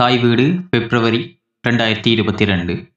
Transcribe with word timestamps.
தாய் 0.00 0.18
வீடு 0.18 0.62
பிப்ரவரி 0.70 1.42
ரெண்டாயிரத்தி 1.68 2.06
இருபத்தி 2.06 2.44
ரெண்டு 2.44 2.94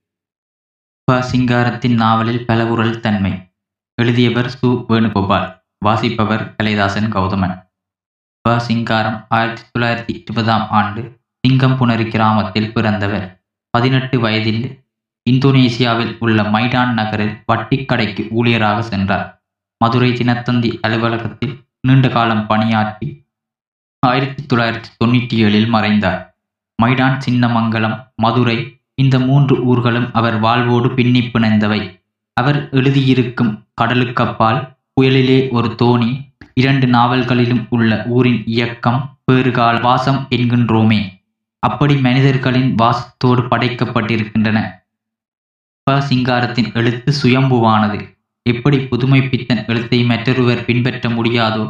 ப 1.04 1.22
சிங்காரத்தின் 1.22 1.94
நாவலில் 1.94 2.46
பலவுரல் 2.46 3.00
தன்மை. 3.00 3.54
எழுதியவர் 3.96 4.46
சு. 4.46 4.86
வேணுகோபால். 4.90 5.64
வாசிப்பவர் 5.78 6.56
கலைதாசன் 6.56 7.10
கௌதமன். 7.10 7.72
ப 8.42 8.60
சிங்காரம் 8.60 9.26
ஆயிரத்தி 9.30 9.62
தொள்ளாயிரத்தி 9.62 10.20
இருபதாம் 10.22 10.70
ஆண்டு 10.70 11.22
சிங்கம்புணரி 11.48 12.10
கிராமத்தில் 12.10 12.74
பிறந்தவர். 12.74 13.44
பதினெட்டு 13.70 14.20
வயதில் 14.20 14.84
இந்தோனேசியாவில் 15.30 16.18
உள்ள 16.20 16.42
மைடான் 16.42 16.94
நகரில் 16.94 17.44
வட்டிக்கடைக்கு 17.52 18.28
ஊழியராக 18.30 18.80
சென்றார். 18.80 19.44
மதுரை 19.78 20.12
தினத்தந்தி 20.12 20.80
அலுவலகத்தில் 20.80 21.64
நீண்ட 21.82 22.10
காலம் 22.10 22.48
பணியாற்றி 22.48 23.26
ஆயிரத்தி 24.00 24.56
தொள்ளாயிரத்தி 24.56 25.06
தொண்ணூற்றி 25.06 25.44
ஏழில் 25.44 25.68
மறைந்தார். 25.68 26.29
மைடான் 26.82 27.18
சின்னமங்கலம் 27.26 27.96
மதுரை 28.16 28.58
இந்த 28.96 29.20
மூன்று 29.20 29.56
ஊர்களும் 29.66 30.10
அவர் 30.12 30.40
வாழ்வோடு 30.40 30.94
பின்னி 30.94 31.20
பிணைந்தவை. 31.20 31.82
அவர் 32.34 32.70
எழுதியிருக்கும் 32.72 33.52
கடலுக்கப்பால் 33.82 34.60
புயலிலே 34.94 35.50
ஒரு 35.50 35.76
தோணி 35.82 36.10
இரண்டு 36.54 36.88
நாவல்களிலும் 36.88 37.66
உள்ள 37.70 38.06
ஊரின் 38.08 38.42
இயக்கம் 38.46 39.00
பேறுகால 39.32 39.82
வாசம் 39.82 40.28
என்கின்றோமே. 40.30 41.00
அப்படி 41.64 41.96
மனிதர்களின் 41.98 42.76
வாசத்தோடு 42.76 43.42
படைக்கப்பட்டிருக்கின்றன. 43.52 44.60
ப. 45.84 46.00
சிங்காரத்தின் 46.10 46.74
எழுத்து 46.74 47.14
சுயம்புவானது. 47.24 48.00
எப்படி 48.46 48.78
புதுமை 48.80 49.22
பித்தன் 49.30 49.66
எழுத்தை 49.68 50.04
மற்றொருவர் 50.04 50.66
பின்பற்ற 50.66 51.10
முடியாதோ 51.10 51.66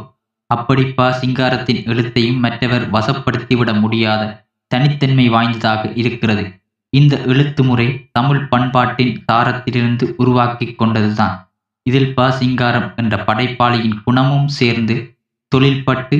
அப்படி 0.50 0.84
ப. 0.84 1.10
சிங்காரத்தின் 1.20 1.82
எழுத்தையும் 1.84 2.38
மற்றவர் 2.38 2.90
வசப்படுத்திவிட 2.90 3.80
முடியாத 3.80 4.22
தனித்தன்மை 4.74 5.28
வாய்ந்ததாக 5.28 5.92
இருக்கிறது. 5.94 6.44
இந்த 6.92 7.14
எழுத்து 7.26 7.64
முறை 7.64 7.86
தமிழ் 8.12 8.48
பண்பாட்டின் 8.48 9.24
தாரத்திலிருந்து 9.32 10.04
உருவாக்கி 10.16 10.66
கொண்டதுதான். 10.66 11.36
இதில் 11.86 12.14
ப. 12.14 12.30
சிங்காரம் 12.30 12.88
என்ற 12.96 13.16
படைப்பாளியின் 13.26 13.98
குணமும் 14.04 14.48
சேர்ந்து 14.48 14.96
தொழில்பட்டு 15.52 16.16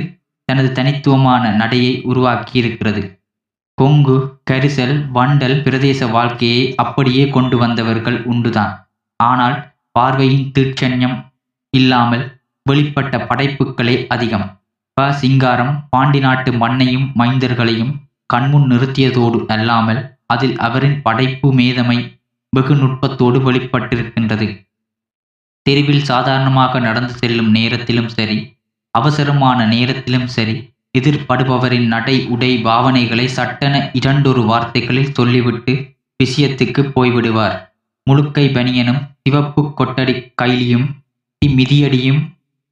தனது 0.49 0.71
தனித்துவமான 0.71 1.43
நடையை 1.51 1.93
உருவாக்கியிருக்கிறது. 2.05 3.01
கொங்கு 3.77 4.15
கரிசல் 4.51 4.95
வண்டல் 5.15 5.57
பிரதேச 5.63 6.09
வாழ்க்கையை 6.11 6.63
அப்படியே 6.75 7.23
கொண்டு 7.29 7.57
வந்தவர்கள் 7.57 8.19
உண்டுதான். 8.25 8.73
ஆனால் 9.19 9.57
பார்வையின் 9.91 10.51
தீட்சண்யம் 10.59 11.17
இல்லாமல் 11.73 12.25
வெளிப்பட்ட 12.65 13.15
படைப்புகளே 13.25 13.95
அதிகம். 14.07 14.47
ப. 14.97 15.11
சிங்காரம் 15.11 15.73
பாண்டி 15.89 16.19
நாட்டு 16.19 16.51
மண்ணையும் 16.53 17.07
மைந்தர்களையும் 17.17 17.93
கண்முன் 18.33 18.67
நிறுத்தியதோடு 18.71 19.39
அல்லாமல் 19.55 20.01
அதில் 20.25 20.57
அவரின் 20.57 20.97
படைப்பு 21.01 21.47
மேதமை 21.53 21.99
வெகு 22.49 22.75
நுட்பத்தோடு 22.75 23.51
வெளிப்பட்டிருக்கின்றது. 23.51 24.47
தெருவில் 25.65 26.03
சாதாரணமாக 26.03 26.79
நடந்து 26.79 27.13
செல்லும் 27.13 27.51
நேரத்திலும் 27.51 28.11
சரி 28.17 28.37
அவசரமான 28.91 29.65
நேரத்திலும் 29.65 30.27
சரி 30.27 30.55
எதிர்படுபவரின் 30.97 31.87
நடை 31.87 32.15
உடை 32.27 32.51
பாவனைகளை 32.63 33.25
சட்டென 33.25 33.75
இரண்டொரு 33.93 34.41
வார்த்தைகளில் 34.45 35.13
சொல்லிவிட்டு 35.13 35.73
விஷயத்துக்கு 36.23 36.81
போய்விடுவார். 36.95 37.55
முழுக்கை 38.07 38.45
பனியனும் 38.55 39.01
சிவப்பு 39.23 39.61
கொட்டடி 39.77 40.15
கைலியும் 40.41 40.87
மிதியடியும் 41.41 42.21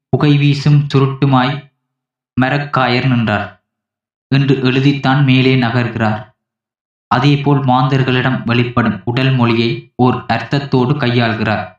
புகை 0.09 0.33
வீசும் 0.37 0.80
சுருட்டுமாய் 0.93 1.55
மரக்காயர் 2.37 3.07
நின்றார். 3.07 3.47
என்று 4.35 4.55
எழுதித்தான் 4.55 5.23
மேலே 5.23 5.55
நகர்கிறார். 5.55 6.27
அதேபோல் 7.08 7.59
மாந்தர்களிடம் 7.59 8.44
வெளிப்படும் 8.44 9.02
உடல் 9.05 9.31
மொழியை 9.31 9.94
ஓர் 9.95 10.25
அர்த்தத்தோடு 10.27 10.94
கையாள்கிறார். 10.94 11.77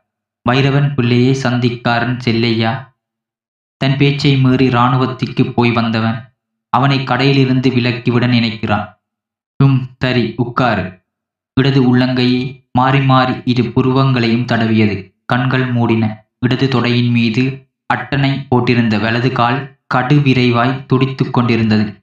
வைரவன் 0.49 0.93
பிள்ளையை 0.93 1.33
சந்திக்காரன் 1.33 2.19
செல்லையா? 2.19 2.95
தன் 3.77 3.97
பேச்சை 3.97 4.37
மீறி 4.37 4.67
இராணுவத்திற்கு 4.67 5.53
போய் 5.53 5.71
வந்தவன் 5.71 6.33
அவனை 6.69 6.99
கடையிலிருந்து 6.99 7.69
விலக்கிவிட 7.69 8.27
நினைக்கிறான். 8.27 8.99
உம் 9.57 9.89
சரி 9.97 10.33
உட்காரு. 10.35 11.03
இடது 11.53 11.95
உள்ளங்கையை 11.95 12.69
மாறி 12.71 13.01
மாறி 13.01 13.41
இரு 13.45 13.63
புருவங்களையும் 13.63 14.45
தடவியது. 14.45 15.13
கண்கள் 15.25 15.65
மூடின 15.65 16.25
இடது 16.39 16.67
தொடையின் 16.67 17.09
மீது 17.09 17.67
அட்டனை 17.93 18.45
போட்டிருந்த 18.49 18.99
வலது 18.99 19.31
கால் 19.31 19.77
கடு 19.87 20.15
விரைவாய் 20.15 20.85
துடித்து 20.85 21.31
கொண்டிருந்தது. 21.31 22.00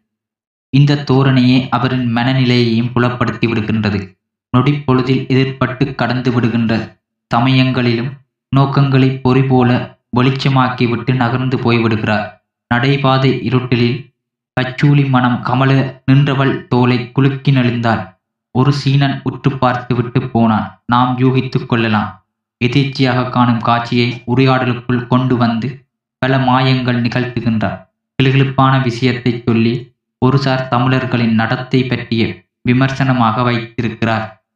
இந்த 0.71 1.05
தோரணையே 1.11 1.69
அவரின் 1.69 2.17
மனநிலையையும் 2.17 2.91
புலப்படுத்தி 2.93 3.47
விடுகின்றது. 3.47 4.17
நொடிப்பொழுதில் 4.57 5.27
எதிர்பட்டு 5.27 5.95
கடந்து 5.95 6.33
விடுகின்ற 6.33 6.99
சமயங்களிலும் 7.35 8.11
நோக்கங்களை 8.57 9.21
பொறி 9.21 9.43
போல 9.43 9.99
வெளிச்சமாக்கிவிட்டு 10.17 11.15
நகர்ந்து 11.15 11.57
போய்விடுகிறார். 11.57 12.27
நடைபாதை 12.75 13.41
இருட்டிலில் 13.49 14.13
பச்சூலி 14.61 15.09
மனம் 15.09 15.43
கமல 15.43 16.03
நின்றவள் 16.07 16.67
தோலை 16.69 17.13
குலுக்கி 17.13 17.53
நெளிந்தாள். 17.53 18.17
ஒரு 18.51 18.73
சீனன் 18.73 19.21
உற்று 19.23 19.51
பார்த்துவிட்டுப் 19.51 20.33
போனான். 20.33 20.83
நாம் 20.87 21.19
யூகித்துக் 21.19 21.67
கொள்ளலாம். 21.67 22.27
எதேச்சியாக 22.65 23.31
காணும் 23.31 23.61
காட்சியை 23.61 24.23
உரையாடலுக்குள் 24.27 25.07
கொண்டு 25.07 25.37
வந்து 25.37 25.85
பல 26.19 26.39
மாயங்கள் 26.39 27.03
நிகழ்த்துகின்றார். 27.03 27.87
கிளுகிழுப்பான 28.23 28.83
விஷயத்தை 28.83 29.43
சொல்லி 29.47 29.88
ஒருசார் 30.27 30.69
தமிழர்களின் 30.69 31.35
நடத்தை 31.35 31.85
பற்றிய 31.85 32.47
விமர்சனமாக 32.69 33.43
வைத்திருக்கிறார். 33.43 34.47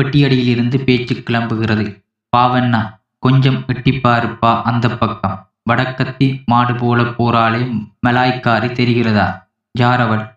பெட்டியடியிலிருந்து 0.00 0.84
பேச்சு 0.84 1.14
கிளம்புகிறது. 1.14 2.04
பாவண்ணா 2.36 3.00
கொஞ்சம் 3.18 3.64
எட்டிப்பாருப்பா 3.66 4.62
அந்த 4.62 4.88
பக்கம். 4.88 5.50
வடக்கத்தி 5.70 6.44
மாடு 6.44 6.74
போல 6.74 7.02
போராளே 7.02 7.58
மலாய்க்காரி 8.06 8.68
தெரிகிறதா? 8.72 9.46
ஜாரவள் 9.78 10.36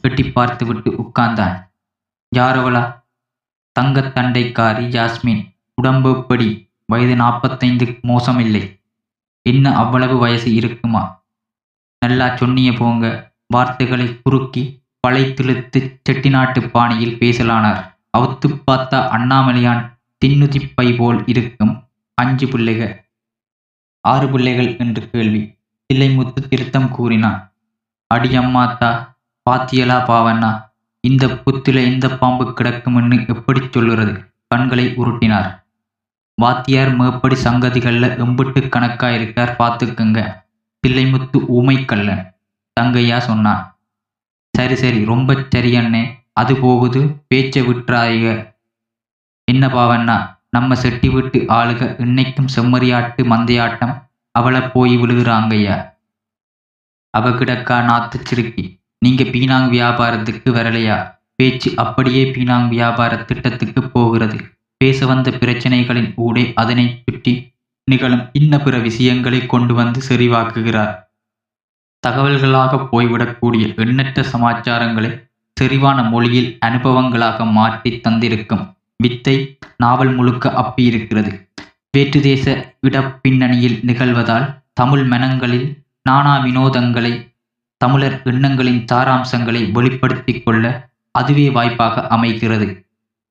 எட்டி 0.00 0.30
பார்த்துவிட்டு 0.30 0.90
உட்கார்ந்தான். 0.90 1.68
யாரவளா 2.36 3.02
தங்கத்தண்டைக்காரி 3.80 4.86
ஜாஸ்மின் 4.94 5.54
உடம்பு 5.74 6.24
படி 6.24 6.70
வயது 6.86 7.16
நாற்பத்தைந்து 7.16 7.84
மோசமில்லை. 7.84 8.80
என்ன 9.42 9.76
அவ்வளவு 9.76 10.18
வயசு 10.18 10.54
இருக்குமா? 10.54 11.24
நல்லா 12.00 12.26
சொன்னிய 12.26 12.76
போங்க. 12.76 13.31
வார்த்தைகளை 13.54 14.06
குறுக்கி 14.24 14.62
பழைத்துழுத்து 15.04 15.78
செட்டிநாட்டு 16.06 16.60
பாணியில் 16.74 17.18
பேசலானார். 17.20 17.80
அவுத்து 18.18 18.48
பார்த்த 18.64 18.98
அண்ணாமலையான் 19.16 19.82
தின்னுதிப்பை 20.22 20.88
போல் 20.98 21.20
இருக்கும் 21.26 21.72
அஞ்சு 22.18 22.46
பிள்ளைகள் 22.48 22.92
ஆறு 24.04 24.26
பிள்ளைகள் 24.28 24.70
என்று 24.82 25.02
கேள்வி. 25.10 25.42
பிள்ளைமுத்து 25.90 26.40
திருத்தம் 26.48 26.90
கூறினான். 26.96 27.38
அடியம்மாத்தா 28.14 28.90
பாத்தியலா 29.50 29.98
பாவண்ணா 30.08 30.50
இந்த 31.04 31.26
புத்தில 31.44 31.76
எந்த 31.90 32.06
பாம்பு 32.20 32.44
கிடக்கும்னு 32.58 33.16
எப்படி 33.34 33.60
சொல்லுறது? 33.60 34.14
கண்களை 34.46 34.86
உருட்டினார். 35.00 35.50
வாத்தியார் 36.38 36.92
மேப்படி 36.98 37.36
சங்கதிகள்ல 37.44 38.06
எம்பிட்டு 38.24 38.60
கணக்கா 38.68 39.08
இருக்கார் 39.14 39.56
பார்த்துக்குங்க 39.58 40.20
தில்லைமுத்து 40.84 41.38
ஊமைக்கல்லன் 41.58 42.22
தங்கையா 42.80 43.18
சொன்னான். 43.18 43.80
சரி 44.54 44.74
சரி 44.74 45.04
ரொம்ப 45.04 45.34
சரியண்ணே 45.34 46.20
அது 46.32 46.56
போகுது 46.56 47.00
பேச்சை 47.28 47.62
விட்டுறாயிக 47.62 48.54
என்ன 49.44 49.66
பாவண்ணா 49.66 50.36
நம்ம 50.48 50.74
செட்டி 50.74 51.08
விட்டு 51.08 51.38
ஆளுக 51.38 51.96
இன்னைக்கும் 51.98 52.52
செம்மறியாட்டு 52.56 53.22
மந்தையாட்டம் 53.22 54.02
அவளை 54.30 54.60
போய் 54.60 54.96
விழுகிறாங்கய்யா. 54.96 55.90
அவ 57.10 57.30
கிடக்கா 57.30 57.76
நாத்து 57.88 58.18
சிறுக்கி 58.24 58.80
நீங்க 58.98 59.22
பீனாங் 59.24 59.68
வியாபாரத்துக்கு 59.68 60.50
வரலையா? 60.50 61.20
பேச்சு 61.34 61.72
அப்படியே 61.76 62.24
பீனாங் 62.24 62.68
வியாபார 62.68 63.16
திட்டத்துக்கு 63.16 63.82
போகிறது. 63.82 64.38
பேச 64.76 65.06
வந்த 65.06 65.30
பிரச்சனைகளின் 65.30 66.14
ஊடே 66.14 66.52
அதனை 66.54 67.02
சுற்றி 67.10 67.54
நிகழும் 67.84 68.28
இன்ன 68.32 68.58
பிற 68.58 68.78
விஷயங்களை 68.78 69.46
கொண்டு 69.46 69.74
வந்து 69.74 70.00
செறிவாக்குகிறார். 70.08 71.01
தகவல்களாக 72.06 72.78
போய்விடக்கூடிய 72.92 73.64
எண்ணற்ற 73.76 74.22
சமாச்சாரங்களை 74.22 75.10
செறிவான 75.60 75.98
மொழியில் 76.10 76.58
அனுபவங்களாக 76.66 77.44
மாற்றி 77.44 77.90
தந்திருக்கும் 78.08 78.64
வித்தை 78.96 79.36
நாவல் 79.76 80.12
முழுக்க 80.14 80.54
அப்பியிருக்கிறது. 80.62 81.32
வேற்று 81.90 82.20
தேச 82.20 82.76
இடப்பின்னணியில் 82.80 83.78
நிகழ்வதால் 83.88 84.46
தமிழ் 84.72 85.04
மனங்களில் 85.04 85.66
நானா 86.02 86.34
வினோதங்களை 86.44 87.12
தமிழர் 87.76 88.22
எண்ணங்களின் 88.24 88.84
சாராம்சங்களை 88.92 89.72
வெளிப்படுத்தி 89.72 90.40
கொள்ள 90.40 90.90
அதுவே 91.10 91.50
வாய்ப்பாக 91.50 92.06
அமைகிறது. 92.06 92.68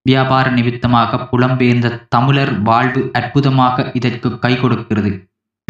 வியாபார 0.03 0.49
நிமித்தமாக 0.49 1.17
புலம்பெயர்ந்த 1.31 1.89
தமிழர் 2.09 2.53
வாழ்வு 2.61 3.01
அற்புதமாக 3.13 3.91
இதற்கு 3.93 4.39
கை 4.39 4.53
கொடுக்கிறது. 4.57 5.11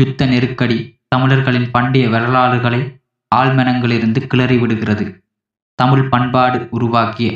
யுத்த 0.02 0.26
நெருக்கடி 0.26 0.78
தமிழர்களின் 1.08 1.70
பண்டைய 1.72 2.06
வரலாறுகளை 2.10 2.82
ஆழ்மனங்களிலிருந்து 3.32 4.20
கிளறிவிடுகிறது 4.32 5.06
தமிழ் 5.80 6.08
பண்பாடு 6.10 6.58
உருவாக்கிய 6.70 7.30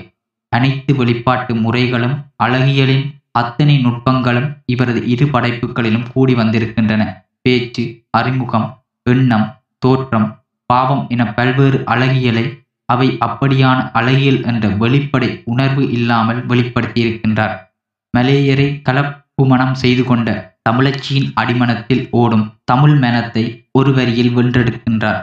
அனைத்து 0.52 0.92
வெளிப்பாட்டு 0.96 1.54
முறைகளும் 1.56 2.16
அழகியலின் 2.44 3.06
அத்தனை 3.32 3.76
நுட்பங்களும் 3.86 4.50
இவரது 4.66 5.02
இரு 5.08 5.26
படைப்புகளிலும் 5.26 6.08
கூடி 6.14 6.34
வந்திருக்கின்றன. 6.34 7.04
பேச்சு 7.42 7.84
அறிமுகம் 8.10 8.68
எண்ணம் 9.06 9.48
தோற்றம் 9.80 10.28
பாவம் 10.70 11.04
என 11.10 11.24
பல்வேறு 11.34 11.80
அழகியலை 11.94 12.46
அவை 12.90 13.08
அப்படியான 13.26 13.80
அழகியல் 13.92 14.42
என்ற 14.46 14.66
வெளிப்படை 14.82 15.30
உணர்வு 15.44 15.84
இல்லாமல் 15.92 16.42
வெளிப்படுத்தியிருக்கின்றார். 16.46 17.56
மலேயரை 18.14 18.68
கலப்புமணம் 18.88 19.76
செய்து 19.84 20.04
கொண்ட 20.04 20.30
தமிழச்சியின் 20.70 21.28
அடிமனத்தில் 21.34 22.08
ஓடும் 22.12 22.46
தமிழ் 22.64 22.96
மேனத்தை 22.98 23.44
ஒரு 23.72 23.94
வரியில் 23.94 24.32
வென்றெடுக்கின்றார். 24.38 25.22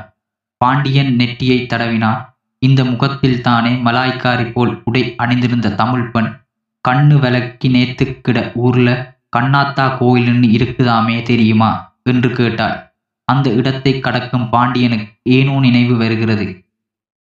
பாண்டியன் 0.56 1.12
நெட்டியை 1.16 1.58
தடவினார். 1.66 2.20
இந்த 2.58 2.84
முகத்தில் 2.84 3.40
தானே 3.40 3.70
மலாய்க்காரி 3.70 4.52
போல் 4.52 4.82
உடை 4.84 5.14
அணிந்திருந்த 5.16 5.74
தமிழ் 5.74 6.10
பெண் 6.10 6.30
கண்ணு 6.88 7.16
விளக்கி 7.18 7.68
நேத்துக்கிட 7.68 8.52
ஊர்ல 8.54 8.88
கண்ணாத்தா 9.36 9.86
கோயிலுன்னு 10.00 10.48
இருக்குதாமே 10.50 11.22
தெரியுமா? 11.22 11.70
என்று 12.02 12.30
கேட்டாள். 12.32 12.76
அந்த 13.24 13.50
இடத்தை 13.50 14.00
கடக்கும் 14.00 14.48
பாண்டியனுக்கு 14.48 15.10
ஏனோ 15.22 15.58
நினைவு 15.58 15.96
வருகிறது. 15.96 16.46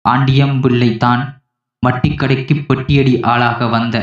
ஆண்டியம்பிள்ளை 0.05 0.97
தான் 0.97 1.23
மட்டிக்கடைக்கு 1.83 2.55
பெட்டியடி 2.67 3.13
ஆளாக 3.21 3.67
வந்த 3.67 3.97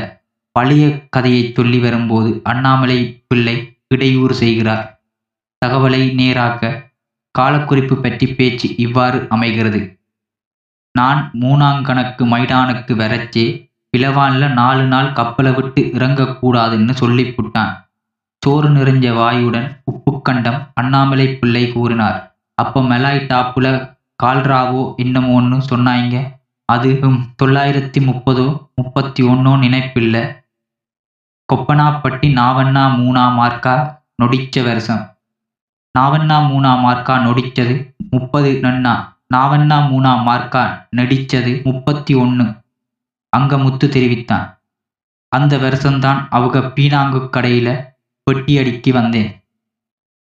பழைய 0.51 1.07
கதையை 1.09 1.51
சொல்லி 1.53 1.79
வரும்போது 1.79 2.29
அண்ணாமலை 2.43 2.99
பிள்ளை 3.27 3.55
இடையூறு 3.91 4.33
செய்கிறார். 4.33 4.85
தகவலை 5.61 6.01
நேராக்க 6.19 6.63
காலக்குறிப்பு 7.35 7.95
பற்றி 8.01 8.27
பேச்சு 8.35 8.67
இவ்வாறு 8.75 9.17
அமைகிறது. 9.29 9.81
நான் 10.95 11.19
மூணாங்கணக்கு 11.41 12.23
மைடானுக்கு 12.33 12.93
வரச்சே 13.01 13.45
பிளவான்ல 13.93 14.45
நாலு 14.53 14.83
நாள் 14.83 15.09
கப்பலை 15.13 15.51
விட்டு 15.53 15.81
இறங்கக்கூடாதுன்னு 15.97 16.93
சொல்லிப்புட்டான். 17.01 17.73
சோறு 18.43 18.69
நிறைஞ்ச 18.69 19.05
வாயுடன் 19.19 19.67
உப்புக்கண்டம் 19.91 20.59
அண்ணாமலை 20.73 21.27
பிள்ளை 21.39 21.63
கூறினார். 21.71 22.17
அப்ப 22.57 22.81
மெலாய் 22.81 23.27
டாப்புல 23.31 23.67
கால்ராவோ 24.23 24.83
என்னமோன்னு 25.03 25.57
சொன்னாங்க 25.71 26.15
அது 26.69 26.89
தொள்ளாயிரத்தி 27.41 27.99
முப்பதோ 28.07 28.47
முப்பத்தி 28.75 29.21
ஒன்னோ 29.23 29.53
நினைப்பில்லை. 29.63 30.23
கொப்பனாப்பட்டி 31.53 32.27
நாவண்ணா 32.33 32.83
மூணா 32.99 33.25
மார்க்கா 33.35 33.75
நொடிச்ச 34.21 34.63
வருஷம். 34.63 35.03
நாவண்ணா 35.95 36.37
மூணா 36.49 36.71
மார்க்கா 36.85 37.15
நொடிச்சது 37.25 37.95
முப்பது 38.09 38.49
நன்னா. 38.51 38.93
நாவண்ணா 39.35 39.77
மூணா 39.91 40.11
மார்க்கா 40.27 40.63
நடிச்சது 40.95 41.63
முப்பத்தி 41.63 42.13
ஒன்று 42.13 42.45
அங்க 43.29 43.57
முத்து 43.57 43.89
தெரிவித்தான். 43.89 44.45
அந்த 45.29 45.57
வருஷம்தான் 45.57 46.27
அவங்க 46.29 46.59
பீனாங்கு 46.59 47.29
கடையில 47.35 47.69
பெட்டி 48.23 48.57
அடிக்கி 48.57 48.91
வந்தேன். 48.91 49.29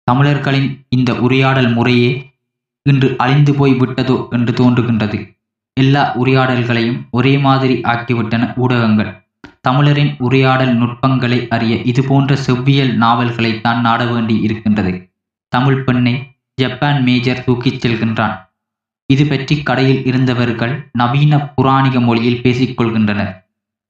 தமிழர்களின் 0.04 0.86
இந்த 0.90 1.14
உரையாடல் 1.14 1.74
முறையே 1.74 2.12
இன்று 2.82 3.16
அழிந்து 3.18 3.54
போய் 3.54 3.74
விட்டதோ 3.74 4.30
என்று 4.30 4.54
தோன்றுகின்றது. 4.54 5.20
எல்லா 5.74 6.04
உரையாடல்களையும் 6.16 7.00
ஒரே 7.12 7.38
மாதிரி 7.38 7.82
ஆக்கிவிட்டன 7.82 8.54
ஊடகங்கள். 8.56 9.27
தமிழரின் 9.68 10.12
உரையாடல் 10.20 10.74
நுட்பங்களை 10.74 11.38
அறிய 11.56 11.76
இதுபோன்ற 11.92 12.36
செவ்வியல் 12.46 12.94
நாவல்களை 12.96 13.52
தான் 13.62 13.82
நாட 13.82 14.02
வேண்டி 14.06 14.36
இருக்கின்றது. 14.40 14.94
தமிழ் 15.54 15.82
பெண்ணை 15.84 16.14
ஜப்பான் 16.62 17.00
மேஜர் 17.04 17.44
தூக்கிச் 17.48 17.82
செல்கின்றான். 17.84 18.36
இது 19.10 19.24
பற்றி 19.26 19.56
கடையில் 19.64 20.02
இருந்தவர்கள் 20.06 20.74
நவீன 20.92 21.34
புராணிக 21.56 22.00
மொழியில் 22.00 22.42
பேசிக்கொள்கின்றனர் 22.44 23.34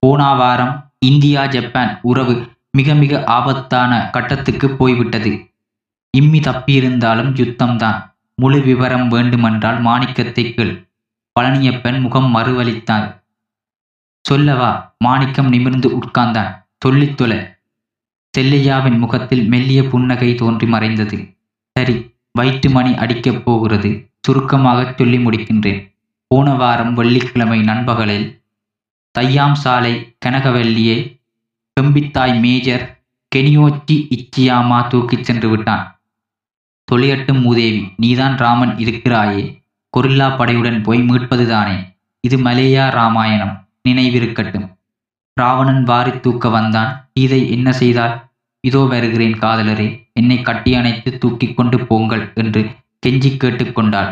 போன 0.04 0.22
வாரம் 0.34 0.74
இந்தியா 1.06 1.42
ஜப்பான் 1.46 1.92
உறவு 2.02 2.36
மிக 2.78 2.94
மிக 2.94 3.24
ஆபத்தான 3.36 3.92
கட்டத்துக்கு 4.16 4.68
போய்விட்டது. 4.80 5.32
இம்மி 6.14 6.40
தப்பியிருந்தாலும் 6.40 7.32
யுத்தம்தான். 7.42 8.00
முழு 8.42 8.60
விவரம் 8.62 9.08
வேண்டுமென்றால் 9.08 9.80
மாணிக்கத்தை 9.82 10.44
கேள். 10.54 10.74
பழனியப்பன் 11.36 12.00
முகம் 12.02 12.30
மறுவலித்தார். 12.36 13.08
சொல்லவா 14.30 14.96
மாணிக்கம் 14.98 15.48
நிமிர்ந்து 15.48 15.98
உட்கார்ந்தான். 15.98 16.66
சொல்லித் 16.80 17.18
தொலை. 17.18 17.40
செல்லையாவின் 18.38 18.98
முகத்தில் 18.98 19.48
மெல்லிய 19.48 19.84
புன்னகை 19.84 20.36
தோன்றி 20.36 20.68
மறைந்தது. 20.68 21.38
சரி 21.74 22.16
வயிற்று 22.32 22.70
மணி 22.70 22.94
அடிக்கப் 22.94 23.46
போகிறது. 23.46 24.10
சுருக்கமாகச் 24.22 24.98
சொல்லி 24.98 25.18
முடிக்கின்றேன். 25.18 25.96
போன 26.28 26.54
வாரம் 26.54 26.94
வெள்ளிக்கிழமை 26.94 27.62
நண்பகலில் 27.62 28.42
தையாம் 29.20 29.54
சாலை 29.54 30.18
கனகவல்லியை 30.26 31.22
கெம்பித்தாய் 31.82 32.40
மேஜர் 32.40 33.04
கெனியோச்சி 33.36 34.08
இச்சியாமா 34.18 34.88
தூக்கிச் 34.88 35.24
சென்று 35.24 35.50
விட்டான். 35.50 36.02
தொழியட்டும் 36.92 37.42
மூதேவி 37.42 37.94
நீதான் 37.98 38.38
ராமன் 38.38 38.76
இருக்கிறாயே. 38.78 39.64
கொரில்லா 39.98 40.38
படையுடன் 40.38 40.84
போய் 40.84 41.02
மீட்பதுதானே. 41.02 41.98
இது 42.20 42.38
மலேயா 42.38 42.90
ராமாயணம். 42.90 43.67
நினைவிருக்கட்டும். 43.88 44.68
ராவணன் 45.38 45.84
வாரி 45.84 46.14
தூக்க 46.20 46.50
வந்தான். 46.50 46.92
சீதை 47.14 47.42
என்ன 47.52 47.68
செய்தாள்? 47.72 48.16
இதோ 48.64 48.82
வருகிறேன் 48.86 49.36
காதலரே 49.42 49.88
என்னை 50.14 50.38
கட்டி 50.42 50.72
அணைத்து 50.76 51.10
தூக்கிக் 51.18 51.58
கொண்டு 51.58 51.78
போங்கள் 51.86 52.24
என்று 52.34 52.62
கெஞ்சி 53.06 53.30
கேட்டுக்கொண்டாள் 53.34 54.10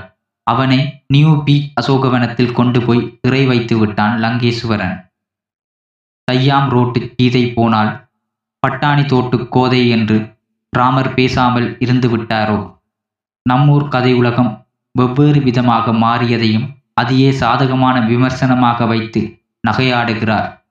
அவனை 0.47 0.77
நியூ 1.07 1.31
பி 1.43 1.55
அசோகவனத்தில் 1.73 2.53
கொண்டு 2.53 2.79
போய் 2.83 3.01
சிறை 3.21 3.41
வைத்து 3.45 3.75
விட்டான் 3.77 4.13
லங்கேஸ்வரன் 4.23 4.95
தையாம் 6.27 6.69
ரோட்டு 6.69 6.99
சீதை 7.15 7.43
போனால் 7.53 7.91
பட்டாணி 8.63 9.03
தோட்டு 9.05 9.37
கோதை 9.47 9.81
என்று 9.89 10.17
ராமர் 10.73 11.11
பேசாமல் 11.13 11.67
இருந்து 11.79 12.07
விட்டாரோ? 12.09 12.59
நம்மூர் 13.45 13.87
கதை 13.87 14.13
உலகம் 14.13 14.51
வெவ்வேறு 14.95 15.39
விதமாக 15.41 15.91
மாறியதையும் 16.03 16.67
அதையே 16.93 17.29
சாதகமான 17.31 17.95
விமர்சனமாக 18.07 18.87
வைத்து 18.87 19.21
நகையாடுகிறார். 19.65 20.63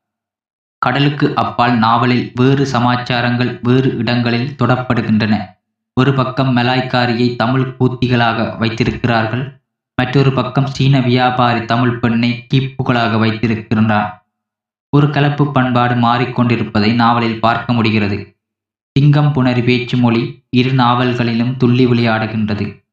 கடலுக்கு 0.78 1.34
அப்பால் 1.34 1.78
நாவலில் 1.78 2.32
வேறு 2.34 2.66
சமாச்சாரங்கள் 2.66 3.58
வேறு 3.62 3.96
இடங்களில் 3.96 4.54
தொடப்படுகின்றன. 4.58 5.46
ஒரு 5.94 6.14
பக்கம் 6.14 6.56
மலாய்க்காரியை 6.56 7.36
தமிழ் 7.36 7.76
கூத்திகளாக 7.80 8.58
வைத்திருக்கிறார்கள். 8.58 9.60
மற்றொரு 9.94 10.32
பக்கம் 10.32 10.66
சீன 10.66 11.00
வியாபாரி 11.00 11.64
தமிழ் 11.64 11.98
பெண்ணை 11.98 12.46
கீப்புகளாக 12.54 13.18
வைத்திருக்கின்றார். 13.18 14.22
ஒரு 14.88 15.10
கலப்பு 15.10 15.52
பண்பாடு 15.52 15.94
மாறிக்கொண்டிருப்பதை 15.94 16.94
நாவலில் 16.94 17.40
பார்க்க 17.40 17.72
முடிகிறது. 17.72 18.36
சிங்கம் 18.92 19.32
புணரி 19.34 19.64
பேச்சு 19.64 19.96
மொழி 19.96 20.44
இரு 20.50 20.72
நாவல்களிலும் 20.72 21.56
துள்ளி 21.56 21.86
விளையாடுகின்றது. 21.86 22.84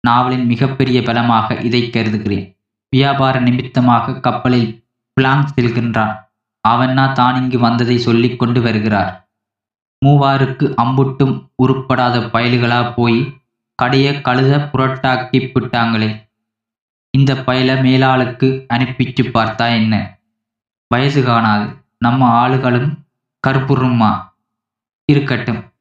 நாவலின் 0.00 0.46
மிகப்பெரிய 0.46 1.02
பலமாக 1.02 1.54
இதை 1.54 1.90
கருதுகிறேன். 1.90 2.58
வியாபார 2.88 3.40
நிமித்தமாக 3.40 4.20
கப்பலில் 4.20 4.79
பிளாங் 5.20 5.46
செல்கின்றான். 5.56 6.14
அவன்னா 6.68 7.12
தான் 7.12 7.42
இங்கு 7.42 7.58
வந்ததை 7.58 7.98
சொல்லிக் 7.98 8.38
கொண்டு 8.38 8.60
வருகிறார். 8.60 9.30
மூவாருக்கு 10.06 10.74
அம்புட்டும் 10.82 11.50
உருப்படாத 11.62 12.18
பயல்களா 12.18 12.92
போய் 12.96 13.42
கடைய 13.82 14.20
கழுத 14.20 14.70
புரட்டாக்கி 14.72 15.50
விட்டாங்களே 15.54 16.28
இந்த 17.10 17.34
பயல 17.34 17.70
மேலாளுக்கு 17.82 18.66
அனுப்பிச்சு 18.74 19.22
பார்த்தா 19.22 19.66
என்ன? 19.74 20.18
வயசு 20.88 21.24
காணாது. 21.24 21.84
நம்ம 21.98 22.48
ஆளுகளும் 22.48 22.92
கற்புருமா 23.46 24.10
இருக்கட்டும். 25.04 25.72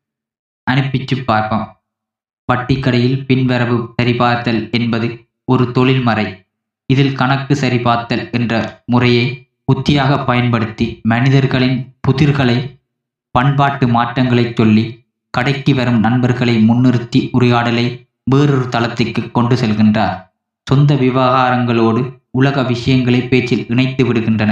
அனுப்பிச்சு 0.72 1.24
பார்ப்போம். 1.24 1.81
வட்டிக்கடையில் 2.53 3.25
பின்வரவு 3.25 3.93
சரிபார்த்தல் 4.01 4.72
என்பது 4.72 5.29
ஒரு 5.46 5.72
தொழில்மறை. 5.72 6.48
இதில் 6.89 7.15
கணக்கு 7.15 7.55
சரிபார்த்தல் 7.55 8.31
என்ற 8.31 8.84
முறையை 8.86 9.25
உத்தியாக 9.74 10.25
பயன்படுத்தி 10.25 11.00
மனிதர்களின் 11.03 11.77
புதிர்களை 12.08 12.58
பண்பாட்டு 13.36 13.88
மாற்றங்களை 13.88 14.53
சொல்லி 14.55 14.86
கடைக்கு 15.34 15.75
வரும் 15.75 16.00
நண்பர்களை 16.00 16.55
முன்னிறுத்தி 16.69 17.19
உரையாடலை 17.31 17.86
வேறொரு 18.24 18.69
தளத்திற்கு 18.69 19.31
கொண்டு 19.31 19.55
செல்கின்றார். 19.55 20.17
சொந்த 20.67 20.96
விவகாரங்களோடு 20.96 22.01
உலக 22.31 22.63
விஷயங்களை 22.63 23.22
பேச்சில் 23.22 23.65
இணைத்து 23.67 24.13
விடுகின்றன. 24.13 24.51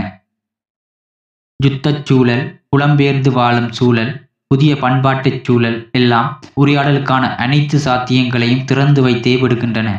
யுத்தச் 1.60 2.04
சூழல் 2.04 2.62
புலம்பெயர்ந்து 2.70 3.32
வாழும் 3.32 3.72
சூழல் 3.72 4.12
புதிய 4.48 4.76
பண்பாட்டுச் 4.76 5.44
சூழல் 5.44 5.90
எல்லாம் 5.92 6.30
உரையாடலுக்கான 6.62 7.36
அனைத்து 7.36 7.78
சாத்தியங்களையும் 7.86 8.66
திறந்து 8.66 9.02
வைத்தே 9.02 9.36
விடுகின்றன. 9.36 9.90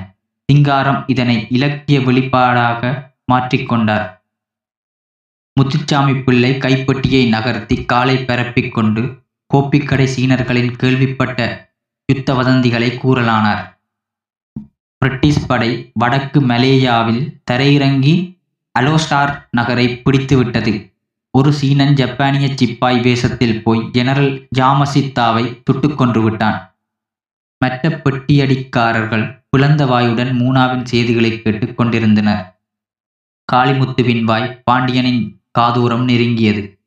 சிங்காரம் 0.52 1.04
இதனை 1.06 1.46
இலக்கிய 1.50 1.98
வெளிப்பாடாக 1.98 3.10
மாற்றிக்கொண்டார் 3.32 4.16
முத்துச்சாமி 5.60 6.22
பிள்ளை 6.22 6.54
கைப்பட்டியை 6.54 7.28
நகர்த்தி 7.28 7.84
காலை 7.84 8.24
பரப்பிக் 8.24 8.74
கொண்டு 8.74 9.22
கோப்பிக்கடை 9.54 10.04
சீனர்களின் 10.04 10.76
கேள்விப்பட்ட 10.76 11.70
யுத்த 12.06 12.34
வதந்திகளை 12.34 12.98
கூறலானார். 12.98 13.78
பிரிட்டிஷ் 14.98 15.46
படை 15.46 15.90
வடக்கு 15.94 16.40
மலேயாவில் 16.40 17.40
தரையிறங்கி 17.50 18.40
அலோஸ்டார் 18.78 19.48
நகரை 19.50 20.02
பிடித்துவிட்டது. 20.04 20.92
ஒரு 21.30 21.52
சீனன் 21.52 21.94
ஜப்பானிய 21.94 22.54
சிப்பாய் 22.54 23.00
வேஷத்தில் 23.00 23.62
போய் 23.62 23.90
ஜெனரல் 23.90 24.48
ஜாமசித்தாவை 24.58 25.62
சுட்டுக் 25.64 25.98
கொன்று 25.98 26.22
விட்டான். 26.22 26.76
மற்ற 27.58 27.88
பெட்டியடிக்காரர்கள் 27.88 29.37
பிளந்த 29.52 29.86
வாயுடன் 29.86 30.32
மூனாவின் 30.32 30.84
செய்திகளை 30.84 31.42
கேட்டுக் 31.42 31.76
கொண்டிருந்தனர். 31.76 32.60
காளிமுத்துவின் 33.52 34.22
வாய் 34.22 34.62
பாண்டியனின் 34.64 35.40
காதூரம் 35.58 36.04
நெருங்கியது. 36.04 36.78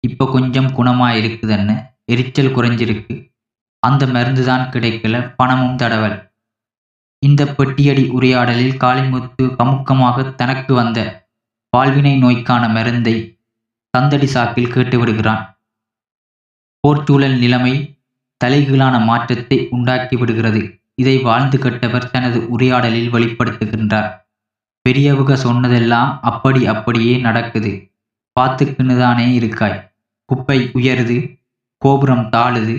இப்ப 0.00 0.30
கொஞ்சம் 0.30 0.66
குணமா 0.66 1.08
இருக்குதுன்னு 1.20 1.86
எரிச்சல் 2.04 2.56
குறைஞ்சிருக்கு. 2.56 3.32
அந்த 3.78 4.06
மருந்துதான் 4.06 4.70
கிடைக்கல 4.70 5.34
பணமும் 5.36 5.76
தடவல். 5.76 6.32
இந்த 7.18 7.46
பெட்டியடி 7.46 8.08
உரையாடலில் 8.08 8.76
காளிமுத்து 8.76 9.42
கமுக்கமாக 9.42 10.34
தனக்கு 10.34 10.74
வந்த 10.74 11.28
வாழ்வினை 11.70 12.18
நோய்க்கான 12.18 12.68
மருந்தை 12.68 13.38
தந்தடி 13.98 14.28
சாக்கில் 14.34 14.72
கேட்டுவிடுகிறான் 14.74 15.42
போர்ச்சூழல் 16.80 17.38
நிலைமை 17.38 17.98
தலைகீழான 18.44 19.04
மாற்றத்தை 19.04 19.68
உண்டாக்கி 19.70 20.16
விடுகிறது. 20.16 20.62
இதை 20.94 21.18
வாழ்ந்து 21.18 21.58
கட்டவர் 21.58 22.10
தனது 22.10 22.38
உரையாடலில் 22.50 23.12
வெளிப்படுத்துகின்றார். 23.12 24.10
பெரியவங்க 24.84 25.36
சொன்னதெல்லாம் 25.36 26.10
அப்படி 26.22 26.66
அப்படியே 26.66 27.14
நடக்குது. 27.16 27.72
பார்த்துக்குன்னு 28.40 28.98
தானே 28.98 29.26
இருக்காய். 29.32 29.78
குப்பை 30.24 30.58
உயருது 30.72 31.16
கோபுரம் 31.78 32.28
தாழுது. 32.28 32.76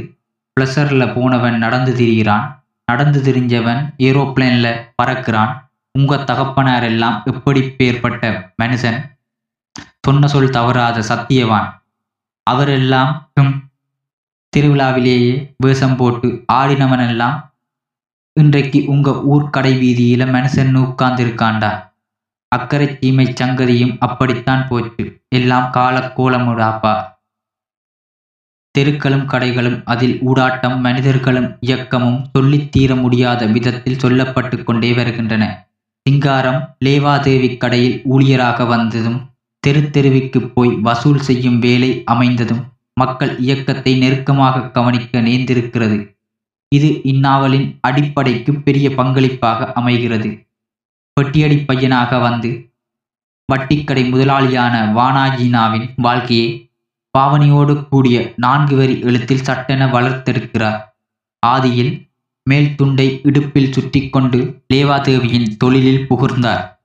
ப்ளஸரில் 0.55 1.13
போனவன் 1.15 1.57
நடந்து 1.57 1.91
திரிகிறான். 1.93 2.45
நடந்து 2.85 3.19
திரிஞ்சவன் 3.27 3.81
ஏரோப்ளேன்ல 3.97 4.67
பறக்கிறான். 4.95 5.51
உங்க 5.91 6.17
தகப்பனார் 6.23 6.83
எல்லாம் 6.83 7.21
எப்படி 7.25 7.61
பேர்பட்ட 7.77 8.31
மனுஷன்? 8.61 8.99
சொன்ன 9.99 10.27
சொல் 10.27 10.49
தவறாத 10.49 11.03
சத்தியவான். 11.11 11.69
அவரெல்லாம் 12.43 13.11
திருவிழாவிலேயே 14.53 15.31
வேஷம் 15.57 15.95
போட்டு 15.95 16.27
ஆடினவனெல்லாம் 16.53 17.37
இன்றைக்கு 18.39 18.85
உங்க 18.85 19.21
ஊர் 19.23 19.49
கடை 19.49 19.71
வீதியில 19.75 20.23
மனுஷன் 20.25 20.71
உட்கார்ந்திருக்காண்டா? 20.77 21.93
அக்கறை 22.47 22.99
தீமை 22.99 23.25
சங்கதியும் 23.25 23.97
அப்படித்தான் 23.99 24.67
போச்சு. 24.67 25.23
எல்லாம் 25.35 25.71
கால 25.71 26.13
கோலமுடாப்பா 26.17 27.13
தெருக்களும் 28.71 29.27
கடைகளும் 29.27 29.81
அதில் 29.83 30.19
ஊடாட்டம் 30.21 30.79
மனிதர்களும் 30.79 31.57
இயக்கமும் 31.59 32.25
சொல்லித் 32.33 32.71
தீர 32.71 32.95
முடியாத 32.95 33.45
விதத்தில் 33.45 33.95
சொல்லப்பட்டு 33.95 34.63
கொண்டே 34.63 34.93
வருகின்றன. 34.93 35.67
சிங்காரம் 36.01 36.77
லேவாதேவி 36.85 37.57
கடையில் 37.57 38.01
ஊழியராக 38.09 38.67
வந்ததும் 38.67 39.19
தெரு 39.59 39.89
தெருவிக்கு 39.89 40.47
போய் 40.47 40.69
வசூல் 40.69 41.19
செய்யும் 41.19 41.59
வேலை 41.59 42.01
அமைந்ததும் 42.05 42.63
மக்கள் 42.93 43.37
இயக்கத்தை 43.37 43.97
நெருக்கமாக 43.97 44.69
கவனிக்க 44.69 45.21
நேர்ந்திருக்கிறது. 45.21 46.14
இது 46.67 46.87
இந்நாவலின் 46.87 47.77
அடிப்படைக்கு 47.81 48.53
பெரிய 48.55 48.89
பங்களிப்பாக 48.89 49.73
அமைகிறது. 49.73 50.47
பெட்டியடி 51.13 51.57
பையனாக 51.57 52.17
வந்து 52.17 52.73
வட்டிக்கடை 53.53 54.03
முதலாளியான 54.11 54.75
வானாஜினாவின் 54.97 55.87
வாழ்க்கையை 55.95 56.69
பாவனையோடு 57.17 57.87
கூடிய 57.89 58.33
நான்கு 58.35 58.75
வரி 58.75 58.99
எழுத்தில் 58.99 59.43
சட்டென 59.43 59.85
வளர்த்தெடுக்கிறார். 59.85 60.79
ஆதியில் 61.45 62.07
மேல் 62.43 62.75
துண்டை 62.75 63.19
இடுப்பில் 63.23 63.71
சுற்றிக்கொண்டு 63.71 64.63
லேவாதேவியின் 64.73 65.57
தொழிலில் 65.57 66.07
புகுந்தார். 66.07 66.79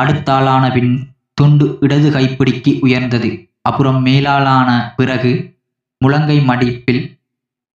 அடுத்தாளானபின் 0.00 0.92
துண்டு 1.34 1.76
இடது 1.80 2.10
கைப்பிடிக்கு 2.10 2.78
உயர்ந்தது. 2.80 3.50
அப்புறம் 3.62 4.06
மேலாளான 4.06 4.92
பிறகு 4.96 5.58
முழங்கை 6.04 6.38
மடிப்பில் 6.40 7.19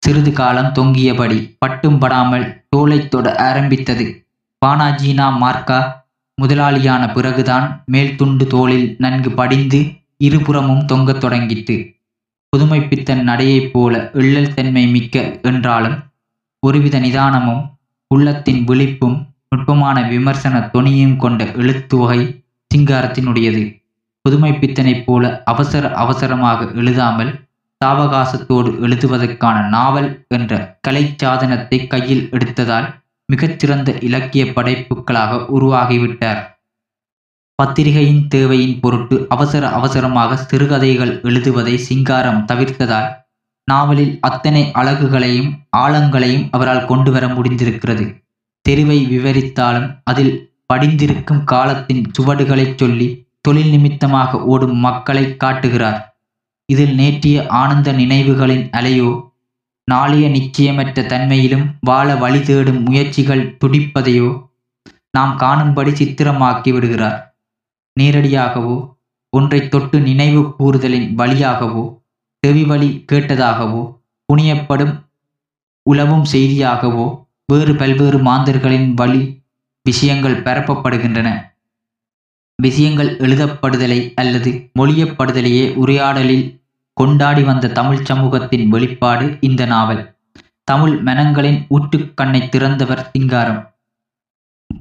சிறிது 0.06 0.32
காலம் 0.32 0.72
தொங்கியபடி 0.74 1.56
பட்டும் 1.60 2.00
படாமல் 2.00 2.64
தோலைத் 2.76 3.08
தொட 3.08 3.36
ஆரம்பித்தது. 3.36 4.28
பானாஜீனா 4.66 5.30
மார்க்கா 5.30 6.04
முதலாளியான 6.42 7.14
பிறகுதான் 7.14 7.84
மேல் 7.86 8.16
துண்டு 8.16 8.48
தோளில் 8.48 8.96
நன்கு 8.98 9.32
படிந்து 9.32 9.92
இருபுறமும் 10.18 10.86
தொங்கத் 10.86 11.24
தொடங்கிற்று. 11.26 11.94
புதுமைப்பித்தன் 12.58 13.22
நடையைப் 13.22 13.74
போல 13.74 14.10
இள்ளல் 14.14 14.54
தன்மை 14.54 14.88
மிக்க 14.88 15.40
என்றாலும் 15.42 16.04
ஒருவித 16.60 17.00
நிதானமும் 17.00 17.64
உள்ளத்தின் 18.08 18.66
விழிப்பும் 18.66 19.26
நுட்பமான 19.50 20.02
விமர்சன 20.02 20.70
தொனியும் 20.74 21.16
கொண்ட 21.16 21.52
எழுத்து 21.52 21.98
வகை 21.98 22.44
சிங்காரத்தினுடையது. 22.76 23.82
புதுமைப்பித்தனைப் 24.30 25.04
போல 25.06 25.42
அவசர 25.46 25.94
அவசரமாக 25.94 26.66
எழுதாமல் 26.66 27.45
சாவகாசத்தோடு 27.86 28.80
எழுதுவதற்கான 28.82 29.68
நாவல் 29.68 30.26
என்ற 30.28 30.80
கலைச்சாதனத்தை 30.88 31.88
கையில் 31.88 32.30
எடுத்ததால் 32.32 33.04
மிகச்சிறந்த 33.26 33.98
இலக்கிய 34.00 34.46
படைப்புகளாக 34.46 35.46
உருவாகிவிட்டார். 35.54 36.54
பத்திரிகையின் 37.56 38.28
தேவையின் 38.28 38.80
பொருட்டு 38.80 39.26
அவசர 39.30 39.70
அவசரமாக 39.70 40.36
சிறுகதைகள் 40.36 41.22
எழுதுவதை 41.22 41.78
சிங்காரம் 41.78 42.46
தவிர்த்ததால் 42.46 43.24
நாவலில் 43.64 44.18
அத்தனை 44.22 44.72
அழகுகளையும் 44.74 45.60
ஆழங்களையும் 45.70 46.48
அவரால் 46.52 46.86
கொண்டு 46.86 47.12
வர 47.12 47.28
முடிந்திருக்கிறது. 47.28 48.24
தெருவை 48.62 49.06
விவரித்தாலும் 49.06 50.02
அதில் 50.04 50.58
படிந்திருக்கும் 50.66 51.44
காலத்தின் 51.44 52.12
சுவடுகளைச் 52.12 52.78
சொல்லி 52.78 53.28
தொழில் 53.42 53.70
நிமித்தமாக 53.70 54.44
ஓடும் 54.44 54.78
மக்களை 54.78 55.38
காட்டுகிறார். 55.38 56.15
இதில் 56.66 56.94
நேற்றிய 56.96 57.48
ஆனந்த 57.48 57.94
நினைவுகளின் 57.94 58.66
அலையோ 58.70 59.10
நாளைய 59.92 60.28
நிச்சயமற்ற 60.28 61.02
தன்மையிலும் 61.08 61.66
வாழ 61.80 62.16
வழி 62.16 62.40
தேடும் 62.44 62.82
முயற்சிகள் 62.84 63.58
துடிப்பதையோ 63.64 64.30
நாம் 65.12 65.34
காணும்படி 65.36 65.92
சித்திரமாக்கி 65.92 66.72
விடுகிறார். 66.74 67.20
நேரடியாகவோ 68.00 68.78
ஒன்றை 69.30 69.70
தொட்டு 69.70 70.00
நினைவு 70.00 70.42
கூறுதலின் 70.58 71.08
வழியாகவோ 71.16 71.84
செவி 72.44 72.64
வழி 72.64 73.06
கேட்டதாகவோ 73.12 73.84
புனியப்படும் 74.30 74.96
உலவும் 75.82 76.26
செய்தியாகவோ 76.32 77.06
வேறு 77.46 77.74
பல்வேறு 77.76 78.20
மாந்தர்களின் 78.20 78.94
வழி 78.94 79.22
விஷயங்கள் 79.86 80.44
பரப்பப்படுகின்றன. 80.44 81.30
விஷயங்கள் 82.62 83.18
எழுதப்படுதலை 83.18 84.12
அல்லது 84.16 84.70
மொழியப்படுதலையே 84.80 85.74
உரையாடலில் 85.74 86.62
கொண்டாடி 86.94 87.44
வந்த 87.44 87.68
தமிழ் 87.68 88.04
சமூகத்தின் 88.04 88.70
வெளிப்பாடு 88.70 89.38
இந்த 89.42 89.66
நாவல். 89.66 90.16
தமிழ் 90.64 91.02
மனங்களின் 91.06 91.60
ஊற்றுக்கண்ணை 91.70 92.50
திறந்தவர் 92.50 93.10
சிங்காரம். 93.12 93.76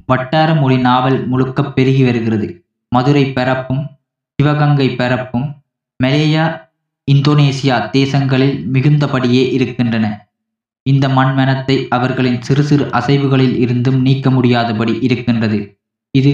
வட்டார 0.05 0.53
மொழி 0.55 0.77
நாவல் 0.77 1.27
முழுக்க 1.27 1.63
பெருகி 1.63 2.03
வருகிறது. 2.03 2.65
மதுரை 2.89 3.25
பரப்பும் 3.33 3.83
சிவகங்கை 4.35 4.87
பெறப்பும் 4.89 5.47
மலேயா 6.03 6.45
இந்தோனேசியா 7.11 7.75
தேசங்களில் 7.97 8.55
மிகுந்தபடியே 8.73 9.51
இருக்கின்றன. 9.51 10.05
இந்த 10.81 11.07
மண்மனத்தை 11.07 11.87
அவர்களின் 11.87 12.41
சிறு 12.41 12.63
சிறு 12.63 12.85
அசைவுகளில் 12.85 13.55
இருந்தும் 13.55 14.01
நீக்க 14.01 14.29
முடியாதபடி 14.29 14.97
இருக்கின்றது. 15.01 15.59
இது 16.11 16.33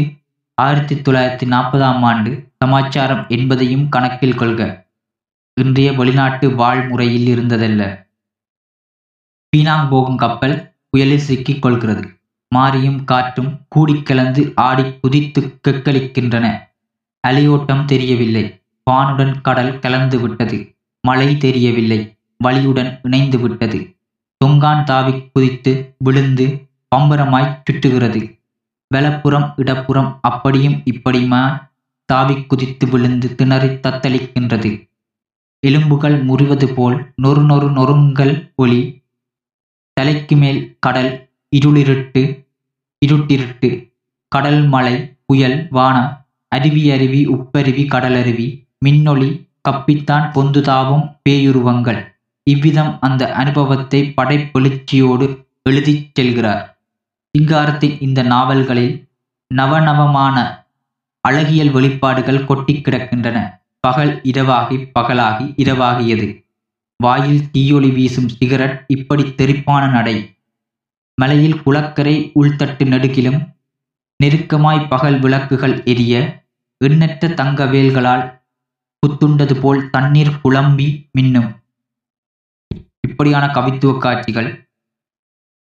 ஆயிரத்தி 0.62 0.96
தொள்ளாயிரத்தி 0.96 1.50
நாற்பதாம் 1.50 2.00
ஆண்டு 2.02 2.52
சமாச்சாரம் 2.58 3.26
என்பதையும் 3.28 3.90
கணக்கில் 3.90 4.36
கொள்க. 4.36 4.88
இன்றைய 5.62 5.94
வெளிநாட்டு 5.94 6.56
வாழ்முறையில் 6.56 7.28
இருந்ததல்ல. 7.28 8.08
பீனாங் 9.58 9.90
போகும் 9.90 10.18
கப்பல் 10.18 10.74
புயலில் 10.90 11.20
சிக்கிக் 11.20 11.62
கொள்கிறது. 11.62 12.20
மாரியும் 12.56 13.04
காற்றும் 13.04 13.66
கூடிக் 13.70 14.06
கலந்து 14.06 14.52
ஆடி 14.56 15.00
குதித்து 15.00 15.60
கெக்களிக்கின்றன. 15.68 16.60
அலையோட்டம் 17.28 17.86
தெரியவில்லை. 17.86 18.64
வானுடன் 18.92 19.42
கடல் 19.42 19.80
கலந்து 19.80 20.20
விட்டது. 20.20 20.76
மழை 21.02 21.38
தெரியவில்லை. 21.38 22.18
வழியுடன் 22.44 23.00
இணைந்து 23.04 23.40
விட்டது. 23.40 23.96
தொங்கான் 24.46 24.84
தாவி 24.84 25.30
குதித்து 25.34 25.96
விழுந்து 25.98 26.70
பம்பரமாய் 26.96 27.64
சுற்றுகிறது. 27.64 28.41
வலப்புறம் 28.92 29.54
இடப்புறம் 29.56 30.20
அப்படியும் 30.22 30.78
இப்படியுமா? 30.86 31.70
தாவி 32.06 32.44
குதித்து 32.44 32.88
விழுந்து 32.88 33.36
திணறி 33.36 33.68
தத்தளிக்கின்றது. 33.68 34.72
எலும்புகள் 35.60 36.26
முறிவது 36.26 36.68
போல் 36.74 37.14
நொறு 37.24 37.42
நொறு 37.42 37.70
நொறுங்கல் 37.72 38.52
ஒளி. 38.56 38.82
தலைக்கு 39.94 40.36
மேல் 40.36 40.78
கடல் 40.80 41.30
இருளிருட்டு 41.56 42.24
இருட்டிருட்டு. 43.06 43.70
கடல் 44.28 44.62
மலை 44.68 44.96
புயல் 45.26 45.68
வானம். 45.70 46.26
அருவி 46.48 46.92
அருவி 46.92 47.22
உப்பருவி 47.28 47.86
கடலருவி. 47.88 48.48
மின்னொளி 48.86 49.30
கப்பித்தான் 49.70 50.28
பொந்துதாவும் 50.36 51.06
பேயுருவங்கள். 51.30 52.02
இவ்விதம் 52.44 52.98
அந்த 53.00 53.24
அனுபவத்தை 53.34 54.14
படைப்பெழுச்சியோடு 54.18 55.28
எழுதிச் 55.70 56.12
செல்கிறார். 56.20 56.81
சிங்காரத்தின் 57.38 58.02
இந்த 58.02 58.24
நாவல்களில் 58.24 59.10
நவநவமான 59.56 60.38
அழகியல் 61.22 61.72
வெளிப்பாடுகள் 61.72 62.46
கொட்டிக் 62.46 62.88
கிடக்கின்றன. 62.88 63.38
பகல் 63.80 64.22
இரவாகி 64.22 64.78
பகலாகி 65.00 65.46
இரவாகியது. 65.64 66.44
வாயில் 66.98 67.42
தீயொளி 67.52 67.90
வீசும் 67.92 68.28
சிகரெட் 68.28 68.84
இப்படி 68.88 69.24
தெறிப்பான 69.24 69.92
நடை. 69.92 70.38
மலையில் 71.16 71.62
குளக்கரை 71.64 72.32
உள்தட்டு 72.36 72.84
நெடுகிலும் 72.86 73.40
நெருக்கமாய் 74.24 74.88
பகல் 74.90 75.20
விளக்குகள் 75.20 75.84
எரிய 75.84 76.44
எண்ணற்ற 76.78 77.28
தங்க 77.28 77.66
வேல்களால் 77.66 78.26
புத்துண்டது 79.04 79.62
போல் 79.62 79.90
தண்ணீர் 79.90 80.40
குழம்பி 80.44 81.10
மின்னும். 81.20 81.50
இப்படியான 83.08 83.46
கவித்துவ 83.54 83.98
காட்சிகள் 83.98 84.71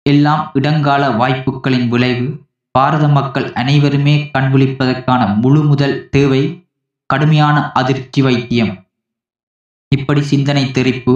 எல்லாம் 0.07 0.43
இடங்கால 0.53 1.03
வாய்ப்புகளின் 1.17 1.87
விளைவு 1.87 2.27
பாரத 2.75 3.07
மக்கள் 3.07 3.47
அனைவருமே 3.53 4.15
கண்விழிப்பதற்கான 4.33 5.21
முழு 5.41 5.61
முதல் 5.63 5.95
தேவை 6.09 6.41
கடுமையான 7.09 7.57
அதிர்ச்சி 7.71 8.21
வைத்தியம். 8.21 8.73
இப்படி 9.91 10.21
சிந்தனை 10.21 10.63
தெரிப்பு 10.71 11.13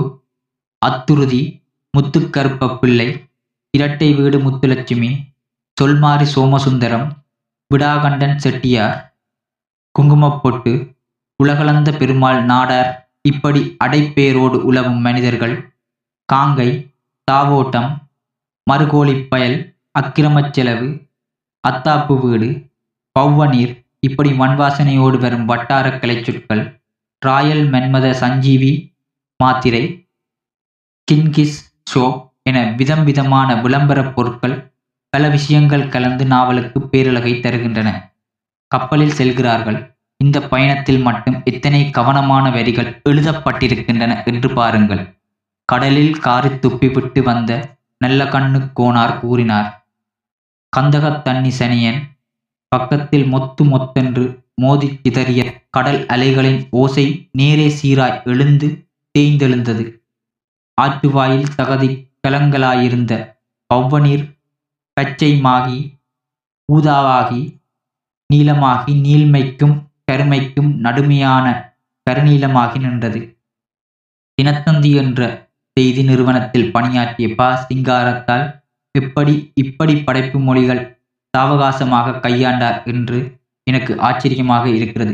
அத்துருதி 0.81 1.41
முத்துக்கருப்ப 1.93 2.71
பிள்ளை 2.79 3.07
இரட்டை 3.74 4.10
வீடு 4.13 4.38
முத்துலட்சுமி 4.39 5.12
சொல்மாரி 5.77 6.25
சோமசுந்தரம் 6.36 7.07
விடாகண்டன் 7.71 8.36
செட்டியார் 8.36 8.98
குங்குமப்பொட்டு 9.95 10.74
உலகளந்த 11.39 11.89
பெருமாள் 11.91 12.39
நாடார் 12.45 12.89
இப்படி 13.21 13.62
அடைப்பேரோடு 13.83 14.57
உலவும் 14.69 15.01
மனிதர்கள் 15.01 15.55
காங்கை 16.29 16.69
தாவோட்டம் 17.27 17.89
மறுகோழிப் 18.69 19.29
பயல் 19.29 19.57
அக்கிரமச் 19.99 20.53
செலவு 20.53 20.87
அத்தாப்பு 21.67 22.19
வீடு 22.19 22.49
பௌவநீர் 23.19 23.73
இப்படி 23.99 24.29
மண்வாசனையோடு 24.29 25.17
வரும் 25.17 25.45
வட்டாரக் 25.45 25.99
கலைச்சொற்கள் 26.01 26.63
ராயல் 27.19 27.69
மென்மத 27.69 28.11
சஞ்சீவி 28.11 28.71
மாத்திரை 29.39 29.83
கின்கிஸ் 31.11 31.57
ஷோ 31.93 32.05
என 32.43 32.71
விதம் 32.77 33.03
விதமான 33.03 33.55
விளம்பரப் 33.55 34.13
பொருட்கள் 34.15 34.55
பல 35.09 35.29
விஷயங்கள் 35.29 35.89
கலந்து 35.89 36.25
நாவலுக்கு 36.25 36.79
பேரழகை 36.87 37.33
தருகின்றன. 37.33 37.89
கப்பலில் 38.71 39.13
செல்கிறார்கள். 39.13 39.79
இந்த 40.17 40.41
பயணத்தில் 40.41 40.99
மட்டும் 40.99 41.41
எத்தனை 41.43 41.89
கவனமான 41.89 42.49
வரிகள் 42.49 43.01
எழுதப்பட்டிருக்கின்றன 43.09 44.25
என்று 44.25 44.49
பாருங்கள். 44.53 45.03
கடலில் 45.69 46.19
காரி 46.19 46.47
துப்பிவிட்டு 46.47 47.21
வந்த 47.23 47.51
நல்ல 48.01 48.24
கண்ணு 48.24 48.72
கோனார் 48.79 49.20
கூறினார். 49.20 49.88
கந்தகத் 50.77 51.22
தண்ணி 51.22 51.50
சனியன் 51.50 52.00
பக்கத்தில் 52.67 53.34
மொத்து 53.34 53.63
மொத்தென்று 53.63 54.43
மோதி 54.55 55.00
கிதறிய 55.03 55.53
கடல் 55.70 56.05
அலைகளின் 56.05 56.67
ஓசை 56.70 57.29
நேரே 57.31 57.67
சீராய் 57.81 58.24
எழுந்து 58.24 58.88
தேய்ந்தெழுந்தது. 59.20 59.86
ஆற்றுவாயில் 60.81 61.55
தகதி 61.55 61.89
கலங்களாயிருந்த 62.27 63.36
பவ்வநீர் 63.74 64.25
பச்சைமாகி 65.01 65.77
ஊதாவாகி 66.74 67.41
நீளமாகி 68.34 68.93
நீள்மைக்கும் 69.01 69.75
கருமைக்கும் 70.05 70.79
நடுமையான 70.79 71.75
கருநீளமாகி 72.10 72.79
நின்றது. 72.79 73.38
தினத்தந்தி 74.41 74.96
என்ற 74.96 75.50
செய்தி 75.77 76.03
நிறுவனத்தில் 76.03 76.71
பணியாற்றிய 76.71 77.35
ப. 77.35 77.43
சிங்காரத்தால் 77.67 78.45
எப்படி 78.91 79.51
இப்படி 79.53 79.95
படைப்பு 79.97 80.39
மொழிகள் 80.39 80.81
சாவகாசமாக 81.37 82.19
கையாண்டார் 82.19 82.83
என்று 82.83 83.19
எனக்கு 83.63 83.99
ஆச்சரியமாக 83.99 84.69
இருக்கிறது. 84.69 85.13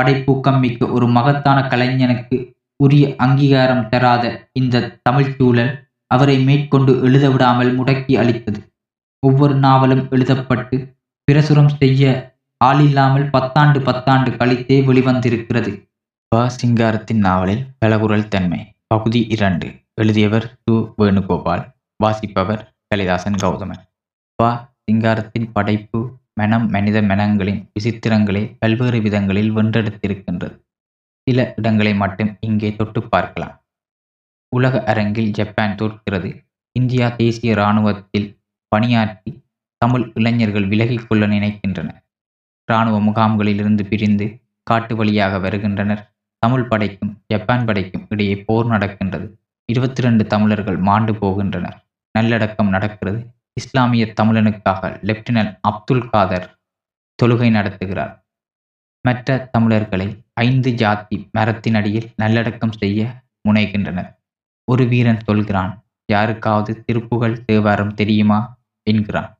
படைப்பூக்கம் 0.00 0.60
மிக்க 0.60 0.86
ஒரு 0.86 1.06
மகத்தான 1.06 1.60
கலைஞனுக்கு 1.62 2.36
உரிய 2.76 3.14
அங்கீகாரம் 3.16 3.88
தராத 3.88 4.24
இந்த 4.52 4.98
தமிழ்ச் 5.02 5.36
சூழல் 5.36 5.72
அவரை 6.06 6.38
மேற்கொண்டு 6.38 7.02
எழுத 7.02 7.30
விடாமல் 7.30 7.78
முடக்கி 7.78 8.16
அளித்தது. 8.16 8.60
ஒவ்வொரு 9.22 9.54
நாவலும் 9.54 10.08
எழுதப்பட்டு 10.10 10.76
பிரசுரம் 11.28 11.72
செய்ய 11.78 12.04
ஆளில்லாமல் 12.64 13.26
பத்தாண்டு 13.30 13.78
பத்தாண்டு 13.78 14.30
கழித்தே 14.30 14.78
வெளிவந்திருக்கிறது. 14.86 15.72
ப. 16.28 16.48
சிங்காரத்தின் 16.48 17.22
நாவலில் 17.28 17.64
பலகுரல் 17.84 18.28
தன்மை. 18.28 18.60
பகுதி 18.96 19.26
இரண்டு. 19.26 19.74
எழுதியவர் 19.94 20.60
து. 20.64 20.92
வேணுகோபால். 20.98 21.74
வாசிப்பவர் 21.96 22.76
கலிதாசன் 22.94 23.36
கௌதமன். 23.36 23.80
வா. 24.36 24.76
சிங்காரத்தின் 24.84 25.50
படைப்பு 25.52 26.18
மனம் 26.34 26.68
மனித 26.68 27.02
மனங்களின் 27.02 27.70
விசித்திரங்களை 27.80 28.56
பல்வேறு 28.58 29.00
விதங்களில் 29.00 29.56
வென்றெடுத்திருக்கின்றது. 29.56 30.64
சில 31.22 31.54
இடங்களை 31.56 31.94
மட்டும் 31.94 32.36
இங்கே 32.40 32.76
தொட்டு 32.76 33.08
பார்க்கலாம். 33.08 33.64
உலக 34.48 34.84
அரங்கில் 34.84 35.30
ஜப்பான் 35.30 35.74
தோற்கிறது. 35.74 36.46
இந்தியா 36.72 37.08
தேசிய 37.08 37.52
இராணுவத்தில் 37.52 38.40
பணியாற்றி 38.68 39.42
தமிழ் 39.76 40.12
இளைஞர்கள் 40.14 40.68
விலகிக் 40.68 41.08
கொள்ள 41.08 41.26
நினைக்கின்றனர். 41.26 42.00
இராணுவ 42.64 43.00
முகாம்களிலிருந்து 43.00 43.86
பிரிந்து 43.86 44.40
காட்டு 44.62 44.96
வழியாக 44.96 45.38
வருகின்றனர். 45.38 46.15
தமிழ் 46.38 46.68
படைக்கும் 46.68 47.22
ஜப்பான் 47.26 47.64
படைக்கும் 47.64 48.06
இடையே 48.08 48.36
போர் 48.36 48.66
நடக்கின்றது. 48.66 49.38
இருபத்தி 49.64 50.02
ரெண்டு 50.02 50.26
தமிழர்கள் 50.26 50.76
மாண்டு 50.76 51.12
போகின்றனர். 51.12 51.78
நல்லடக்கம் 52.10 52.68
நடக்கிறது. 52.68 53.34
இஸ்லாமிய 53.52 54.12
தமிழனுக்காக 54.20 54.90
லெப்டினன்ட் 55.02 55.58
அப்துல் 55.60 56.10
காதர் 56.10 56.58
தொழுகை 57.22 57.50
நடத்துகிறார். 57.50 58.24
மற்ற 59.00 59.48
தமிழர்களை 59.52 60.24
ஐந்து 60.34 60.74
ஜாதி 60.74 61.28
மரத்தின் 61.32 61.74
அடியில் 61.74 62.12
நல்லடக்கம் 62.16 62.72
செய்ய 62.72 63.22
முனைகின்றனர். 63.48 64.10
ஒரு 64.64 64.84
வீரன் 64.86 65.20
சொல்கிறான் 65.20 65.84
யாருக்காவது 66.06 66.84
திருப்புகழ் 66.84 67.44
தேவாரம் 67.44 67.94
தெரியுமா? 67.94 68.58
என்கிறான். 68.82 69.38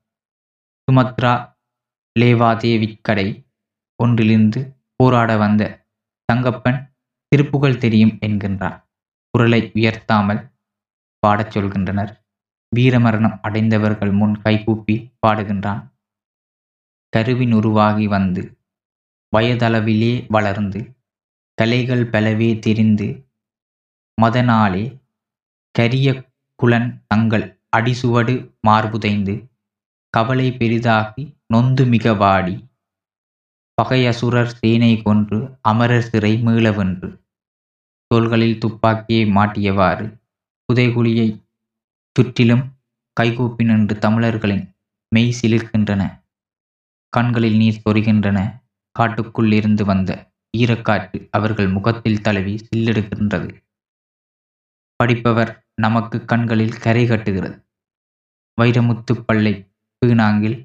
சுமத்ரா 0.86 1.54
லேவாதேவிக்கடை 2.20 3.44
ஒன்றிலிருந்து 3.96 4.60
போராட 4.96 5.36
வந்த 5.36 5.85
தங்கப்பன் 6.28 6.78
திருப்புகழ் 7.32 7.78
தெரியும் 7.78 8.18
என்கின்றான். 8.26 8.78
குரலை 9.34 9.70
உயர்த்தாமல் 9.74 10.40
பாடச் 11.22 11.52
சொல்கின்றனர். 11.54 12.12
வீரமரணம் 12.72 13.36
அடைந்தவர்கள் 13.42 14.12
முன் 14.12 14.40
கைகூப்பி 14.40 14.94
பாடுகின்றான். 15.26 15.82
கருவின் 17.12 17.52
உருவாகி 17.52 18.06
வந்து 18.06 18.42
வயதளவிலே 19.32 20.26
வளர்ந்து 20.28 20.80
கலைகள் 21.58 22.04
பலவே 22.10 22.58
தெரிந்து 22.58 23.06
மதனாலே 24.18 24.84
கரிய 25.74 26.08
குலன் 26.58 27.04
தங்கள் 27.06 27.46
அடிசுவடு 27.76 28.34
மார்புதைந்து 28.68 29.34
கவலை 30.14 30.48
பெரிதாகி 30.52 31.24
நொந்து 31.46 31.84
மிக 31.84 32.14
வாடி 32.14 32.54
பகையசுரர் 33.80 34.52
சேனை 34.58 35.02
கொன்று 35.02 35.38
அமரர் 35.60 36.06
சிறை 36.10 36.30
மீளவென்று. 36.36 37.08
தோள்களில் 38.06 38.58
துப்பாக்கியை 38.58 39.24
மாட்டியவாறு 39.30 40.06
புதைகுழியை 40.68 41.26
சுற்றிலும் 42.16 42.64
கைகூப்பி 43.12 43.64
நின்று 43.64 43.98
தமிழர்களின் 43.98 44.64
மெய் 45.12 45.36
சிலிர்க்கின்றன. 45.40 46.02
கண்களில் 47.12 47.56
நீர் 47.56 47.82
சொரிகின்றன. 47.84 48.38
காட்டுக்குள் 48.96 49.52
இருந்து 49.52 49.84
வந்த 49.84 50.10
ஈரக்காற்று 50.58 51.28
அவர்கள் 51.30 51.68
முகத்தில் 51.68 52.20
தழுவி 52.20 52.54
சில்லெடுக்கின்றது 52.66 53.48
படிப்பவர் 55.00 55.50
நமக்கு 55.74 56.24
கண்களில் 56.24 56.78
கரை 56.78 57.04
கட்டுகிறது. 57.08 57.56
வைரமுத்து 58.58 59.12
பள்ளை 59.26 59.54
பீனாங்கில் 60.02 60.58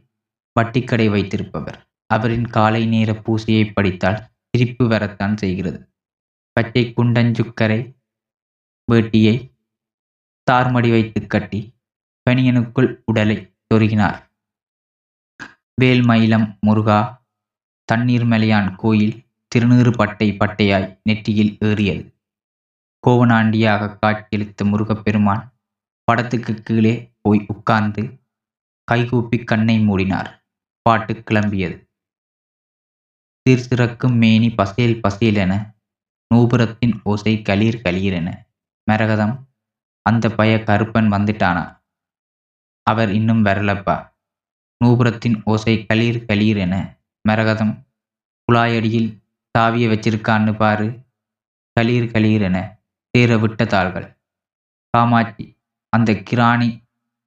வட்டிக்கடை 0.55 1.07
வைத்திருப்பவர். 1.09 1.79
அவரின் 2.15 2.47
காலை 2.47 2.85
நேர 2.85 3.11
பூசையை 3.25 3.63
படித்தால் 3.73 4.19
சிரிப்பு 4.49 4.87
வரத்தான் 4.87 5.35
செய்கிறது. 5.37 5.79
பச்சை 6.57 6.83
குண்டஞ்சுக்கரை 6.97 7.79
வேட்டியை 8.87 9.35
தார்மடி 10.47 10.89
வைத்து 10.91 11.27
கட்டி 11.27 11.59
பனியனுக்குள் 12.29 12.89
உடலை 13.05 13.37
சொருகினார் 13.67 14.19
வேல்மயிலம் 15.81 16.47
முருகா 16.59 16.99
தண்ணீர் 17.89 18.25
மலையான் 18.25 18.69
கோயில் 18.75 19.15
திருநீறு 19.51 19.91
பட்டை 19.97 20.27
பட்டையாய் 20.31 20.89
நெற்றியில் 21.03 21.53
ஏறியது. 21.67 22.03
கோவனாண்டியாக 23.03 23.89
காட்சியளித்த 24.01 24.65
முருகப்பெருமான் 24.71 25.43
படத்துக்கு 26.07 26.53
கீழே 26.63 26.93
போய் 27.21 27.41
உட்கார்ந்து 27.47 28.03
கைகூப்பி 28.87 29.37
கண்ணை 29.43 29.77
மூடினார். 29.87 30.29
பாட்டு 30.85 31.13
கிளம்பியது. 31.29 31.77
சீர்சிறக்கும் 33.45 34.15
மேனி 34.21 34.49
பசேல் 34.49 34.99
பசேல் 35.01 35.35
என 35.35 35.53
நூபுரத்தின் 36.31 36.93
ஓசை 37.03 37.33
களீர் 37.47 37.77
களீரென 37.85 38.29
மரகதம் 38.87 39.33
அந்த 40.05 40.25
பய 40.29 40.51
கருப்பன் 40.67 41.09
வந்துட்டானா? 41.11 41.63
அவர் 42.87 43.11
இன்னும் 43.11 43.41
வரலப்பா. 43.45 43.95
நூபுரத்தின் 44.81 45.37
ஓசை 45.43 45.73
களீர் 45.89 46.19
களீர் 46.29 46.57
என 46.57 46.75
மரகதம் 47.25 47.73
குழாயடியில் 48.47 49.09
தாவிய 49.55 49.87
வச்சிருக்கான்னு 49.93 50.53
பாரு. 50.55 50.87
களீர் 51.77 52.07
களீர் 52.13 52.45
என 52.49 52.57
சேர 53.13 53.37
விட்ட 53.37 53.65
தாள்கள். 53.65 54.07
காமாட்சி 54.93 55.45
அந்த 55.93 56.11
கிராணி 56.29 56.69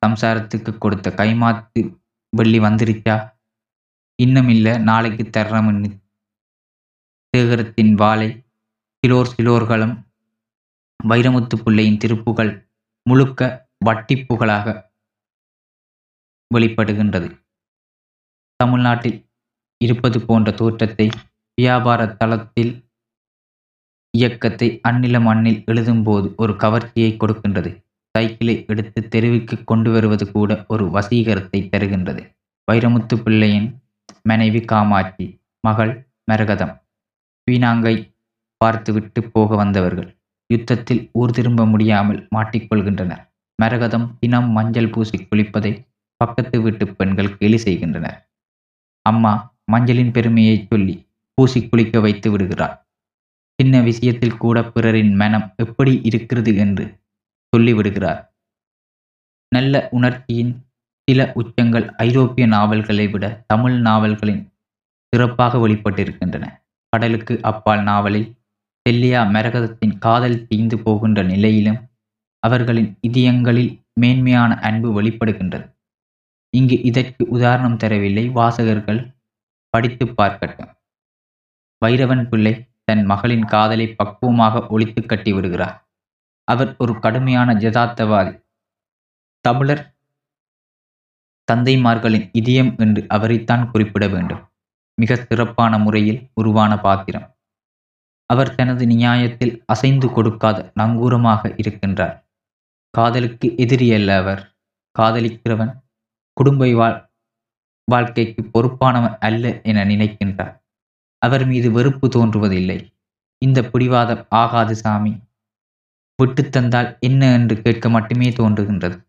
சம்சாரத்துக்கு 0.03 0.73
கொடுத்த 0.79 1.11
கைமாத்து 1.21 1.83
வெள்ளி 2.33 2.61
வந்துருச்சா? 2.61 3.17
இன்னும் 4.19 4.49
இல்ல 4.49 4.79
நாளைக்கு 4.79 5.25
தர்றமின்னு 5.37 5.91
சேகரத்தின் 7.35 7.95
வாளை 7.95 8.27
சிலோர் 8.99 9.31
சிலோர்களும் 9.37 9.95
வைரமுத்து 11.09 11.55
பிள்ளையின் 11.63 11.99
திருப்புகள் 12.05 12.53
முழுக்க 13.07 13.49
வட்டிப்புகளாக 13.87 14.75
வெளிப்படுகின்றது. 16.51 17.29
தமிழ்நாட்டில் 18.61 19.19
இருப்பது 19.81 20.21
போன்ற 20.21 20.51
தோற்றத்தை 20.51 21.07
வியாபார 21.55 22.07
தளத்தில் 22.07 22.73
இயக்கத்தை 24.15 24.69
அந்நில 24.89 25.23
மண்ணில் 25.23 25.61
எழுதும்போது 25.71 26.35
ஒரு 26.37 26.53
கவர்ச்சியை 26.53 27.11
கொடுக்கின்றது. 27.17 27.73
சைக்கிளை 28.15 28.65
எடுத்து 28.67 29.09
தெருவுக்கு 29.09 29.65
கொண்டு 29.65 29.91
வருவது 29.91 30.31
கூட 30.31 30.65
ஒரு 30.69 30.85
வசீகரத்தை 30.91 31.61
தருகின்றது. 31.75 32.23
வைரமுத்து 32.69 33.17
பிள்ளையின் 33.23 33.69
மனைவி 34.23 34.61
காமாட்சி 34.61 35.41
மகள் 35.61 35.95
மரகதம். 36.31 36.75
வீணாங்கை 37.51 37.95
பார்த்துவிட்டுப் 38.61 39.31
போக 39.33 39.57
வந்தவர்கள் 39.57 40.11
யுத்தத்தில் 40.51 41.11
ஊர் 41.13 41.33
திரும்ப 41.33 41.67
முடியாமல் 41.67 42.21
மாட்டிக்கொள்கின்றனர். 42.35 43.23
மரகதம் 43.63 44.07
பிணம் 44.21 44.49
மஞ்சள் 44.51 44.91
பூசி 44.91 45.19
குளிப்பதை 45.21 45.73
பக்கத்து 46.17 46.61
வீட்டு 46.61 46.85
பெண்கள் 46.95 47.37
கேலி 47.37 47.57
செய்கின்றனர். 47.57 48.17
அம்மா 49.07 49.33
மஞ்சளின் 49.73 50.11
பெருமையை 50.11 50.67
சொல்லி 50.71 50.95
பூசி 51.35 51.69
குளிக்க 51.69 52.01
வைத்து 52.01 52.31
விடுகிறார் 52.31 52.75
சின்ன 53.59 53.81
விஷயத்தில் 53.81 54.37
கூட 54.37 54.59
பிறரின் 54.65 55.15
மனம் 55.15 55.47
எப்படி 55.57 56.01
இருக்கிறது 56.03 56.57
என்று 56.57 56.85
சொல்லிவிடுகிறார். 57.53 58.21
நல்ல 59.53 59.89
உணர்ச்சியின் 59.91 60.53
சில 61.09 61.33
உச்சங்கள் 61.35 61.87
ஐரோப்பிய 61.99 62.47
நாவல்களை 62.47 63.07
விட 63.09 63.25
தமிழ் 63.47 63.77
நாவல்களின் 63.81 64.43
சிறப்பாக 65.13 65.59
வெளிப்பட்டிருக்கின்றன. 65.59 66.45
கடலுக்கு 66.95 67.35
அப்பால் 67.43 67.83
நாவலில் 67.83 68.29
செல்லியா 68.87 69.21
மரகதத்தின் 69.35 69.95
காதல் 69.99 70.47
தீந்து 70.51 70.77
போகின்ற 70.77 71.23
நிலையிலும் 71.23 71.81
அவர்களின் 72.43 72.91
இதயங்களில் 73.01 73.73
மேன்மையான 74.01 74.59
அன்பு 74.61 75.03
வெளிப்படுகின்றது. 75.03 75.67
இங்கு 76.55 76.77
இதற்கு 76.83 77.23
உதாரணம் 77.29 77.77
தரவில்லை. 77.77 78.25
வாசகர்கள் 78.33 79.01
படித்து 79.75 80.05
பார்க்கட்டும். 80.07 80.73
வைரவன் 81.83 82.29
பிள்ளை 82.29 82.53
தன் 82.85 83.05
மகளின் 83.05 83.45
காதலை 83.45 83.87
பக்குவமாக 83.95 84.67
ஒழித்து 84.69 85.03
கட்டி 85.07 85.33
விடுகிறார். 85.33 85.77
அவர் 86.49 86.71
ஒரு 86.79 86.95
கடுமையான 86.99 87.53
ஜதார்த்தவாதி 87.55 88.35
தமிழர் 89.45 89.85
தந்தைமார்களின் 91.49 92.27
இதயம் 92.33 92.73
என்று 92.79 93.03
அவரைத்தான் 93.09 93.65
குறிப்பிட 93.71 94.09
வேண்டும். 94.09 94.43
மிக 94.95 95.17
சிறப்பான 95.17 95.79
முறையில் 95.79 96.31
உருவான 96.35 96.81
பாத்திரம். 96.81 97.37
அவர் 98.27 98.55
தனது 98.55 98.87
நியாயத்தில் 98.87 99.63
அசைந்து 99.67 100.11
கொடுக்காத 100.13 100.73
நங்கூரமாக 100.81 101.49
இருக்கின்றார். 101.49 102.23
காதலுக்கு 102.91 103.49
எதிரியல்ல 103.49 104.17
அவர். 104.17 104.57
காதலிக்கிறவன் 104.99 105.83
குடும்ப 106.33 106.73
வாழ் 106.75 107.09
வாழ்க்கைக்கு 107.85 108.43
பொறுப்பானவன் 108.43 109.19
அல்ல 109.19 109.61
என 109.63 109.85
நினைக்கின்றார். 109.85 110.63
அவர் 111.19 111.47
மீது 111.47 111.71
வெறுப்பு 111.71 112.09
தோன்றுவதில்லை. 112.09 112.93
இந்த 113.39 113.63
பிடிவாதம் 113.63 114.27
ஆகாது 114.29 114.77
சாமி. 114.77 115.21
விட்டு 116.17 116.51
தந்தால் 116.51 116.97
என்ன 117.01 117.33
என்று 117.33 117.63
கேட்க 117.63 117.89
மட்டுமே 117.89 118.31
தோன்றுகின்றது. 118.31 119.07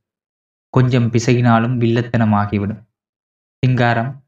கொஞ்சம் 0.70 1.12
பிசகினாலும் 1.12 1.76
வில்லத்தனமாகிவிடும். 1.80 2.82
சிங்காரம் 3.58 4.25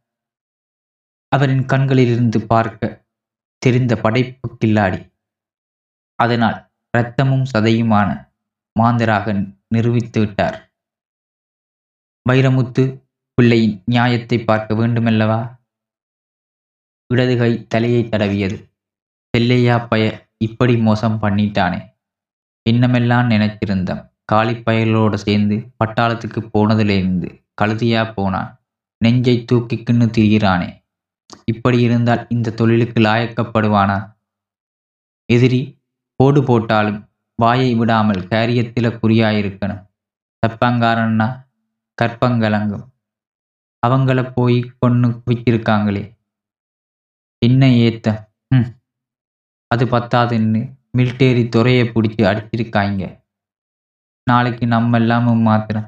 அவரின் 1.30 1.66
கண்களிலிருந்து 1.66 2.42
பார்க்க 2.42 3.06
தெரிந்த 3.58 3.96
படைப்பு 3.96 4.58
கில்லாடி. 4.66 5.00
அதனால் 6.16 6.58
இரத்தமும் 6.94 7.46
சதையுமான 7.54 8.10
மாந்தராக 8.80 9.34
நிரூபித்து 9.68 10.20
விட்டார். 10.20 10.58
வைரமுத்து 12.30 12.84
பிள்ளையின் 13.34 13.82
நியாயத்தை 13.86 14.40
பார்க்க 14.40 14.74
வேண்டுமல்லவா? 14.74 15.42
இடதுகை 17.14 17.68
தலையை 17.68 18.04
தடவியது. 18.04 18.58
செல்லையா 19.34 19.88
பய 19.88 20.30
இப்படி 20.38 20.78
மோசம் 20.78 21.20
பண்ணிட்டானே. 21.22 21.80
என்னமெல்லாம் 22.70 23.30
நினைச்சிருந்தோம் 23.34 24.04
காளிப்பயலோடு 24.32 25.14
சேர்ந்து 25.14 25.56
பட்டாளத்துக்கு 25.80 26.40
போனதிலிருந்து 26.54 27.30
கழுதியா 27.62 28.14
போனான். 28.14 28.50
நெஞ்சை 28.98 29.46
தூக்கிக்குன்னு 29.52 30.08
திரிகிறானே. 30.18 30.70
இப்படி 31.46 31.78
இருந்தால் 31.82 32.28
இந்த 32.30 32.54
தொழிலுக்கு 32.54 33.00
லாயக்கப்படுவானா? 33.02 33.98
எதிரி 35.30 35.60
போடு 36.20 36.42
போட்டாலும் 36.44 37.00
வாயை 37.40 37.72
விடாமல் 37.76 38.22
காரியத்தில் 38.28 38.98
குறியாயிருக்கணும் 39.02 39.84
தப்பங்காரன்னா 40.44 41.28
கற்பங்கலங்கும். 41.98 42.86
அவங்கள 43.84 44.20
போய் 44.34 44.60
கொன்னு 44.80 45.10
குவிச்சிருக்காங்களே 45.18 46.04
என்ன 47.42 47.64
ஏத்த? 47.80 48.08
ம். 48.52 48.68
அது 49.72 49.86
பத்தாதுன்னு 49.86 50.62
மிலிட்டரி 50.98 51.44
துறையை 51.50 51.86
பிடிச்சி 51.88 52.22
அடிச்சிருக்காங்க 52.24 53.02
நாளைக்கு 54.28 54.66
நம்ம 54.68 54.98
எல்லாமும் 54.98 55.42
மாத்திரம். 55.42 55.88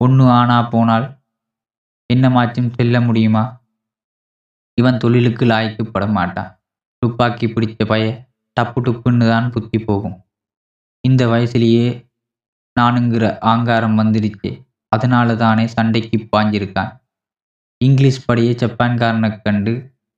ஒன்று 0.00 0.24
ஆனா 0.30 0.58
போனால் 0.72 1.06
என்னமாச்சும் 2.10 2.72
செல்ல 2.74 2.96
முடியுமா? 3.00 3.44
இவன் 4.78 4.98
தொழிலுக்கு 4.98 5.44
லாய்க்கப்பட 5.46 6.04
மாட்டான் 6.12 6.50
துப்பாக்கி 7.02 7.46
பிடித்த 7.48 7.84
பய 7.84 8.04
டப்பு 8.56 8.78
டுப்புன்னு 8.86 9.26
தான் 9.28 9.50
புத்தி 9.50 9.78
போகும். 9.78 10.16
இந்த 11.04 11.22
வயசுலேயே 11.26 11.86
நானுங்கிற 12.76 13.24
ஆங்காரம் 13.52 13.98
வந்துடுச்சு. 13.98 14.50
அதனால 14.88 15.34
தானே 15.36 15.64
சண்டைக்கு 15.66 16.16
பாஞ்சிருக்கான். 16.32 16.92
இங்கிலீஷ் 17.80 18.24
படியே 18.26 18.52
ஜப்பான்காரனை 18.52 19.30
கண்டு 19.42 19.72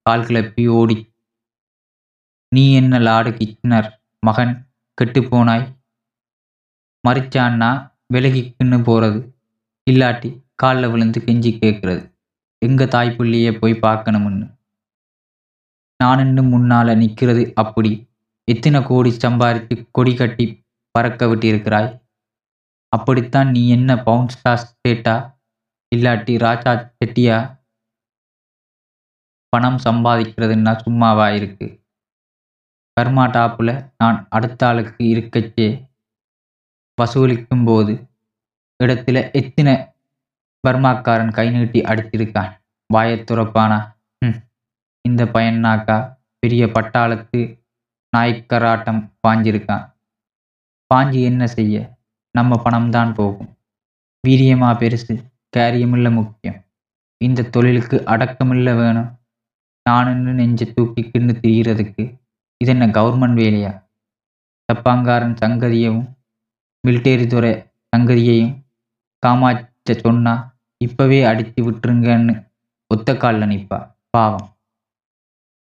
கால் 0.06 0.26
கிளப்பி 0.26 0.64
ஓடி 0.78 0.96
நீ 2.52 2.64
என்ன 2.74 2.98
லாடு 2.98 3.30
கிச்சனர் 3.30 3.88
மகன்? 4.22 4.54
கெட்டுப்போனாய் 4.98 5.66
மறிச்சான்னா 7.04 7.70
விலகிக்குன்னு 8.14 8.78
போறது. 8.88 9.20
இல்லாட்டி 9.90 10.30
காலில் 10.54 10.90
விழுந்து 10.92 11.20
கெஞ்சி 11.26 11.50
கேட்கறது 11.62 12.02
எங்க 12.66 12.84
புள்ளியை 13.16 13.52
போய் 13.52 13.74
பார்க்கணும்னு. 13.74 14.46
நான் 16.00 16.18
இன்னும் 16.18 16.50
முன்னால 16.52 16.96
நிற்கிறது 16.96 17.52
அப்படி. 17.54 17.90
எத்தனை 18.48 18.82
கோடி 18.82 19.10
சம்பாதித்து 19.10 19.74
கொடி 19.90 20.14
கட்டி 20.14 20.46
பறக்க 20.90 21.26
விட்டிருக்கிறாய்? 21.26 21.90
அப்படித்தான் 22.88 23.50
நீ 23.50 23.62
என்ன 23.68 23.90
பவுன் 24.02 24.28
ஸ்டார் 24.28 24.64
ஸ்டேட்டா 24.68 25.14
இல்லாட்டி 25.96 26.34
ராஜா 26.38 26.72
செட்டியா? 26.98 27.38
பணம் 29.52 29.80
சம்பாதிக்கிறதுன்னா 29.84 30.72
சும்மாவா 30.76 31.26
இருக்கு? 31.34 31.66
கர்மா 32.96 33.24
டாப்புல 33.36 33.70
நான் 33.98 34.18
அடுத்த 34.30 34.66
ஆளுக்கு 34.66 35.04
இருக்கச்சே. 35.14 35.68
வசூலிக்கும் 36.98 37.64
போது 37.64 37.94
இடத்துல 38.84 39.18
எத்தனை 39.32 39.74
பர்மாக்காரன் 40.64 41.32
கை 41.32 41.50
நீட்டி 41.50 41.80
அடித்திருக்கான். 41.80 42.52
வாயத் 42.86 43.30
துறப்பானா? 43.30 43.94
ம் 44.18 44.38
இந்த 45.00 45.24
பையன்னாக்கா 45.24 46.16
பெரிய 46.38 46.66
பட்டாளத்து 46.66 47.62
நாய்க்கராட்டம் 48.16 49.10
பாஞ்சிருக்கான். 49.28 49.94
பாஞ்சி 50.94 51.22
என்ன 51.22 51.46
செய்ய? 51.46 51.98
நம்ம 52.30 52.62
பணம்தான் 52.62 53.14
போகும். 53.14 53.58
வீரியமா 54.28 54.70
பெருசு 54.74 55.24
கேரியமில்ல 55.56 56.12
முக்கியம். 56.12 56.64
இந்த 57.16 57.42
தொழிலுக்கு 57.42 58.02
அடக்கமில்ல 58.06 58.76
வேணும். 58.76 59.18
நானுன்னு 59.90 60.32
நெஞ்ச 60.32 60.64
தூக்கிக்கின்னு 60.64 61.34
திரிகிறதுக்கு 61.42 62.20
இது 62.56 62.70
என்ன 62.70 62.86
கவர்மெண்ட் 62.86 63.38
வேலையா? 63.40 63.82
தப்பாங்காரன் 64.72 65.36
சங்கதியவும் 65.42 66.16
மிலிட்டரி 66.88 67.26
துறை 67.26 67.52
சங்கதியையும் 67.96 68.54
காமாச்ச 69.26 69.98
சொன்னா 70.00 70.53
இப்பவே 70.80 71.24
அடித்து 71.24 71.60
விட்டுருங்கன்னு 71.66 72.34
ஒத்த 72.86 73.16
காலில் 73.16 73.48
நிற்பா 73.48 73.78
பாவம். 74.10 74.48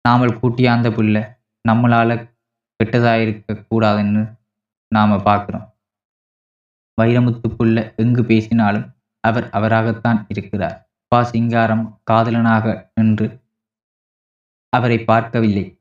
நாமல் 0.08 0.38
கூட்டியாந்த 0.40 0.88
பிள்ளை 0.94 1.22
நம்மளால 1.68 2.10
கெட்டதாயிருக்க 2.80 3.64
கூடாதுன்னு 3.70 4.22
நாம 4.88 5.16
பார்க்குறோம் 5.16 5.66
வைரமுத்து 6.98 7.48
புள்ள 7.58 7.94
எங்கு 7.96 8.24
பேசினாலும் 8.24 8.86
அவர் 9.20 9.46
அவராகத்தான் 9.52 10.24
இருக்கிறார். 10.28 10.76
பா 11.08 11.22
சிங்காரம் 11.22 12.00
காதலனாக 12.10 12.90
நின்று 12.94 13.26
அவரை 14.72 14.98
பார்க்கவில்லை. 15.04 15.80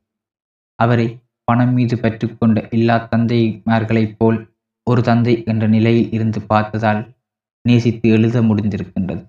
அவரை 0.74 1.06
பணம் 1.44 1.72
மீது 1.72 1.96
பெற்றுக்கொண்ட 1.96 2.68
எல்லா 2.70 2.96
தந்தைமார்களைப் 3.10 4.16
போல் 4.18 4.38
ஒரு 4.82 5.02
தந்தை 5.02 5.34
என்ற 5.44 5.66
நிலையில் 5.66 6.10
இருந்து 6.10 6.40
பார்த்ததால் 6.42 7.02
நேசித்து 7.66 8.06
எழுத 8.08 8.36
முடிந்திருக்கின்றது. 8.42 9.22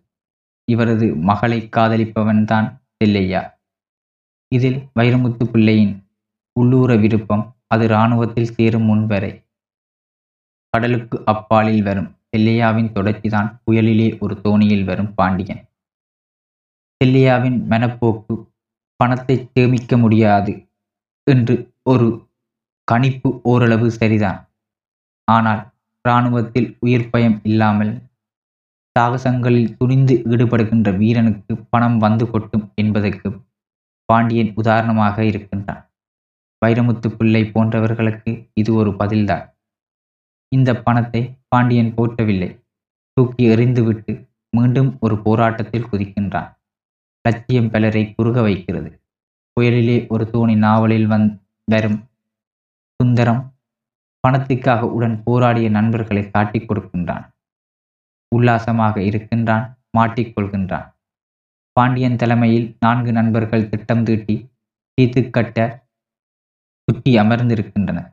இவரது 0.67 1.07
மகளை 1.29 1.59
காதலிப்பவன்தான் 1.75 2.67
செல்லையா 2.97 3.41
இதில் 4.51 4.79
வைரமுத்து 4.99 5.43
பிள்ளையின் 5.43 5.93
உள்ளூர 6.55 6.91
விருப்பம் 6.95 7.45
அது 7.67 7.85
இராணுவத்தில் 7.87 8.53
சேரும் 8.57 8.87
முன்வரை 8.89 9.31
கடலுக்கு 10.73 11.17
அப்பாலில் 11.31 11.83
வரும் 11.83 12.09
செல்லையாவின் 12.31 12.89
தொடர்ச்சிதான் 12.95 13.49
புயலிலே 13.65 14.07
ஒரு 14.19 14.33
தோணியில் 14.45 14.85
வரும் 14.85 15.11
பாண்டியன். 15.13 15.61
செல்லையாவின் 17.01 17.57
மனப்போக்கு 17.71 18.35
பணத்தை 18.99 19.35
சேமிக்க 19.53 19.97
முடியாது 19.97 20.53
என்று 21.27 21.55
ஒரு 21.83 22.07
கணிப்பு 22.87 23.29
ஓரளவு 23.43 23.87
சரிதான். 23.91 24.39
ஆனால் 25.27 25.61
இராணுவத்தில் 26.05 26.69
உயிர் 26.79 27.09
பயம் 27.09 27.37
இல்லாமல் 27.43 27.93
சாகசங்களில் 28.97 29.75
துணிந்து 29.77 30.21
ஈடுபடுகின்ற 30.25 30.97
வீரனுக்கு 30.97 31.57
பணம் 31.57 31.97
வந்து 31.97 32.29
கொட்டும் 32.29 32.71
என்பதற்கு 32.75 33.41
பாண்டியன் 34.05 34.51
உதாரணமாக 34.55 35.23
இருக்கின்றான். 35.23 35.91
வைரமுத்து 36.65 37.07
பிள்ளை 37.07 37.51
போன்றவர்களுக்கு 37.53 38.49
இது 38.53 38.73
ஒரு 38.73 38.91
பதில்தான். 38.91 39.53
இந்த 40.55 40.81
பணத்தை 40.81 41.37
பாண்டியன் 41.47 41.93
போற்றவில்லை. 41.97 42.63
தூக்கி 43.13 43.49
எறிந்துவிட்டு 43.49 44.29
மீண்டும் 44.49 44.97
ஒரு 44.99 45.21
போராட்டத்தில் 45.21 45.87
குதிக்கின்றான். 45.91 46.49
லட்சியம் 47.21 47.69
பலரை 47.69 48.13
குறுக 48.17 48.41
வைக்கிறது. 48.41 49.01
புயலிலே 49.53 50.07
ஒரு 50.07 50.29
தோணி 50.33 50.57
நாவலில் 50.57 51.09
வந் 51.09 51.39
வரும் 51.65 51.99
சுந்தரம் 52.99 53.53
பணத்துக்காக 54.23 54.79
உடன் 54.79 55.23
போராடிய 55.23 55.69
நண்பர்களை 55.69 56.31
காட்டிக் 56.31 56.71
கொடுக்கின்றான். 56.71 57.25
உல்லாசமாக 58.35 59.01
இருக்கின்றான் 59.01 59.65
மாட்டிக்கொள்கின்றான். 59.97 60.87
பாண்டியன் 61.73 62.15
தலைமையில் 62.15 62.77
நான்கு 62.79 63.11
நண்பர்கள் 63.11 63.69
திட்டம் 63.69 64.03
தீட்டி 64.03 64.35
தீத்து 64.97 65.29
கட்ட 65.29 65.85
சுற்றி 66.87 67.17
அமர்ந்திருக்கின்றனர் 67.17 68.09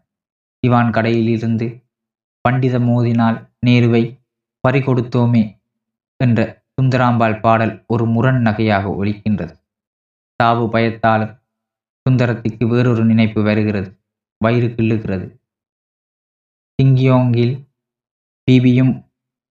திவான் 0.63 0.91
கடையிலிருந்து 0.91 1.67
பண்டித 2.41 2.79
மோதினால் 2.79 3.39
நேருவை 3.67 4.03
பறிகொடுத்தோமே 4.69 5.43
என்ற 6.17 6.41
சுந்தராம்பாள் 6.81 7.41
பாடல் 7.41 7.85
ஒரு 7.87 8.07
முரண் 8.07 8.41
நகையாக 8.47 8.85
ஒலிக்கின்றது. 9.01 9.55
சாவு 10.41 10.65
பயத்தாலும் 10.69 11.35
சுந்தரத்துக்கு 12.07 12.65
வேறொரு 12.69 13.05
நினைப்பு 13.05 13.43
வருகிறது. 13.43 13.89
வயிறு 14.41 14.67
கிள்ளுகிறது. 14.67 15.27
சிங்கியோங்கில் 16.79 17.55
பிபியும் 18.49 19.04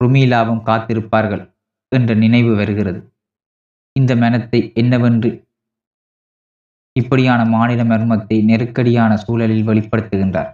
ருமீலாவும் 0.04 0.66
காத்திருப்பார்கள் 0.70 1.44
என்ற 1.92 2.14
நினைவு 2.14 2.52
வருகிறது. 2.56 3.00
இந்த 3.96 4.12
மனத்தை 4.16 4.60
என்னவென்று? 4.74 5.32
இப்படியான 6.96 7.42
மாநில 7.46 7.82
மர்மத்தை 7.84 8.38
நெருக்கடியான 8.44 9.12
சூழலில் 9.18 9.68
வெளிப்படுத்துகின்றார். 9.68 10.52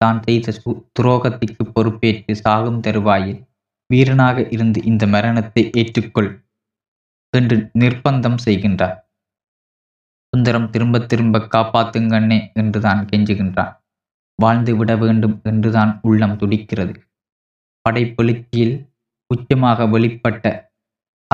தான் 0.00 0.20
செய்த 0.22 0.54
துரோகத்திற்கு 0.98 1.62
பொறுப்பேற்று 1.74 2.34
சாகும் 2.36 2.80
தருவாயில் 2.80 3.40
வீரனாக 3.90 4.38
இருந்து 4.50 4.78
இந்த 4.84 5.04
மரணத்தை 5.06 5.62
ஏற்றுக்கொள் 5.80 6.30
என்று 7.34 7.56
நிர்பந்தம் 7.78 8.38
செய்கின்றார். 8.44 8.96
சுந்தரம் 10.32 10.70
திரும்ப 10.70 10.96
திரும்ப 11.06 11.38
காப்பாத்துங்கண்ணே 11.54 12.38
என்றுதான் 12.52 13.00
கெஞ்சுகின்றான். 13.10 13.74
வாழ்ந்து 14.38 14.72
விட 14.76 14.92
வேண்டும் 14.96 15.36
என்றுதான் 15.42 15.92
உள்ளம் 16.02 16.36
துடிக்கிறது. 16.36 16.94
படைப்பெழுச்சியில் 17.88 18.74
உச்சமாக 19.34 19.84
வெளிப்பட்ட 19.90 20.72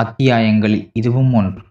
அத்தியாயங்களில் 0.01 0.89
இதுவும் 0.93 1.33
ஒன்று. 1.33 1.61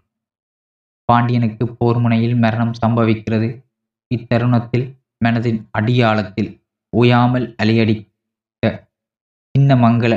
பாண்டியனுக்கு 1.05 1.65
போர்முனையில் 1.79 2.35
மரணம் 2.37 2.75
சம்பவிக்கிறது. 2.85 3.63
இத்தருணத்தில் 4.15 4.85
மனதின் 5.25 5.59
அடியாளத்தில் 5.71 6.61
ஓயாமல் 6.89 7.55
அலையடித்த 7.63 8.85
சின்ன 9.51 9.75
மங்கள 9.75 10.13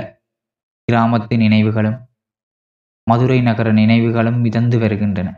கிராமத்து 0.92 1.36
நினைவுகளும் 1.36 1.98
மதுரை 3.02 3.42
நகர 3.42 3.72
நினைவுகளும் 3.72 4.38
மிதந்து 4.40 4.78
வருகின்றன. 4.78 5.28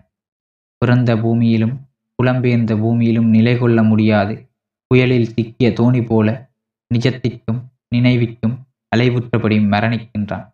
பிறந்த 0.79 1.17
பூமியிலும் 1.17 1.75
புலம்பெயர்ந்த 2.19 2.73
பூமியிலும் 2.75 3.29
நிலை 3.29 3.59
கொள்ள 3.59 3.83
முடியாது. 3.83 4.51
புயலில் 4.87 5.33
சிக்கிய 5.35 5.71
தோணி 5.71 6.07
போல 6.07 6.51
நிஜத்திற்கும் 6.95 7.61
நினைவிற்கும் 7.89 8.57
அலைவுற்றபடி 8.97 9.57
மரணிக்கின்றான். 9.73 10.47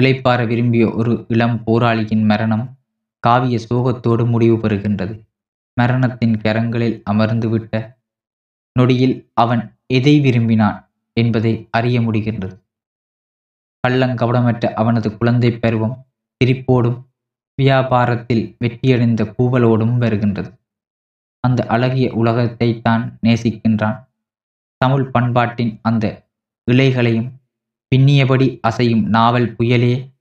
இளைப்பாற 0.00 0.46
விரும்பிய 0.46 0.90
ஒரு 0.90 1.24
இளம் 1.28 1.64
போராளியின் 1.64 2.24
மரணம் 2.24 2.78
காவிய 3.20 3.58
சோகத்தோடு 3.68 4.26
முடிவு 4.26 4.56
பெறுகின்றது. 4.56 5.14
மரணத்தின் 5.72 6.36
கரங்களில் 6.36 7.02
அமர்ந்துவிட்ட 7.10 7.98
நொடியில் 8.72 9.30
அவன் 9.32 9.80
எதை 9.86 10.20
விரும்பினான் 10.20 10.78
என்பதை 11.12 11.68
அறிய 11.70 12.00
முடிகின்றது. 12.00 12.56
கள்ளங்கபடமற்ற 13.84 14.72
அவனது 14.74 15.16
குழந்தை 15.16 15.50
பருவம் 15.58 15.96
சிரிப்போடும் 16.40 16.98
வியாபாரத்தில் 17.62 18.56
வெற்றியடைந்த 18.58 19.34
கூவலோடும் 19.38 19.96
வருகின்றது. 19.98 20.50
அந்த 21.40 21.66
அழகிய 21.66 22.12
உலகத்தை 22.12 22.80
தான் 22.80 23.18
நேசிக்கின்றான். 23.26 23.98
தமிழ் 24.76 25.10
பண்பாட்டின் 25.10 25.78
அந்த 25.82 26.25
இலைகளையும் 26.70 27.32
பின்னியபடி 27.94 28.60
அசையும் 28.68 29.02
நாவல் 29.02 29.56
புயலே 29.56 30.14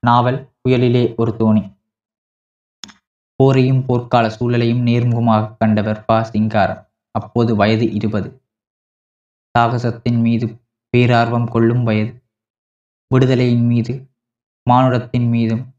நாவல் 0.00 0.52
புயலிலே 0.62 1.14
ஒரு 1.16 1.36
தோணி. 1.38 1.76
போரையும் 3.42 3.84
போர்க்கால 3.88 4.28
சூழலையும் 4.38 4.82
நேர்முகமாக 4.82 5.56
கண்டவர் 5.58 6.04
பா. 6.04 6.22
சிங்காரம். 6.22 6.92
அப்போது 7.10 7.56
வயது 7.56 7.92
இருபது. 7.92 8.42
சாகசத்தின் 9.58 10.20
மீது 10.20 10.60
பேரார்வம் 10.96 11.50
கொள்ளும் 11.50 11.82
வயது. 11.82 12.24
விடுதலையின் 13.14 13.66
மீது 13.66 14.10
மானுடத்தின் 14.62 15.28
மீதும் 15.28 15.74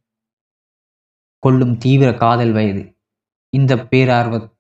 கொள்ளும் 1.39 1.77
தீவிர 1.77 2.13
காதல் 2.13 2.51
வயது. 2.51 2.97
இந்த 3.49 3.75
பேரார்வ 3.75 4.57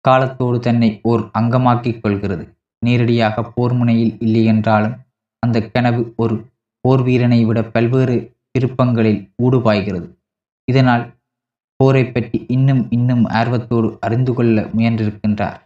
காலத்தோடு 0.00 0.60
தன்னை 0.60 1.00
ஓர் 1.02 1.20
அங்கமாக்கிக் 1.20 2.00
கொள்கிறது. 2.00 2.55
நேரடியாக 2.86 3.44
போர் 3.54 3.74
முனையில் 3.78 4.14
இல்லை 4.24 4.42
என்றாலும் 4.52 4.96
அந்த 5.42 5.58
கனவு 5.74 6.02
ஒரு 6.22 6.36
போர் 6.84 7.02
வீரனை 7.06 7.40
விட 7.48 7.58
பல்வேறு 7.74 8.16
திருப்பங்களில் 8.52 9.20
ஊடுபாய்கிறது. 9.44 10.06
இதனால் 10.68 11.04
போரை 11.80 12.02
பற்றி 12.06 12.38
இன்னும் 12.54 12.82
இன்னும் 12.96 13.24
ஆர்வத்தோடு 13.38 13.88
அறிந்து 14.06 14.32
கொள்ள 14.34 14.62
முயன்றிருக்கின்றார். 14.76 15.58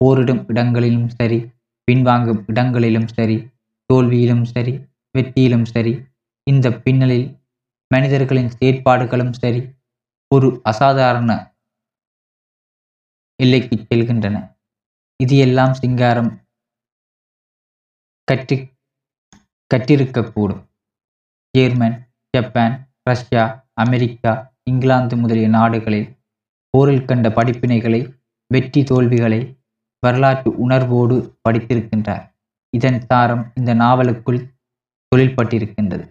போரிடும் 0.00 0.42
இடங்களிலும் 0.50 1.10
சரி 1.18 1.38
பின்வாங்கும் 1.88 2.40
இடங்களிலும் 2.50 3.08
சரி 3.16 3.36
தோல்வியிலும் 3.90 4.46
சரி 4.54 4.74
வெற்றியிலும் 5.14 5.66
சரி 5.74 5.92
இந்த 6.46 6.66
பின்னலில் 6.84 7.26
மனிதர்களின் 7.90 8.52
செயற்பாடுகளும் 8.58 9.34
சரி 9.42 9.60
ஒரு 10.30 10.48
அசாதாரண 10.70 11.30
எல்லைக்கு 13.40 13.76
செல்கின்றன. 13.88 14.36
இது 15.22 15.36
எல்லாம் 15.36 15.74
சிங்காரம் 15.74 16.30
கட்டி 18.28 18.56
கற்றிருக்கக்கூடும் 19.70 20.62
German 21.54 21.96
Japan 22.34 22.74
Russia 23.10 23.44
America 23.74 24.32
England 24.70 25.16
முதலிய 25.16 25.48
நாடுகளில் 25.48 26.08
போரில் 26.74 27.04
கண்ட 27.04 27.28
படிப்பினைகளை 27.28 28.00
வெற்றி 28.50 28.82
தோல்விகளை 28.82 29.40
வரலாற்று 30.02 30.50
உணர்வோடு 30.64 31.16
படித்திருக்கின்றார். 31.44 32.24
இதன் 32.72 33.00
தாரம் 33.06 33.44
இந்த 33.54 33.70
நாவலுக்குள் 33.74 34.40
தொழில்பட்டிருக்கின்றது. 35.12 36.04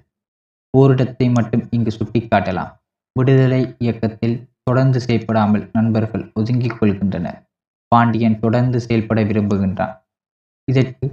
ஓரிடத்தை 0.73 1.27
மட்டும் 1.31 1.63
இங்கு 1.69 1.91
சுட்டிக்காட்டலாம். 1.97 2.71
விடுதலை 3.15 3.61
இயக்கத்தில் 3.77 4.37
தொடர்ந்து 4.63 4.99
செயல்படாமல் 5.01 5.63
நண்பர்கள் 5.73 6.25
ஒதுங்கிக் 6.33 6.77
கொள்கின்றனர். 6.79 7.39
பாண்டியன் 7.95 8.39
தொடர்ந்து 8.39 8.79
செயல்பட 8.79 9.23
விரும்புகின்றான். 9.23 9.95
இதற்கு 10.67 11.07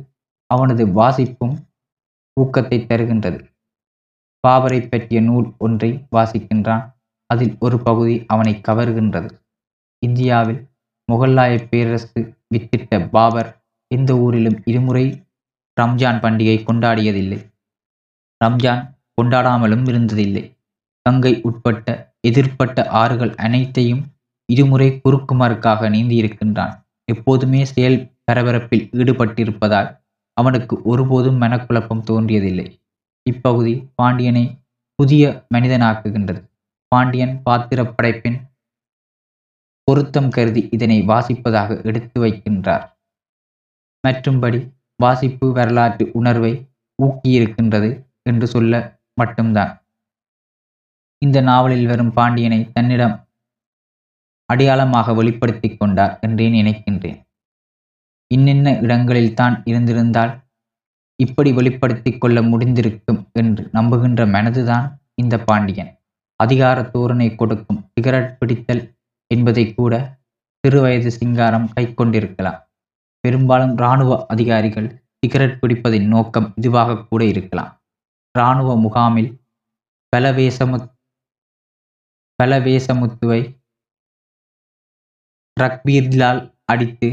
அவனது 0.50 0.86
வாசிப்பும் 0.86 1.56
ஊக்கத்தை 2.36 2.78
தருகின்றது. 2.86 3.40
பாபரை 4.44 4.80
பற்றிய 4.88 5.20
நூல் 5.20 5.48
ஒன்றை 5.58 5.90
வாசிக்கின்றான். 6.16 6.84
அதில் 7.30 7.54
ஒரு 7.60 7.76
பகுதி 7.78 8.24
அவனை 8.26 8.60
கவர்கின்றது. 8.68 9.30
இந்தியாவில் 10.02 10.60
முகலாய 11.12 11.52
பேரரசு 11.70 12.20
வித்திட்ட 12.54 13.10
பாபர் 13.10 13.50
எந்த 13.90 14.10
ஊரிலும் 14.16 14.58
இருமுறை 14.64 15.04
ரம்ஜான் 15.76 16.20
பண்டிகை 16.24 16.56
கொண்டாடியதில்லை. 16.68 17.38
ரம்ஜான் 18.44 18.82
கொண்டாடாமலும் 19.18 19.84
இருந்ததில்லை. 19.92 20.44
கங்கை 21.06 21.32
உட்பட்ட 21.42 21.88
எதிர்ப்பட்ட 22.28 22.86
ஆறுகள் 23.00 23.34
அனைத்தையும் 23.34 24.02
இருமுறை 24.48 25.00
குறுக்குமாருக்காக 25.04 25.88
நீந்தியிருக்கின்றான் 25.90 26.74
எப்போதுமே 27.04 27.64
செயல் 27.64 27.98
பரபரப்பில் 28.26 28.86
ஈடுபட்டிருப்பதால் 28.92 29.88
அவனுக்கு 30.32 30.82
ஒருபோதும் 30.82 31.40
மனக்குழப்பம் 31.42 32.02
தோன்றியதில்லை. 32.10 32.66
இப்பகுதி 33.22 33.90
பாண்டியனை 33.94 34.44
புதிய 34.94 35.46
மனிதனாக்குகின்றது. 35.54 36.40
பாண்டியன் 36.88 37.42
பாத்திர 37.42 37.84
படைப்பின் 37.84 38.38
பொருத்தம் 39.84 40.30
கருதி 40.30 40.68
இதனை 40.70 40.98
வாசிப்பதாக 41.02 41.84
எடுத்து 41.84 42.20
வைக்கின்றார். 42.24 42.84
மற்றும்படி 44.04 44.60
வாசிப்பு 44.96 45.52
வரலாற்று 45.52 46.10
உணர்வை 46.12 46.52
ஊக்கியிருக்கின்றது 47.02 47.90
என்று 48.22 48.46
சொல்ல 48.46 49.00
மட்டும்தான். 49.14 49.72
இந்த 51.18 51.40
நாவலில் 51.40 51.86
வரும் 51.86 52.12
பாண்டியனை 52.12 52.70
தன்னிடம் 52.72 53.16
அடையாளமாக 54.52 55.14
வெளிப்படுத்திக் 55.14 55.78
கொண்டார் 55.80 56.18
என்றே 56.20 56.48
நினைக்கின்றேன். 56.48 57.18
இன்னென்ன 58.34 58.68
இடங்களில் 58.80 59.34
தான் 59.34 59.62
இருந்திருந்தால் 59.64 60.32
இப்படி 61.14 61.52
வெளிப்படுத்தி 61.52 62.10
கொள்ள 62.18 62.38
முடிந்திருக்கும் 62.42 63.20
என்று 63.32 63.68
நம்புகின்ற 63.72 64.26
மனதுதான் 64.26 64.86
இந்த 65.14 65.34
பாண்டியன். 65.38 65.90
அதிகார 66.36 66.78
தோரணை 66.82 67.28
கொடுக்கும் 67.34 67.80
சிகரெட் 67.92 68.36
பிடித்தல் 68.38 68.82
என்பதை 69.26 69.64
கூட 69.74 69.94
சிறுவயது 70.64 71.06
சிங்காரம் 71.06 71.68
கை 71.72 71.94
கொண்டிருக்கலாம். 71.94 72.60
பெரும்பாலும் 73.20 73.74
இராணுவ 73.76 74.26
அதிகாரிகள் 74.26 74.88
சிகரெட் 75.20 75.58
பிடிப்பதின் 75.62 76.06
நோக்கம் 76.06 76.48
இதுவாக 76.60 76.98
கூட 77.08 77.24
இருக்கலாம். 77.24 77.70
இராணுவ 78.34 78.70
முகாமில் 78.80 79.30
பலவேசமு 80.16 80.78
பலவேசமுத்துவை 82.38 83.40
ரக்பீர்லால் 85.60 86.40
அடித்து 86.64 87.08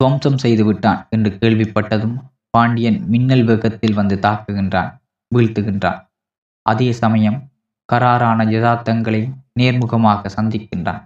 துவம்சம் 0.00 0.40
செய்து 0.44 0.64
விட்டான் 0.64 1.00
என்று 1.10 1.30
கேள்விப்பட்டதும் 1.40 2.16
பாண்டியன் 2.54 2.98
மின்னல் 3.12 3.44
வேகத்தில் 3.44 3.98
வந்து 4.00 4.16
தாக்குகின்றான் 4.16 4.90
வீழ்த்துகின்றான். 5.32 6.00
அதே 6.66 6.88
சமயம் 7.02 7.38
கராரான 7.88 8.44
யதார்த்தங்களை 8.54 9.22
நேர்முகமாக 9.60 10.30
சந்திக்கின்றான். 10.36 11.02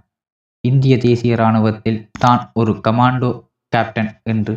இந்திய 0.65 0.95
தேசிய 0.99 1.37
இராணுவத்தில் 1.37 2.01
தான் 2.19 2.43
ஒரு 2.53 2.73
கமாண்டோ 2.87 3.31
கேப்டன் 3.73 4.13
என்று 4.23 4.55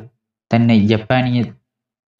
தன்னை 0.52 0.78
ஜப்பானிய 0.86 1.41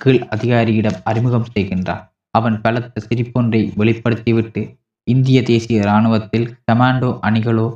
கீழ் 0.02 0.22
அதிகாரியிடம் 0.30 1.00
அறிமுகம் 1.04 1.52
செய்கின்றான். 1.54 2.04
அவன் 2.34 2.56
பலத்த 2.62 3.02
சிரிப்பொன்றை 3.08 3.62
வெளிப்படுத்திவிட்டு 3.80 4.62
இந்திய 5.08 5.40
தேசிய 5.44 5.78
இராணுவத்தில் 5.82 6.48
கமாண்டோ 6.68 7.10
அணிகளோ 7.28 7.68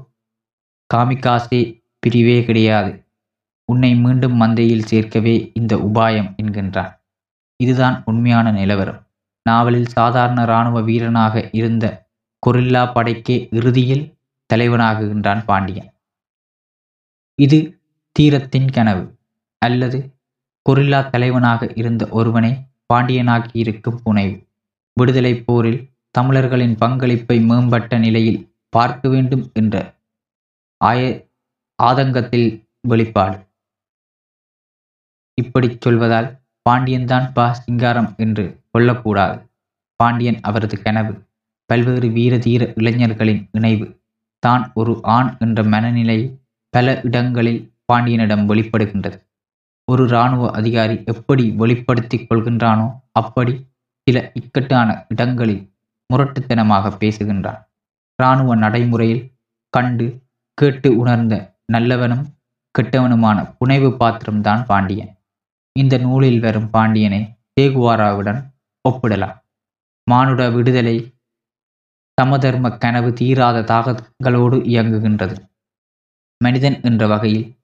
காமிகாசே 0.93 1.81
பிரிவே 1.99 2.43
கிடையாது. 2.43 3.05
உன்னை 3.65 3.95
மீண்டும் 3.95 4.41
மந்தையில் 4.41 4.85
சேர்க்கவே 4.91 5.51
இந்த 5.53 5.75
உபாயம் 5.75 6.35
என்கின்றான். 6.41 6.99
இதுதான் 7.55 8.01
உண்மையான 8.05 8.51
நிலவரம். 8.51 9.07
நாவலில் 9.43 9.85
சாதாரண 9.85 10.41
இராணுவ 10.41 10.81
வீரனாக 10.81 11.49
இருந்த 11.51 12.07
கொரில்லா 12.47 12.83
படைக்கே 12.93 13.47
இறுதியில் 13.51 14.15
தலைவனாகுகின்றான் 14.53 15.43
பாண்டியன். 15.45 15.93
இது 17.35 17.79
தீரத்தின் 18.11 18.69
கனவு. 18.69 19.17
அல்லது 19.57 20.13
கொரில்லா 20.69 21.09
தலைவனாக 21.09 21.71
இருந்த 21.75 22.07
ஒருவனை 22.11 22.51
பாண்டியனாக்கி 22.93 23.47
இருக்கும் 23.53 24.01
புனைவு. 24.03 24.47
விடுதலை 24.93 25.43
போரில் 25.43 25.89
தமிழர்களின் 26.11 26.75
பங்களிப்பை 26.75 27.39
மேம்பட்ட 27.39 27.97
நிலையில் 27.97 28.53
பார்க்க 28.69 29.09
வேண்டும் 29.09 29.49
என்ற 29.53 29.95
ஆய 30.81 31.01
ஆதங்கத்தில் 31.79 32.49
வெளிப்பாடு. 32.87 33.37
இப்படி 35.37 35.67
சொல்வதால் 35.85 36.29
பாண்டியன்தான் 36.65 37.27
பா 37.33 37.45
சிங்காரம் 37.53 38.09
என்று 38.17 38.45
கொள்ளக்கூடாது 38.71 39.37
பாண்டியன் 39.99 40.39
அவரது 40.41 40.77
கனவு 40.81 41.13
பல்வேறு 41.69 42.07
வீர 42.09 42.33
தீர 42.37 42.65
இளைஞர்களின் 42.79 43.41
இணைவு 43.51 43.85
தான் 44.43 44.63
ஒரு 44.73 44.93
ஆண் 45.15 45.31
என்ற 45.39 45.63
மனநிலை 45.63 46.19
பல 46.73 46.87
இடங்களில் 47.03 47.61
பாண்டியனிடம் 47.91 48.45
வெளிப்படுகின்றது. 48.49 49.17
ஒரு 49.87 50.03
இராணுவ 50.07 50.45
அதிகாரி 50.51 50.95
எப்படி 51.05 51.43
வெளிப்படுத்திக் 51.61 52.27
கொள்கின்றானோ 52.29 52.87
அப்படி 53.11 53.53
சில 54.07 54.17
இக்கட்டான 54.33 54.89
இடங்களில் 55.07 55.63
முரட்டுத்தனமாக 56.09 56.91
பேசுகின்றான். 57.01 57.61
இராணுவ 58.19 58.55
நடைமுறையில் 58.55 59.23
கண்டு 59.73 60.07
கேட்டு 60.57 60.97
உணர்ந்த 60.97 61.55
நல்லவனும் 61.73 62.23
கெட்டவனுமான 62.79 63.55
புனைவு 63.57 63.97
பாத்திரம்தான் 63.97 64.65
பாண்டியன். 64.65 65.17
இந்த 65.71 65.97
நூலில் 65.97 66.39
வரும் 66.39 66.69
பாண்டியனை 66.69 67.37
தேகுவாராவுடன் 67.61 68.39
ஒப்பிடலாம். 68.89 69.43
மானுட 70.03 70.49
விடுதலை 70.49 71.15
சமதர்ம 72.21 72.77
கனவு 72.77 73.13
தீராத 73.13 73.61
தாகங்களோடு 73.61 74.57
இயங்குகின்றது. 74.61 75.35
மனிதன் 76.37 76.81
என்ற 76.81 77.07
வகையில் 77.07 77.57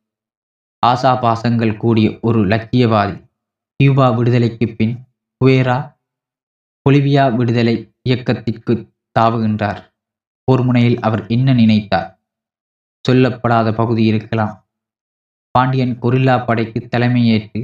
ஆசாபாசங்கள் 0.86 1.78
கூடிய 1.78 2.20
ஒரு 2.22 2.46
லட்சியவாதி 2.46 3.28
கியூபா 3.76 4.10
விடுதலைக்கு 4.10 4.76
பின் 4.76 4.96
குவேரா 5.42 5.96
பொலிவியா 6.90 7.36
விடுதலை 7.36 7.94
இயக்கத்திற்கு 8.02 8.94
தாவுகின்றார். 9.20 9.82
போர் 10.44 10.64
முனையில் 10.64 11.00
அவர் 11.00 11.28
என்ன 11.28 11.54
நினைத்தார்? 11.54 12.13
சொல்லப்படாத 13.06 13.74
பகுதி 13.74 14.04
இருக்கலாம். 14.06 14.54
பாண்டியன் 15.56 15.96
கொரில்லா 16.02 16.36
படைக்கு 16.46 16.80
தலைமையேற்று 16.92 17.62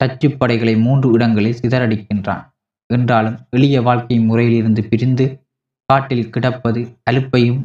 டச்சு 0.00 0.28
படைகளை 0.36 0.74
மூன்று 0.76 1.12
இடங்களில் 1.12 1.60
சிதறடிக்கின்றான். 1.62 2.42
என்றாலும் 2.90 3.38
எளிய 3.50 3.76
வாழ்க்கை 3.82 4.16
முறையிலிருந்து 4.20 4.82
பிரிந்து 4.84 5.26
காட்டில் 5.88 6.30
கிடப்பது 6.30 6.80
அலுப்பையும் 7.10 7.62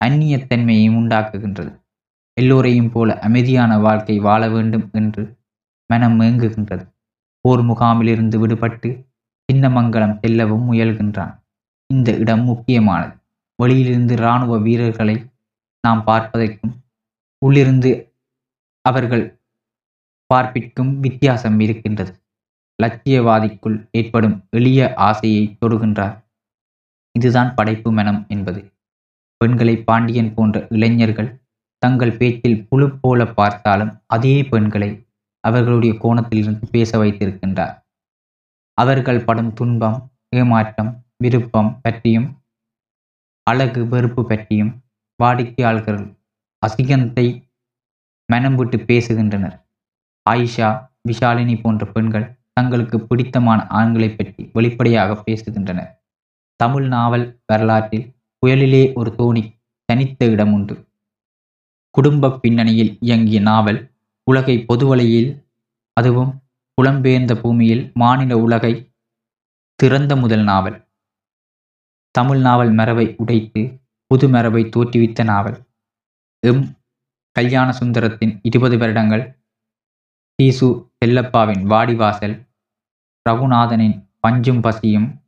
அந்நியத்தன்மையையும் 0.00 0.98
உண்டாக்குகின்றது. 1.00 1.72
எல்லோரையும் 2.40 2.90
போல 2.90 3.18
அமைதியான 3.18 3.78
வாழ்க்கை 3.78 4.16
வாழ 4.18 4.42
வேண்டும் 4.48 4.86
என்று 4.92 5.22
மனம் 5.90 6.16
மேங்குகின்றது 6.20 6.84
போர் 7.44 7.62
முகாமிலிருந்து 7.62 8.36
விடுபட்டு 8.42 8.88
சின்னமங்கலம் 9.48 10.18
செல்லவும் 10.20 10.72
முயல்கின்றான். 10.72 11.34
இந்த 11.90 12.10
இடம் 12.16 12.44
முக்கியமானது. 12.44 13.14
வெளியிலிருந்து 13.58 14.14
இராணுவ 14.14 14.58
வீரர்களை 14.58 15.16
நாம் 15.84 16.02
பார்ப்பதற்கும் 16.06 16.74
உள்ளிருந்து 17.42 17.90
அவர்கள் 18.84 19.24
பார்ப்பிற்கும் 20.30 20.92
வித்தியாசம் 21.00 21.58
இருக்கின்றது. 21.60 22.12
லட்சியவாதிக்குள் 22.78 23.78
ஏற்படும் 23.90 24.36
எளிய 24.50 24.94
ஆசையை 25.08 25.42
தொடுகின்றார் 25.60 26.16
இதுதான் 27.14 27.50
படைப்பு 27.54 27.90
மனம் 27.92 28.20
என்பது. 28.28 28.60
பெண்களை 29.40 29.74
பாண்டியன் 29.88 30.32
போன்ற 30.34 30.66
இளைஞர்கள் 30.68 31.30
தங்கள் 31.82 32.16
பேச்சில் 32.16 32.62
புழு 32.68 32.86
போல 32.98 33.20
பார்த்தாலும் 33.38 33.92
அதே 34.06 34.42
பெண்களை 34.42 34.90
அவர்களுடைய 35.44 35.92
கோணத்திலிருந்து 35.94 36.66
பேச 36.70 36.98
வைத்திருக்கின்றார். 36.98 37.74
அவர்கள் 38.78 39.24
படும் 39.24 39.52
துன்பம் 39.52 39.98
ஏமாற்றம் 40.36 40.92
விருப்பம் 41.16 41.70
பற்றியும் 41.82 42.28
அழகு 43.46 43.80
வெறுப்பு 43.88 44.22
பற்றியும் 44.26 44.72
வாடிக்கையாளர்கள் 45.22 46.00
அசிங்கத்தை 46.62 47.26
மனம் 48.28 48.56
விட்டு 48.56 48.76
பேசுகின்றனர். 48.88 49.56
ஆயிஷா 50.26 50.68
விஷாலினி 51.08 51.54
போன்ற 51.60 51.84
பெண்கள் 51.86 52.26
தங்களுக்கு 52.52 52.96
பிடித்தமான 53.00 53.60
ஆண்களை 53.78 54.08
பற்றி 54.10 54.42
வெளிப்படையாக 54.52 55.16
பேசுகின்றனர். 55.26 55.90
தமிழ் 56.60 56.86
நாவல் 56.86 57.26
வரலாற்றில் 57.46 58.06
புயலிலே 58.42 58.84
ஒரு 58.94 59.10
தோணி 59.18 59.42
தனித்த 59.88 60.24
இடம் 60.24 60.52
உண்டு. 60.52 60.74
குடும்ப 61.94 62.30
பின்னணியில் 62.42 62.92
இயங்கிய 63.00 63.40
நாவல் 63.40 63.80
உலகை 64.30 64.56
பொதுவலையில் 64.68 65.30
அதுவும் 65.96 66.32
புலம்பெயர்ந்த 66.78 67.32
பூமியில் 67.42 67.82
மாநில 67.94 68.38
உலகை 68.38 68.72
திறந்த 69.80 70.12
முதல் 70.16 70.42
நாவல். 70.42 70.78
தமிழ் 72.14 72.40
நாவல் 72.40 72.72
மரபை 72.72 73.06
உடைத்து 73.16 73.62
புதுமரபை 74.08 74.68
தோற்றுவித்த 74.68 75.24
நாவல் 75.24 75.66
எம். 76.46 76.76
கல்யாண 77.32 77.78
சுந்தரத்தின் 77.78 78.38
இருபது 78.42 78.78
வருடங்கள். 78.78 79.42
தீசு 80.34 80.92
செல்லப்பாவின் 81.04 81.62
வாடிவாசல். 81.62 82.48
ரகுநாதனின் 83.30 84.06
பஞ்சும் 84.26 84.60
பசியும். 84.60 85.22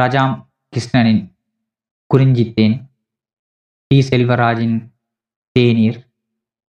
ரஜாம் 0.00 0.46
கிருஷ்ணனின் 0.76 1.34
குறிஞ்சித்தேன். 2.14 2.84
டி 3.86 3.98
செல்வராஜின் 4.00 4.90
தேநீர். 5.52 6.10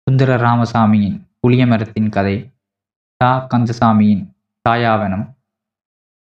சுந்தர 0.02 0.36
ராமசாமியின் 0.38 1.28
புளியமரத்தின் 1.48 2.10
கதை. 2.10 2.52
தா 3.18 3.48
கந்தசாமியின் 3.48 4.36
தாயாவனம். 4.70 5.34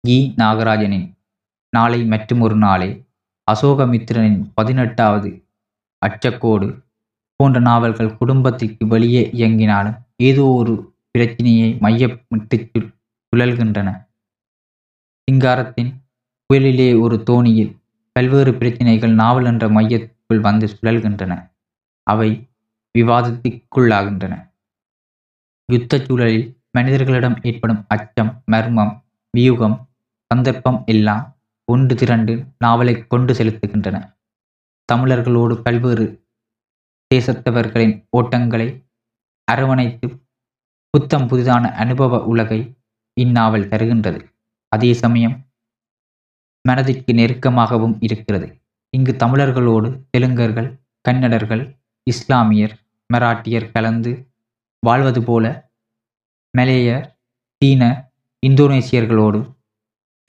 கி 0.01 0.34
நாகராஜனின் 0.36 1.12
நாளை 1.70 2.05
மற்றுமொரு 2.05 2.57
நாளே. 2.57 3.07
அசோகமித்திரனின் 3.53 4.51
பதினெட்டாவது 4.55 5.30
அச்சக்கோடு 6.07 6.66
போன்ற 7.36 7.61
நாவல்கள் 7.61 8.16
குடும்பத்திற்கு 8.16 8.86
வெளியே 8.86 9.30
இயங்கினாலும் 9.34 9.99
ஏதோ 10.16 10.44
ஒரு 10.44 10.74
பிரச்சினையை 11.11 11.68
மையமிட்டு 11.74 12.80
சுழல்கின்றன. 13.32 13.88
சிங்காரத்தின் 15.28 15.90
புயலிலே 16.51 17.01
ஒரு 17.01 17.22
தோணியில் 17.30 17.72
பல்வேறு 18.12 18.55
பிரச்சினைகள் 18.55 19.12
நாவல் 19.12 19.44
என்ற 19.44 19.68
மையத்துக்குள் 19.68 20.40
வந்து 20.40 20.66
சுழல்கின்றன. 20.66 21.32
அவை 22.03 22.49
விவாதத்திற்குள்ளாகின்றன. 22.99 24.34
யுத்தச் 25.72 26.07
சூழலில் 26.07 26.46
மனிதர்களிடம் 26.70 27.36
ஏற்படும் 27.42 27.84
அச்சம் 27.88 28.42
மர்மம் 28.44 28.94
வியூகம் 29.34 29.76
சந்தர்ப்பம் 30.30 30.84
எல்லாம் 30.86 31.24
ஒன்று 31.72 31.94
திரண்டு 31.94 32.34
நாவலை 32.58 33.06
கொண்டு 33.06 33.32
செலுத்துகின்றன. 33.34 33.96
தமிழர்களோடு 34.92 35.54
பல்வேறு 35.62 36.06
தேசத்தவர்களின் 37.14 37.94
ஓட்டங்களை 38.16 38.68
அரவணைத்து 39.52 40.08
புத்தம் 40.90 41.26
புதிதான 41.28 41.64
அனுபவ 41.72 42.24
உலகை 42.24 42.60
இந்நாவல் 43.20 43.68
தருகின்றது. 43.68 44.20
அதே 44.68 44.92
சமயம் 44.92 45.36
மனதிற்கு 46.64 47.12
நெருக்கமாகவும் 47.12 47.96
இருக்கிறது. 48.00 48.48
இங்கு 48.96 49.12
தமிழர்களோடு 49.12 49.88
தெலுங்கர்கள் 50.16 50.70
கன்னடர்கள் 51.00 51.64
இஸ்லாமியர் 52.06 52.74
மராட்டியர் 53.10 53.72
கலந்து 53.72 54.12
வாழ்வது 54.86 55.20
போல 55.22 55.44
மலேயர் 56.58 57.06
சீன 57.60 57.82
இந்தோனேசியர்களோடு 58.46 59.40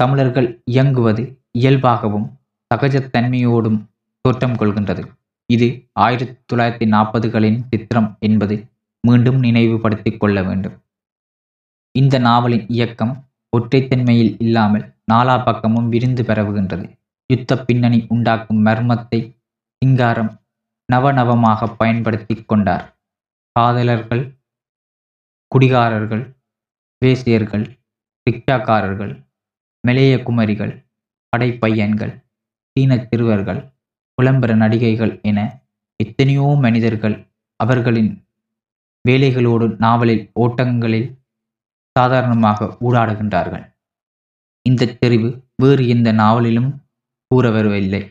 தமிழர்கள் 0.01 0.61
இயங்குவது 0.65 1.23
இயல்பாகவும் 1.59 2.27
சகஜத்தன்மையோடும் 2.71 3.79
தோற்றம் 4.21 4.57
கொள்கின்றது. 4.57 5.03
இது 5.45 5.67
ஆயிரத்தி 5.93 6.35
தொள்ளாயிரத்தி 6.49 6.85
நாற்பதுகளின் 6.93 7.59
சித்திரம் 7.69 8.17
என்பது 8.19 8.55
மீண்டும் 9.07 9.39
நினைவுபடுத்திக் 9.39 10.19
கொள்ள 10.19 10.43
வேண்டும். 10.43 10.75
இந்த 11.91 12.15
நாவலின் 12.17 12.65
இயக்கம் 12.67 13.13
ஒற்றைத்தன்மையில் 13.57 14.33
இல்லாமல் 14.39 14.85
நாலா 15.11 15.35
பக்கமும் 15.43 15.89
விரிந்து 15.89 16.23
பரவுகின்றது. 16.23 16.85
யுத்த 17.29 17.57
பின்னணி 17.63 18.05
உண்டாக்கும் 18.09 18.65
மர்மத்தை 18.65 19.19
சிங்காரம் 19.81 20.31
நவநவமாக 20.93 21.69
பயன்படுத்தி 21.77 22.35
கொண்டார். 22.41 22.85
காதலர்கள் 23.55 24.23
குடிகாரர்கள் 25.51 26.23
வேசியர்கள் 27.01 27.65
ரிக்ஷாக்காரர்கள் 28.27 29.13
மெலேய 29.87 30.23
குமரிகள் 30.23 30.73
படைப்பையன்கள் 31.33 32.13
சீனச் 32.75 33.07
சிறுவர்கள் 33.09 33.61
புலம்பெற 34.17 34.55
நடிகைகள் 34.55 35.21
என 35.21 35.39
எத்தனையோ 35.95 36.55
மனிதர்கள் 36.59 37.15
அவர்களின் 37.55 38.11
வேலைகளோடு 39.09 39.75
நாவலில் 39.77 40.23
ஓட்டங்களில் 40.39 41.09
சாதாரணமாக 41.95 42.77
ஊடாடுகின்றார்கள் 42.81 43.65
இந்த 44.65 44.97
தெரிவு 45.05 45.29
வேறு 45.55 45.87
எந்த 45.87 46.09
நாவலிலும் 46.13 46.69
கூற 47.31 47.51
வரவில்லை. 47.51 48.01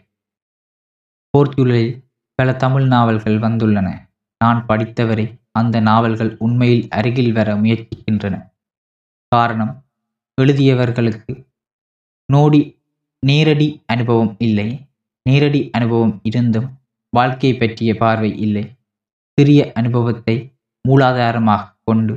போர்ச்சுகலில் 1.30 1.92
பல 2.34 2.52
தமிழ் 2.54 2.86
நாவல்கள் 2.86 3.38
வந்துள்ளன. 3.38 3.88
நான் 4.40 4.60
படித்தவரை 4.68 5.26
அந்த 5.50 5.80
நாவல்கள் 5.80 6.36
உண்மையில் 6.38 6.88
அருகில் 6.88 7.32
வர 7.32 7.54
முயற்சிக்கின்றன. 7.54 8.34
காரணம் 9.32 9.72
எழுதியவர்களுக்கு 10.40 11.32
நோடி 12.32 12.80
நேரடி 13.26 13.82
அனுபவம் 13.86 14.34
இல்லை. 14.38 14.88
நேரடி 15.22 15.70
அனுபவம் 15.70 16.20
இருந்தும் 16.22 16.68
வாழ்க்கை 17.10 17.54
பற்றிய 17.54 17.96
பார்வை 17.96 18.38
இல்லை. 18.38 18.76
சிறிய 19.34 19.72
அனுபவத்தை 19.74 20.54
மூலாதாரமாக 20.88 21.72
கொண்டு 21.84 22.14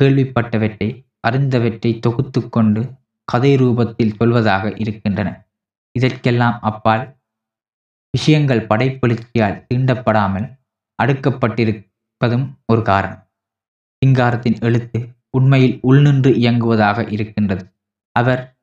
கேள்விப்பட்டவற்றை 0.00 1.06
அறிந்தவற்றை 1.28 1.98
தொகுத்து 1.98 2.48
கொண்டு 2.48 2.82
கதை 3.24 3.56
ரூபத்தில் 3.56 4.16
சொல்வதாக 4.18 4.74
இருக்கின்றன. 4.78 5.48
இதற்கெல்லாம் 5.92 6.60
அப்பால் 6.60 7.16
விஷயங்கள் 8.10 8.66
படைப்பெழுச்சியால் 8.66 9.60
தீண்டப்படாமல் 9.68 10.46
அடுக்கப்பட்டிருப்பதும் 11.02 12.46
ஒரு 12.66 12.82
காரணம். 12.82 13.22
சிங்காரத்தின் 14.02 14.58
எழுத்து 14.60 14.98
உண்மையில் 15.30 15.80
உள்நின்று 15.82 16.30
இயங்குவதாக 16.32 17.12
இருக்கின்றது. 17.12 17.64
அவர் 18.12 18.53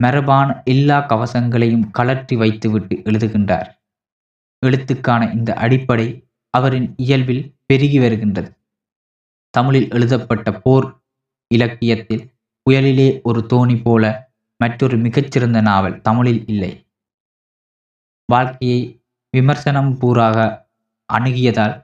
மரபான 0.00 0.48
எல்லா 0.64 0.98
கவசங்களையும் 1.08 1.86
கலற்றி 1.98 2.36
வைத்துவிட்டு 2.36 2.94
எழுதுகின்றார். 2.96 3.68
எழுத்துக்கான 4.62 5.22
இந்த 5.34 5.50
அடிப்படை 5.54 6.08
அவரின் 6.54 6.88
இயல்பில் 6.96 7.44
பெருகி 7.66 7.98
வருகின்றது. 7.98 8.50
தமிழில் 9.54 9.88
எழுதப்பட்ட 9.90 10.48
போர் 10.52 10.86
இலக்கியத்தில் 11.50 12.24
புயலிலே 12.66 13.08
ஒரு 13.22 13.40
தோணி 13.52 13.76
போல 13.82 14.04
மற்றொரு 14.60 14.96
மிகச்சிறந்த 14.96 15.58
நாவல் 15.60 16.00
தமிழில் 16.00 16.42
இல்லை. 16.46 16.72
வாழ்க்கையை 18.28 18.80
விமர்சனம் 19.34 19.92
பூராக 20.00 20.38
அணுகியதால் 21.08 21.74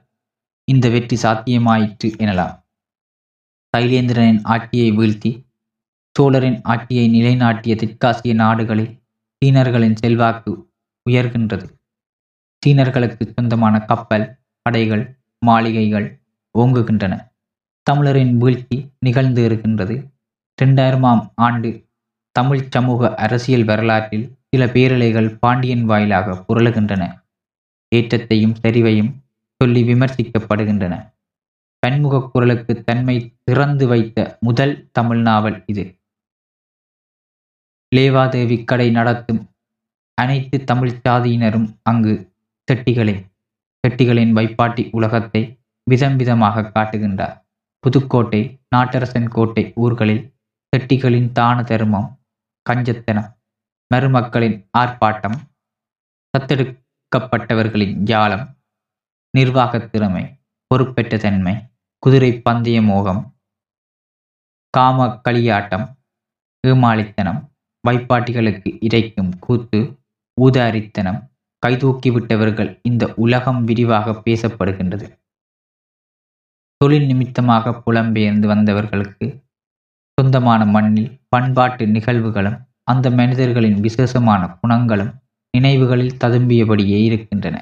இந்த 0.67 0.85
வெற்றி 0.89 1.17
சாத்தியமாயிற்று 1.23 2.07
எனலாம். 2.17 2.55
சைலேந்திரனின் 3.73 4.41
ஆட்சியை 4.43 4.89
வீழ்த்தி 4.91 5.31
சோழரின் 6.19 6.59
ஆட்சியை 6.63 7.07
நிலைநாட்டிய 7.07 7.75
தெற்காசிய 7.75 8.33
நாடுகளில் 8.33 8.99
சீனர்களின் 9.37 9.95
செல்வாக்கு 9.95 10.69
உயர்கின்றது. 11.09 11.69
சீனர்களுக்கு 12.65 13.33
சொந்தமான 13.35 13.79
கப்பல் 13.79 14.37
படைகள் 14.61 15.19
மாளிகைகள் 15.39 16.19
ஓங்குகின்றன. 16.59 17.31
தமிழரின் 17.83 18.37
வீழ்ச்சி 18.37 18.91
நிகழ்ந்து 18.99 19.43
இருக்கின்றது. 19.43 20.11
இரண்டாயிரமாம் 20.61 21.31
ஆண்டு 21.35 21.87
தமிழ் 22.31 22.67
சமூக 22.69 23.15
அரசியல் 23.15 23.63
வரலாற்றில் 23.63 24.35
சில 24.49 24.65
பேரலைகள் 24.65 25.37
பாண்டியன் 25.39 25.85
வாயிலாக 25.85 26.45
புரளுகின்றன. 26.47 27.23
ஏற்றத்தையும் 27.95 28.55
சரிவையும் 28.63 29.13
சொல்லி 29.55 29.93
விமர்சிக்கப்படுகின்றன. 29.93 31.13
பன்முகக் 31.79 32.31
குரலுக்கு 32.31 32.83
தன்மை 32.83 33.35
திறந்து 33.43 33.87
வைத்த 33.87 34.37
முதல் 34.39 34.89
தமிழ் 34.91 35.21
நாவல் 35.21 35.63
இது. 35.65 36.00
லேவாதேவி 37.95 38.63
கடை 38.63 38.89
நடத்தும் 38.89 39.41
அனைத்து 40.17 40.63
தமிழ் 40.63 40.99
சாதியினரும் 41.03 41.79
அங்கு 41.81 42.13
செட்டிகளே 42.67 43.15
செட்டிகளின் 43.83 44.31
வைப்பாட்டி 44.31 44.89
உலகத்தை 44.91 45.41
விதம் 45.83 46.15
விதமாக 46.15 46.61
காட்டுகின்றார். 46.61 47.35
புதுக்கோட்டை 47.79 48.41
நாட்டரசன் 48.75 49.27
கோட்டை 49.27 49.71
ஊர்களில் 49.75 50.23
செட்டிகளின் 50.73 51.31
தான 51.31 51.63
தருமம் 51.63 52.09
கஞ்சத்தனம் 52.69 53.29
மருமக்களின் 53.91 54.57
ஆர்ப்பாட்டம் 54.77 55.37
தத்தெடுக்கப்பட்டவர்களின் 56.33 57.95
ஜாலம் 58.03 58.45
நிர்வாகத் 59.37 59.91
திறமை 59.91 60.23
பொறுப்பெற்ற 60.71 61.17
தன்மை 61.17 61.55
குதிரை 62.03 62.41
பந்தய 62.49 62.81
மோகம் 62.81 63.21
காம 64.69 65.07
களியாட்டம் 65.29 65.87
ஏமாளித்தனம் 66.67 67.50
வைப்பாட்டிகளுக்கு 67.87 68.77
இறைக்கும் 68.79 69.31
கூத்து 69.39 69.79
ஊதாரித்தனம் 70.41 71.29
கைதூக்கிவிட்டவர்கள் 71.65 72.79
இந்த 72.81 73.13
உலகம் 73.15 73.63
விரிவாக 73.63 74.11
பேசப்படுகின்றது. 74.11 75.07
தொழில் 76.77 77.05
நிமித்தமாக 77.05 77.81
புலம்பெயர்ந்து 77.85 78.47
வந்தவர்களுக்கு 78.47 79.43
சொந்தமான 80.13 80.65
மண்ணில் 80.65 81.19
பண்பாட்டு 81.29 81.85
நிகழ்வுகளும் 81.85 82.57
அந்த 82.83 83.09
மனிதர்களின் 83.09 83.79
விசேஷமான 83.79 84.47
குணங்களும் 84.61 85.11
நினைவுகளில் 85.57 86.17
ததும்பியபடியே 86.23 87.03
இருக்கின்றன. 87.03 87.57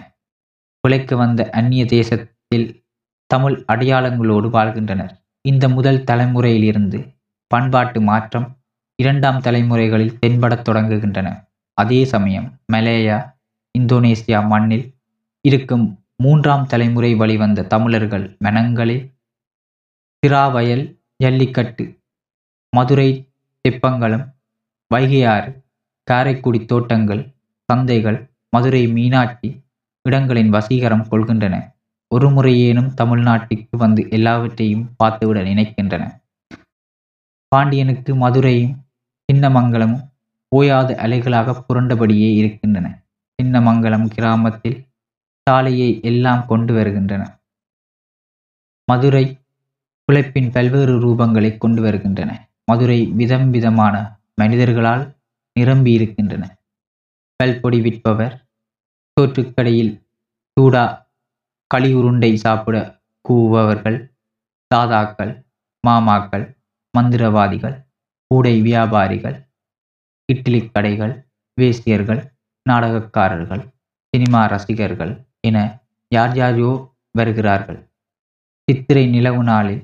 பிழைக்க 0.79 1.15
வந்த 1.15 1.49
அந்நிய 1.49 1.85
தேசத்தில் 1.85 2.83
தமிழ் 3.25 3.63
அடையாளங்களோடு 3.67 4.49
வாழ்கின்றனர். 4.49 5.23
இந்த 5.41 5.69
முதல் 5.69 6.03
தலைமுறையிலிருந்து 6.03 6.99
பண்பாட்டு 7.47 8.01
மாற்றம் 8.01 8.58
இரண்டாம் 9.01 9.39
தலைமுறைகளில் 9.39 10.17
தென்படத் 10.25 10.65
தொடங்குகின்றன. 10.69 11.27
அதே 11.73 12.05
சமயம் 12.05 12.47
மலேயா 12.73 13.17
இந்தோனேசியா 13.79 14.47
மண்ணில் 14.47 14.85
இருக்கும் 15.41 15.85
மூன்றாம் 16.15 16.65
தலைமுறை 16.65 17.15
வழிவந்த 17.15 17.63
தமிழர்கள் 17.63 18.37
மெனங்களே 18.43 18.97
திராவயல் 20.23 20.83
ஜல்லிக்கட்டு 21.15 21.85
மதுரை 22.69 23.09
தெப்பங்களும் 23.61 24.25
வைகையாறு 24.95 25.51
காரைக்குடி 26.03 26.65
தோட்டங்கள் 26.65 27.21
சந்தைகள் 27.73 28.19
மதுரை 28.49 28.87
மீனாட்சி 28.87 29.49
இடங்களின் 30.01 30.53
வசீகரம் 30.53 31.07
கொள்கின்றன. 31.11 31.55
ஒரு 32.07 32.29
முறையேனும் 32.29 32.91
தமிழ்நாட்டுக்கு 33.01 33.77
வந்து 33.77 34.07
எல்லாவற்றையும் 34.09 34.85
பார்த்துவிட 35.03 35.39
நினைக்கின்றன. 35.49 36.03
பாண்டியனுக்கு 37.47 38.15
மதுரையும் 38.15 38.75
சின்னமங்கலமும் 39.31 40.05
ஓயாத 40.55 40.95
அலைகளாக 40.95 41.65
புரண்டபடியே 41.67 42.29
இருக்கின்றன. 42.33 43.03
சின்னமங்கலம் 43.43 44.07
கிராமத்தில் 44.07 44.87
சாலையை 45.49 46.01
எல்லாம் 46.01 46.45
கொண்டு 46.45 46.73
வருகின்றன. 46.73 47.41
மதுரை 48.85 49.41
உழைப்பின் 50.05 50.51
பல்வேறு 50.51 50.93
ரூபங்களை 50.99 51.57
கொண்டு 51.57 51.81
வருகின்றன. 51.81 52.49
மதுரை 52.65 53.05
விதம் 53.05 53.49
விதமான 53.49 53.95
மனிதர்களால் 54.41 55.15
நிரம்பி 55.53 55.91
இருக்கின்றன. 55.91 56.57
பல்பொடி 57.35 57.81
விற்பவர் 57.81 58.47
சோற்றுக்கடையில் 59.19 60.03
சூடா 60.59 61.07
களி 61.67 61.93
உருண்டை 61.93 62.35
சாப்பிட 62.35 63.01
கூவுபவர்கள் 63.29 64.11
தாதாக்கள் 64.75 65.45
மாமாக்கள் 65.87 66.57
மந்திரவாதிகள் 66.97 67.88
கூடை 68.31 68.55
வியாபாரிகள் 68.61 69.37
இட்லி 70.29 70.59
கடைகள் 70.65 71.13
வேசியர்கள் 71.57 72.21
நாடகக்காரர்கள் 72.65 73.63
சினிமா 74.13 74.41
ரசிகர்கள் 74.45 75.13
என 75.47 75.57
யார் 76.11 76.35
யாரையோ 76.35 76.71
வருகிறார்கள். 77.17 77.79
சித்திரை 78.67 79.05
நிலவு 79.07 79.41
நாளில் 79.43 79.81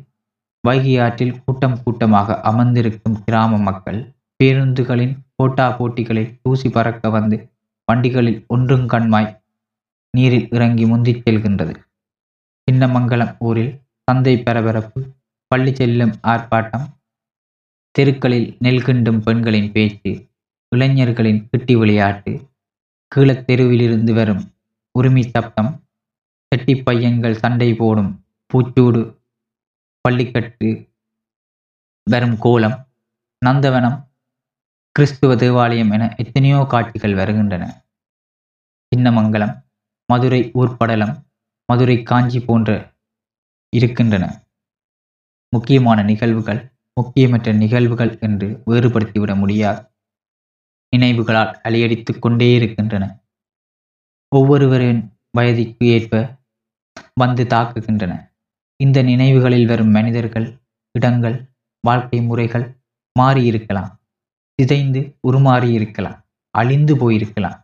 வைகை 0.67 0.93
ஆற்றில் 1.05 1.39
கூட்டம் 1.43 1.77
கூட்டமாக 1.83 2.37
அமர்ந்திருக்கும் 2.41 3.17
கிராம 3.25 3.57
மக்கள் 3.57 3.99
பேருந்துகளின் 4.43 5.15
போட்டா 5.35 5.65
போட்டிகளில் 5.71 6.31
தூசி 6.41 6.69
பறக்க 6.69 7.09
வந்து 7.09 7.37
வண்டிகளில் 7.87 8.39
ஒன்றும் 8.47 8.85
கண்மாய் 8.85 9.29
நீரில் 10.13 10.47
இறங்கி 10.49 10.85
முந்திச் 10.85 11.23
செல்கின்றது. 11.25 11.73
சின்னமங்கலம் 12.67 13.33
ஊரில் 13.39 13.73
சந்தை 14.07 14.35
பரபரப்பு 14.43 15.01
பள்ளி 15.51 15.71
செல்லும் 15.75 16.13
ஆர்ப்பாட்டம் 16.27 16.85
தெருக்களில் 17.99 18.57
நெல் 18.59 18.83
கிண்டும் 18.83 19.19
பெண்களின் 19.19 19.71
பேச்சு 19.71 20.29
இளைஞர்களின் 20.69 21.49
கிட்டி 21.49 21.75
விளையாட்டு 21.75 22.49
கீழத் 23.15 23.45
தெருவிலிருந்து 23.47 24.13
வரும் 24.13 24.51
உரிமை 24.91 25.21
சப்தம் 25.21 25.71
செட்டி 26.47 26.83
பையன்கள் 26.83 27.35
சண்டை 27.35 27.73
போடும் 27.73 28.25
பூச்சூடு 28.53 29.19
பள்ளிக்கட்டு 30.09 30.89
வரும் 32.03 32.37
கோலம் 32.37 32.87
நந்தவனம் 33.45 33.97
கிறிஸ்துவ 34.91 35.35
தேவாலயம் 35.35 35.91
என 35.91 36.15
எத்தனையோ 36.17 36.65
காட்சிகள் 36.69 37.13
வருகின்றன. 37.13 37.63
சின்னமங்கலம் 38.91 39.55
மதுரை 40.05 40.51
ஊர்ப்படலம் 40.53 41.15
மதுரை 41.65 42.03
காஞ்சி 42.03 42.39
போன்ற 42.39 42.69
இருக்கின்றன. 43.73 44.25
முக்கியமான 45.49 46.03
நிகழ்வுகள் 46.03 46.74
முக்கியமற்ற 46.97 47.51
நிகழ்வுகள் 47.53 48.17
என்று 48.19 48.47
வேறுபடுத்திவிட 48.65 49.35
முடியாது. 49.35 49.81
நினைவுகளால் 50.93 51.51
அலையடித்துக் 51.63 52.19
கொண்டே 52.19 52.53
இருக்கின்றன. 52.55 53.03
ஒவ்வொருவரின் 54.31 55.01
வயதிற்கு 55.29 55.85
ஏற்ப 55.85 56.13
வந்து 57.13 57.43
தாக்குகின்றன. 57.43 58.13
இந்த 58.79 59.03
நினைவுகளில் 59.03 59.65
வரும் 59.65 59.91
மனிதர்கள் 59.91 60.47
இடங்கள் 60.91 61.37
வாழ்க்கை 61.83 62.21
முறைகள் 62.21 62.65
மாறியிருக்கலாம். 63.19 63.91
சிதைந்து 64.59 65.01
உருமாறி 65.27 65.69
இருக்கலாம் 65.71 66.17
அழிந்து 66.49 66.93
போயிருக்கலாம். 66.95 67.57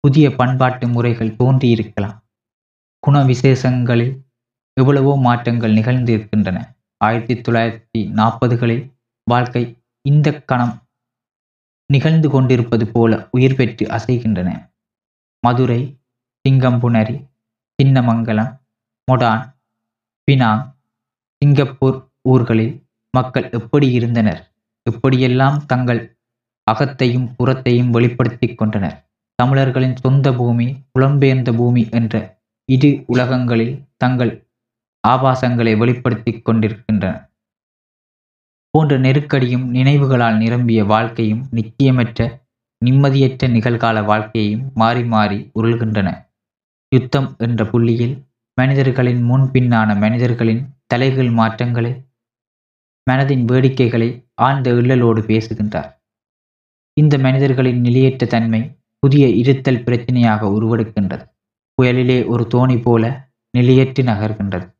புதிய 0.00 0.26
பண்பாட்டு 0.30 0.88
முறைகள் 0.88 1.36
தோன்றியிருக்கலாம். 1.36 2.16
குண 2.98 3.24
விசேஷங்களில் 3.24 4.14
எவ்வளவோ 4.76 5.12
மாற்றங்கள் 5.18 5.72
நிகழ்ந்து 5.72 6.12
இருக்கின்றன 6.12 6.58
ஆயிரத்தி 7.00 7.34
தொள்ளாயிரத்தி 7.34 8.00
நாற்பதுகளில் 8.18 8.84
வாழ்க்கை 9.26 9.62
இந்த 10.04 10.28
கணம் 10.40 10.74
நிகழ்ந்து 11.86 12.28
கொண்டிருப்பது 12.30 12.84
போல 12.86 13.28
உயிர் 13.30 13.56
பெற்று 13.56 13.86
அசைகின்றன. 13.86 14.50
Madurai 15.42 15.80
Singampunari 16.44 17.16
Chinnamangalam 17.78 18.52
Medan 19.08 19.44
Penang 20.28 20.64
Singapore 21.42 21.98
ஊர்களில் 22.22 22.74
மக்கள் 23.14 23.46
எப்படி 23.50 23.92
இருந்தனர்? 23.92 24.40
எப்படியெல்லாம் 24.86 25.58
தங்கள் 25.66 26.02
அகத்தையும் 26.66 27.28
புறத்தையும் 27.38 27.90
வெளிப்படுத்தி 27.90 28.48
கொண்டனர்? 28.54 28.96
தமிழர்களின் 29.34 29.96
சொந்த 29.96 30.32
பூமி 30.32 30.66
புலம்பெயர்ந்த 30.92 31.50
பூமி 31.56 31.82
என்ற 31.90 32.14
இரு 32.68 32.90
உலகங்களில் 33.06 33.74
தங்கள் 33.96 34.32
ஆபாசங்களை 35.08 35.74
வெளிப்படுத்திக் 35.74 36.44
கொண்டிருக்கின்றன. 36.44 37.30
போன்ற 38.70 38.98
நெருக்கடியும் 38.98 39.74
நினைவுகளால் 39.74 40.36
நிரம்பிய 40.36 40.84
வாழ்க்கையும் 40.84 41.46
நிச்சயமற்ற 41.52 42.40
நிம்மதியற்ற 42.84 43.48
நிகழ்கால 43.48 44.04
வாழ்க்கையையும் 44.04 44.70
மாறி 44.74 45.04
மாறி 45.04 45.50
உருள்கின்றன. 45.54 46.28
யுத்தம் 46.88 47.34
என்ற 47.38 47.64
புள்ளியில் 47.64 48.26
மனிதர்களின் 48.60 49.22
முன்பின்னான 49.30 49.98
மனிதர்களின் 49.98 50.62
தலைகள் 50.86 51.30
மாற்றங்களை 51.30 51.92
மனதின் 53.10 53.44
வேடிக்கைகளை 53.44 54.28
ஆழ்ந்த 54.34 54.72
இல்லலோடு 54.72 55.20
பேசுகின்றார். 55.24 55.90
இந்த 56.92 57.18
மனிதர்களின் 57.18 57.80
நிலையற்ற 57.80 58.26
தன்மை 58.26 58.78
புதிய 58.98 59.28
இருத்தல் 59.28 59.84
பிரச்சனையாக 59.84 60.46
உருவெடுக்கின்றது. 60.46 61.24
புயலிலே 61.74 62.26
ஒரு 62.26 62.46
தோணி 62.54 62.82
போல 62.82 63.32
நிலையற்று 63.58 64.02
நகர்கின்றது. 64.02 64.79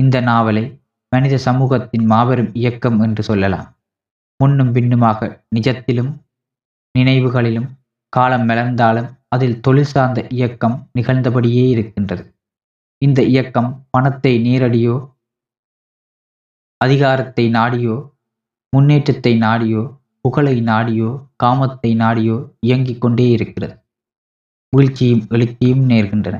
இந்த 0.00 0.16
நாவலை 0.20 0.64
மனித 1.12 1.34
சமூகத்தின் 1.46 2.04
மாபெரும் 2.06 2.50
இயக்கம் 2.54 2.98
என்று 3.00 3.22
சொல்லலாம். 3.22 3.68
முன்னும் 4.40 4.72
பின்னுமாக 4.72 5.28
நிஜத்திலும் 5.56 6.12
நினைவுகளிலும் 6.94 7.68
காலம் 8.12 8.46
மலர்ந்தாலும் 8.48 9.08
அதில் 9.28 9.60
தொழில் 9.60 9.90
சார்ந்த 9.92 10.20
இயக்கம் 10.36 10.76
நிகழ்ந்தபடியே 10.98 11.64
இருக்கின்றது. 11.68 12.22
இந்த 13.02 13.20
இயக்கம் 13.32 13.70
பணத்தை 13.90 14.32
நேரடியோ 14.46 14.94
அதிகாரத்தை 16.80 17.44
நாடியோ 17.50 17.96
முன்னேற்றத்தை 18.72 19.32
நாடியோ 19.38 19.82
புகழை 20.24 20.56
நாடியோ 20.60 21.10
காமத்தை 21.42 21.90
நாடியோ 21.94 22.36
இயங்கிக் 22.60 23.02
கொண்டே 23.02 23.26
இருக்கிறது. 23.28 23.74
வீழ்ச்சியும் 24.72 25.24
எழுச்சியும் 25.34 25.84
நேர்கின்றன. 25.90 26.36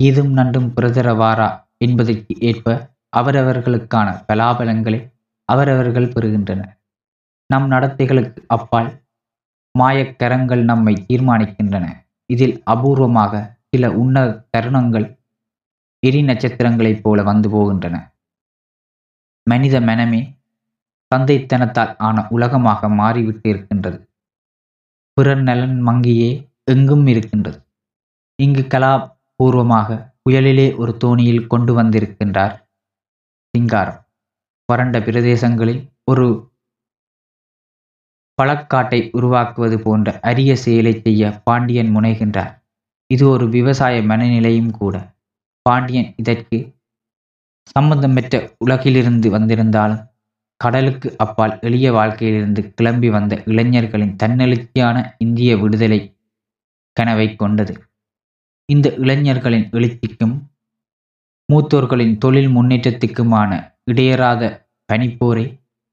இதும் 0.00 0.32
நண்டும் 0.38 0.68
பிரதரவாரா 0.76 1.48
என்பதற்கு 1.84 2.32
ஏற்ப 2.40 2.76
அவரவர்களுக்கான 3.16 4.08
பலாபலங்களை 4.28 5.00
அவரவர்கள் 5.48 6.12
பெறுகின்றனர். 6.12 6.72
நம் 7.50 7.66
நடத்தைகளுக்கு 7.70 8.40
அப்பால் 8.46 8.90
மாயக்கரங்கள் 9.74 10.62
நம்மை 10.64 10.94
தீர்மானிக்கின்றன. 11.08 11.86
இதில் 12.30 12.54
அபூர்வமாக 12.70 13.42
சில 13.68 13.90
உன்னத 13.92 14.30
தருணங்கள் 14.52 15.06
எரி 16.02 16.20
நட்சத்திரங்களைப் 16.22 17.02
போல 17.02 17.22
வந்து 17.22 17.48
போகின்றன. 17.48 17.96
மனித 19.46 19.76
மனமே 19.80 20.20
தந்தைத்தனத்தால் 21.14 21.92
ஆன 21.98 22.26
உலகமாக 22.28 22.88
மாறிவிட்டு 22.88 23.48
இருக்கின்றது. 23.48 23.98
பிறர் 25.16 25.42
நலன் 25.42 25.78
மங்கியே 25.86 26.30
எங்கும் 26.64 27.06
இருக்கின்றது. 27.06 27.58
இங்கு 28.38 28.62
கலாபூர்வமாக 28.74 29.88
புயலிலே 30.26 30.76
ஒரு 30.76 30.96
தோணியில் 31.04 31.46
கொண்டு 31.46 31.82
வந்திருக்கின்றார். 31.82 32.54
சிங்காரம். 33.54 33.98
வறண்ட 34.68 34.98
பிரதேசங்களில் 34.98 35.80
ஒரு 36.04 36.26
பழக்காட்டை 38.38 39.10
உருவாக்குவது 39.12 39.76
போன்ற 39.80 40.18
அரிய 40.20 40.56
செயலை 40.56 41.00
செய்ய 41.00 41.40
பாண்டியன் 41.44 41.96
முனைகின்றார். 41.96 42.52
இது 43.06 43.28
ஒரு 43.28 43.48
விவசாய 43.48 44.00
மனநிலையும் 44.00 44.70
கூட. 44.70 44.94
பாண்டியன் 45.62 46.14
இதற்கு 46.16 46.58
சம்பந்தமற்ற 47.78 48.36
உலகிலிருந்து 48.64 49.28
வந்திருந்தாலும் 49.30 50.00
கடலுக்கு 50.56 51.14
அப்பால் 51.18 51.58
எளிய 51.60 51.92
வாழ்க்கையிலிருந்து 51.92 52.74
கிளம்பி 52.74 53.10
வந்த 53.10 53.42
இளைஞர்களின் 53.44 54.16
தன்னெழுச்சியான 54.22 54.96
இந்திய 55.18 55.56
விடுதலை 55.56 56.00
கனவை 56.96 57.36
கொண்டது. 57.36 57.74
இந்த 58.68 58.88
இளைஞர்களின் 58.96 59.66
எழுச்சிக்கும் 59.72 60.34
மூத்தோர்களின் 61.48 62.14
தொழில் 62.18 62.50
முன்னேற்றத்துக்குமான 62.56 63.50
இடையறாத 63.90 64.42
பனிப்போரை 64.88 65.44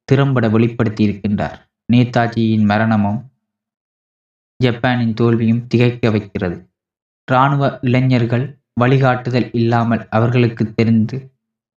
திறம்பட 0.08 0.46
வெளிப்படுத்தியிருக்கின்றார். 0.48 1.58
நேதாஜியின் 1.94 2.66
மரணமும் 2.72 3.20
ஜப்பானின் 4.60 5.14
தோல்வியும் 5.14 5.64
திகைக்க 5.68 6.10
வைக்கிறது. 6.10 6.58
இராணுவ 7.28 7.64
இளைஞர்கள் 7.82 8.46
வழிகாட்டுதல் 8.74 9.48
இல்லாமல் 9.52 10.04
அவர்களுக்கு 10.10 10.64
தெரிந்து 10.74 11.18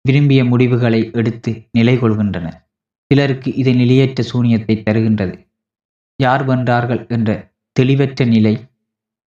விரும்பிய 0.05 0.41
முடிவுகளை 0.45 1.01
எடுத்து 1.13 1.51
நிலை 1.71 1.95
கொள்கின்றனர் 1.97 2.59
சிலருக்கு 3.11 3.51
இது 3.55 3.73
நிலையற்ற 3.75 4.23
சூனியத்தை 4.23 4.75
தருகின்றது. 4.87 5.35
யார் 6.19 6.43
வென்றார்கள் 6.49 7.03
என்ற 7.09 7.31
தெளிவற்ற 7.77 8.25
நிலை 8.25 8.55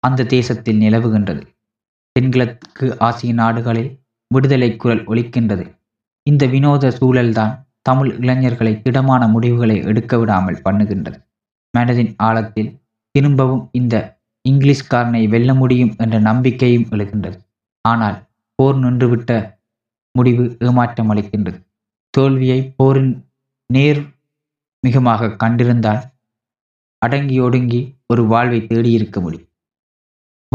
அந்த 0.01 0.25
தேசத்தில் 0.25 0.81
நிலவுகின்றது. 0.81 1.43
தென்கிழக்கு 2.13 2.87
ஆசிய 2.99 3.33
நாடுகளில் 3.33 3.91
விடுதலை 4.35 4.77
குரல் 4.77 5.03
ஒலிக்கின்றது. 5.07 5.65
இந்த 6.23 6.47
வினோத 6.47 6.91
சூழல்தான் 6.91 7.55
தமிழ் 7.83 8.11
இளைஞர்களை 8.19 8.73
திடமான 8.83 9.29
முடிவுகளை 9.29 9.77
எடுக்க 9.85 10.19
விடாமல் 10.19 10.63
பண்ணுகின்றது. 10.65 11.19
மனதின் 11.79 12.13
ஆழத்தில் 12.17 12.71
திரும்பவும் 13.15 13.69
இந்த 13.73 13.95
இங்கிலீஷ்காரனை 14.49 15.23
வெல்ல 15.29 15.55
முடியும் 15.55 15.95
என்ற 15.97 16.19
நம்பிக்கையும் 16.19 16.87
எழுகின்றது. 16.91 17.39
ஆனால் 17.85 18.19
போர் 18.55 18.79
நின்றுவிட்ட 18.79 19.33
முடிவு 20.19 20.45
ஏமாற்றம் 20.59 21.11
அளிக்கின்றது. 21.11 21.59
தோல்வியை 22.11 22.61
போரின் 22.77 23.13
நேர் 23.67 24.01
மிகமாக 24.87 25.35
கண்டிருந்தால் 25.43 26.03
அடங்கி 26.99 27.37
ஒடுங்கி 27.41 27.81
ஒரு 28.07 28.23
வாழ்வை 28.27 28.61
தேடியிருக்க 28.63 29.21
முடியும். 29.21 29.50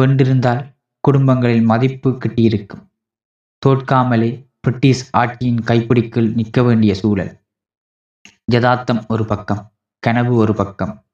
வென்றிருந்தால் 0.01 0.73
குடும்பங்களில் 0.99 1.61
மதிப்பு 1.61 2.09
கிட்டியிருக்கும். 2.09 2.87
தோற்காமலே 3.65 4.47
பிரிட்டிஷ் 4.59 5.09
ஆட்சியின் 5.17 5.61
கைப்பிடிக்குள் 5.65 6.33
நிற்க 6.33 6.63
வேண்டிய 6.63 6.93
சூழல். 6.93 7.39
யதார்த்தம் 8.45 9.05
ஒரு 9.07 9.25
பக்கம் 9.25 9.71
கனவு 9.99 10.35
ஒரு 10.35 10.55
பக்கம். 10.55 11.05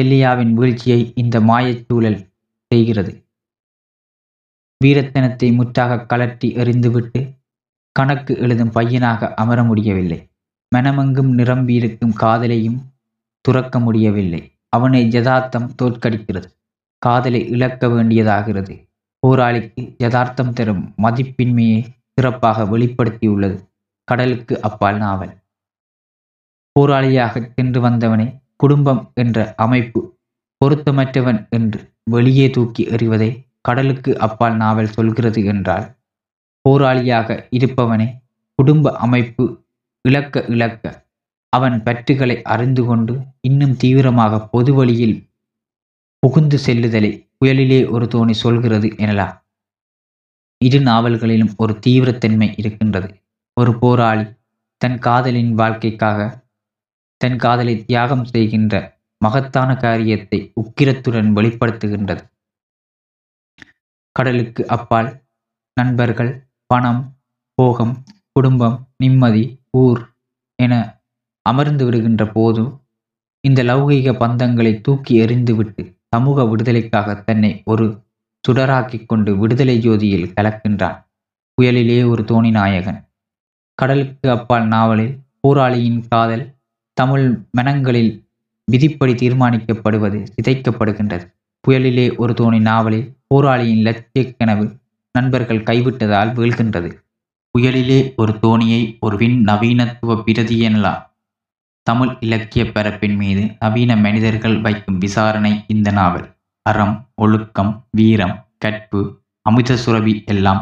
செல்லியாவின் 0.00 0.52
வீழ்ச்சியை 0.52 1.12
இந்த 1.14 1.40
மாயச் 1.40 1.84
சூழல் 1.88 2.28
செய்கிறது. 2.68 3.26
வீரத்தனத்தை 4.84 5.54
முற்றாக 5.54 6.16
கலட்டி 6.16 6.44
எறிந்துவிட்டு 6.44 7.20
கணக்கு 7.92 8.38
எழுதும் 8.38 8.70
பையனாக 8.70 9.34
அமர 9.34 9.64
முடியவில்லை. 9.64 10.30
மனமெங்கும் 10.76 11.30
நிரம்பியிருக்கும் 11.30 12.16
காதலையும் 12.20 12.80
துறக்க 13.40 13.80
முடியவில்லை. 13.80 14.58
அவனை 14.68 15.10
யதார்த்தம் 15.10 15.74
தோற்கடிக்கிறது. 15.82 16.48
காதலை 17.02 17.40
இழக்க 17.48 17.88
வேண்டியதாகிறது. 17.88 18.74
போராளிக்கு 19.22 19.82
யதார்த்தம் 19.98 20.52
தரும் 20.52 20.82
மதிப்பின்மையை 21.02 21.80
சிறப்பாக 22.14 22.64
வெளிப்படுத்தியுள்ளது. 22.64 23.56
கடலுக்கு 24.08 24.54
அப்பால் 24.60 24.96
நாவல். 24.96 25.32
போராளியாக 26.76 27.42
சென்று 27.54 27.80
வந்தவனை 27.80 28.26
குடும்பம் 28.56 29.10
என்ற 29.14 29.38
அமைப்பு 29.56 30.00
பொருத்தமற்றவன் 30.60 31.40
என்று 31.48 31.78
வெளியே 32.10 32.46
தூக்கி 32.50 32.82
எறிவதை 32.86 33.30
கடலுக்கு 33.60 34.18
அப்பால் 34.18 34.56
நாவல் 34.56 34.92
சொல்கிறது 34.92 35.40
என்றால் 35.44 35.86
போராளியாக 36.64 37.28
இருப்பவனை 37.50 38.06
குடும்ப 38.58 38.92
அமைப்பு 38.96 39.44
இழக்க 40.04 40.44
இழக்க 40.48 40.84
அவன் 41.52 41.76
பற்றுகளை 41.82 42.36
அறிந்து 42.42 42.82
கொண்டு 42.84 43.14
இன்னும் 43.40 43.76
தீவிரமாக 43.76 44.40
பொது 44.46 44.72
வழியில் 44.74 45.16
புகுந்து 46.22 46.58
செல்லுதலை 46.66 47.10
புயலிலே 47.38 47.78
ஒரு 47.90 48.06
தோணி 48.06 48.34
சொல்கிறது 48.34 48.88
எனலாம் 48.96 49.36
இரு 50.60 50.78
நாவல்களிலும் 50.80 51.54
ஒரு 51.56 51.72
தீவிரத்தன்மை 51.86 52.48
இருக்கின்றது. 52.56 53.08
ஒரு 53.56 53.72
போராளி 53.78 54.26
தன் 54.80 54.98
காதலின் 54.98 55.52
வாழ்க்கைக்காக 55.54 56.20
தன் 57.20 57.36
காதலை 57.36 57.74
தியாகம் 57.84 58.24
செய்கின்ற 58.24 58.74
மகத்தான 59.20 59.70
காரியத்தை 59.76 60.38
உக்கிரத்துடன் 60.60 61.30
வெளிப்படுத்துகின்றது. 61.32 62.22
கடலுக்கு 64.16 64.62
அப்பால் 64.66 65.10
நண்பர்கள் 65.76 66.32
பணம் 66.70 67.02
போகம் 67.58 67.94
குடும்பம் 68.32 68.76
நிம்மதி 68.96 69.44
ஊர் 69.76 70.02
என 70.58 70.74
அமர்ந்து 71.46 71.84
விடுகின்ற 71.84 72.22
போதும் 72.32 72.70
இந்த 73.44 73.60
லௌகீக 73.62 74.14
பந்தங்களை 74.18 74.72
தூக்கி 74.80 75.14
எறிந்துவிட்டு 75.24 75.84
சமூக 76.12 76.44
விடுதலைக்காக 76.46 77.14
தன்னை 77.14 77.62
ஒரு 77.64 78.02
சுடராக்கிக் 78.48 79.06
கொண்டு 79.06 79.38
விடுதலை 79.38 79.88
ஜோதியில் 79.88 80.32
கலக்கின்றான். 80.40 81.04
புயலிலே 81.54 82.08
ஒரு 82.08 82.22
தோணி 82.22 82.50
நாயகன். 82.50 83.08
கடலுக்கு 83.74 84.30
அப்பால் 84.30 84.66
நாவலில் 84.66 85.18
போராளியின் 85.40 86.04
காதல் 86.08 86.54
தமிழ் 86.92 87.44
மனங்களில் 87.50 88.24
விதிப்படி 88.64 89.12
தீர்மானிக்கப்படுவது 89.12 90.26
சிதைக்கப்படுகின்றது. 90.34 91.24
புயலிலே 91.68 92.16
ஒரு 92.16 92.32
தோணி 92.32 92.60
நாவலில் 92.60 93.16
போராளியின் 93.26 93.82
லட்சிய 93.82 94.32
கனவு 94.32 94.64
நண்பர்கள் 95.12 95.62
கைவிட்டதால் 95.62 96.34
வீழ்கின்றது. 96.34 96.90
புயலிலே 97.58 98.14
ஒரு 98.16 98.32
தோணியை 98.32 98.98
ஒரு 99.00 99.16
விண் 99.16 99.44
நவீனத்துவ 99.46 100.22
பிரதி 100.22 100.68
எனலாம். 100.68 101.11
தமிழ் 101.82 102.16
இலக்கிய 102.20 102.64
பரப்பின் 102.64 103.16
மீது 103.16 103.56
நவீன 103.58 103.96
மனிதர்கள் 103.96 104.60
வைக்கும் 104.60 104.98
விசாரணை 104.98 105.64
இந்த 105.66 105.90
நாவல். 105.90 106.26
அறம் 106.62 107.08
ஒழுக்கம் 107.14 107.86
வீரம் 107.90 108.36
கற்பு 108.58 109.00
அமிர்த 109.42 109.76
சுரபி 109.86 110.24
எல்லாம் 110.24 110.60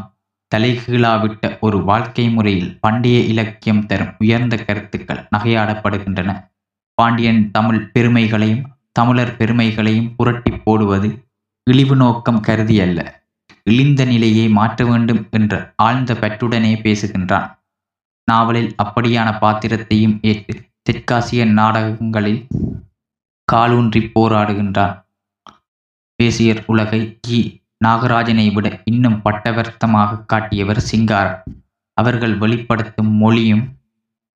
தலைகீழாவிட்ட 0.55 1.59
ஒரு 1.61 1.85
வாழ்க்கை 1.85 2.31
முறையில் 2.31 2.79
பண்டைய 2.81 3.19
இலக்கியம் 3.21 3.87
தரும் 3.87 4.15
உயர்ந்த 4.19 4.57
கருத்துக்கள் 4.57 5.29
நகையாடப்படுகின்றன. 5.37 6.31
பாண்டியன் 6.95 7.51
தமிழ் 7.51 7.91
பெருமைகளையும் 7.95 8.65
தமிழர் 8.93 9.37
பெருமைகளையும் 9.37 10.15
புரட்டி 10.17 10.53
போடுவது 10.57 11.11
இழிவு 11.67 11.97
நோக்கம் 11.97 12.41
கருதி 12.41 12.81
அல்ல 12.81 13.01
இழிந்த 13.63 14.05
நிலையை 14.05 14.49
மாற்ற 14.49 14.85
வேண்டும் 14.85 15.23
என்ற 15.31 15.55
ஆழ்ந்த 15.77 16.15
பற்றுடனே 16.15 16.73
பேசுகின்றான். 16.87 17.49
நாவலில் 18.29 18.75
அப்படியான 18.83 19.29
பாத்திரத்தையும் 19.41 20.19
ஏற்று 20.23 20.57
தெற்காசிய 20.87 21.45
நாடகங்களில் 21.45 22.47
காலூன்றி 23.53 24.01
போராடுகின்றார். 24.15 24.97
பேசியர் 26.19 26.63
உலகை 26.67 27.01
ஜி 27.23 27.41
நாகராஜனை 27.85 28.47
விட 28.53 28.83
இன்னும் 28.85 29.21
பட்டவர்த்தமாக 29.25 30.19
காட்டியவர் 30.27 30.81
சிங்காரம் 30.81 31.43
அவர்கள் 31.93 32.35
வெளிப்படுத்தும் 32.39 33.13
மொழியும் 33.13 33.65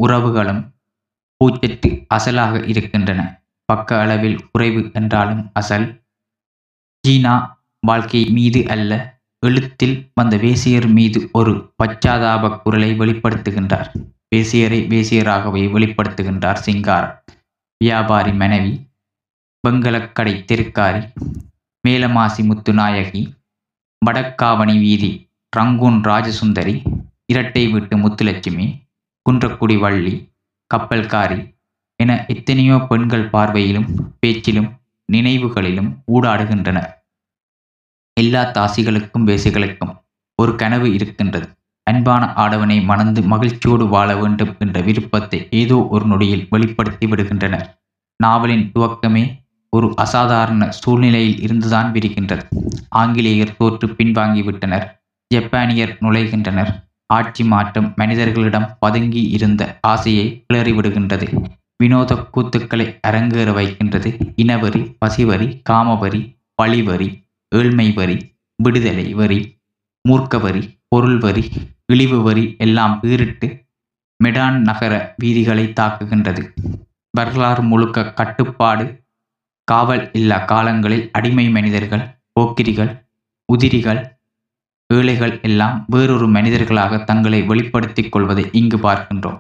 உறவுகளும் 0.01 0.62
பூச்செட்டு 1.40 1.88
அசலாக 2.14 2.62
இருக்கின்றன. 2.68 3.20
பக்க 3.68 3.99
அளவில் 4.01 4.38
குறைவு 4.51 4.90
என்றாலும் 4.92 5.51
அசல். 5.53 5.86
ஜீனா 7.05 7.34
வாழ்க்கை 7.86 8.22
மீது 8.30 8.61
அல்ல 8.68 8.92
எழுத்தில் 9.47 9.97
வந்த 10.14 10.36
வேசியர் 10.36 10.88
மீது 10.92 11.20
ஒரு 11.32 11.53
பச்சாதாப 11.82 12.51
குரலை 12.62 12.90
வெளிப்படுத்துகின்றார். 12.99 13.90
வேசியரை 14.35 14.80
வேசியராகவே 14.93 15.62
வெளிப்படுத்துகின்றார் 15.74 16.62
சிங்கார். 16.66 17.09
வியாபாரி 17.80 18.32
மனைவி 18.32 18.74
வெங்கலக்கடை 19.68 20.35
தெருக்காரி 20.49 21.03
மேலமாசி 21.89 22.43
முத்துநாயகி 22.49 23.22
வடக்காவணி 24.07 24.78
வீதி 24.78 25.11
ரங்கூன் 25.57 25.99
ராஜசுந்தரி 26.11 26.74
இரட்டை 27.26 27.68
வீட்டு 27.68 27.97
முத்துலட்சுமி 27.97 28.66
குன்றக்குடி 29.26 29.78
வள்ளி 29.78 30.14
கப்பல்காரி 30.74 31.39
என 32.01 32.16
எத்தனையோ 32.28 32.76
பெண்கள் 32.89 33.30
பார்வையிலும் 33.30 33.89
பேச்சிலும் 34.20 34.70
நினைவுகளிலும் 35.12 35.91
ஊடாடுகின்றனர். 36.14 36.91
எல்லா 38.20 38.43
தாசிகளுக்கும் 38.51 39.28
வேசிகளுக்கும் 39.30 39.95
ஒரு 40.43 40.55
கனவு 40.57 40.95
இருக்கின்றது. 40.95 41.49
அன்பான 41.87 42.24
ஆடவனை 42.35 42.76
மணந்து 42.85 43.20
மகிழ்ச்சியோடு 43.22 43.85
வாழ 43.89 44.11
வேண்டும் 44.16 44.53
என்ற 44.59 44.80
விருப்பத்தை 44.80 45.39
ஏதோ 45.51 45.78
ஒரு 45.91 46.05
நொடியில் 46.07 46.47
வெளிப்படுத்தி 46.51 47.07
விடுகின்றனர் 47.07 47.66
நாவலின் 48.20 48.66
துவக்கமே 48.74 49.24
ஒரு 49.72 49.87
அசாதாரண 49.97 50.64
சூழ்நிலையில் 50.70 51.39
இருந்துதான் 51.41 51.89
விரிகின்றது. 51.93 52.45
ஆங்கிலேயர் 52.95 53.57
தோற்று 53.57 53.87
பின்வாங்கிவிட்டனர் 53.89 54.87
ஜப்பானியர் 55.30 55.93
நுழைகின்றனர். 56.01 56.70
ஆட்சி 57.11 57.45
மாற்றம் 57.45 57.89
மனிதர்களிடம் 57.97 58.68
பதுங்கி 58.78 59.22
இருந்த 59.37 59.62
ஆசையை 59.87 60.26
கிளறிவிடுகின்றது 60.47 61.26
வினோத 61.82 62.12
கூத்துக்களை 62.35 62.87
அரங்கேற 63.09 63.49
வைக்கின்றது. 63.53 64.11
இனவரி 64.37 64.82
பசிவரி 64.99 65.49
காமவரி 65.70 66.22
பழிவரி 66.62 67.09
ஏழ்மை 67.53 67.89
வரி 67.93 68.16
விடுதலை 68.59 69.07
வரி 69.14 69.41
மூர்க்க 70.05 70.39
வரி 70.39 70.62
பொருள் 70.89 71.18
வரி 71.18 71.45
இழிவு 71.89 72.22
வரி 72.22 72.55
எல்லாம் 72.59 73.01
பீரிட்டு 73.01 73.66
மெடான் 74.24 74.59
நகர 74.59 75.14
வீதிகளை 75.22 75.72
தாக்குகின்றது. 75.80 76.53
வரலாறு 77.11 77.62
முழுக்க 77.62 78.12
கட்டுப்பாடு 78.12 79.05
காவல் 79.64 80.11
இல்லா 80.12 80.39
காலங்களில் 80.45 81.11
அடிமை 81.12 81.51
மனிதர்கள் 81.51 82.05
போக்கிரிகள் 82.41 82.93
உதிரிகள் 83.53 84.01
ஏழைகள் 84.87 85.41
எல்லாம் 85.43 85.85
வேறொரு 85.89 86.28
மனிதர்களாக 86.28 86.99
தங்களை 87.05 87.43
வெளிப்படுத்திக் 87.43 88.12
கொள்வதை 88.12 88.49
இங்கு 88.53 88.76
பார்க்கின்றோம். 88.76 89.39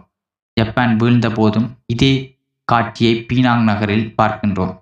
ஜப்பான் 0.52 0.96
வீழ்ந்த 0.96 1.30
போதும் 1.30 1.78
இதே 1.86 2.38
காட்சியை 2.64 3.26
பீனாங் 3.28 3.62
நகரில் 3.62 4.14
பார்க்கின்றோம். 4.22 4.74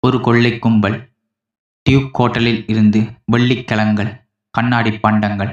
ஒரு 0.00 0.20
கொள்ளை 0.20 0.58
கும்பல் 0.58 1.12
டியூப் 1.82 2.10
ஹோட்டலில் 2.18 2.64
இருந்து 2.66 3.00
வெள்ளிக்கலங்கள் 3.32 4.12
கண்ணாடி 4.50 4.98
பண்டங்கள் 4.98 5.52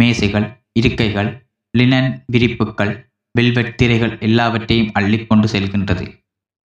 மேசைகள் 0.00 0.46
இருக்கைகள் 0.80 1.30
லினன் 1.74 2.10
விரிப்புக்கள் 2.32 2.92
வெல்வெட் 3.34 3.76
திரைகள் 3.80 4.14
எல்லாவற்றையும் 4.18 4.92
அள்ளிக்கொண்டு 4.98 5.46
செல்கின்றது. 5.52 6.04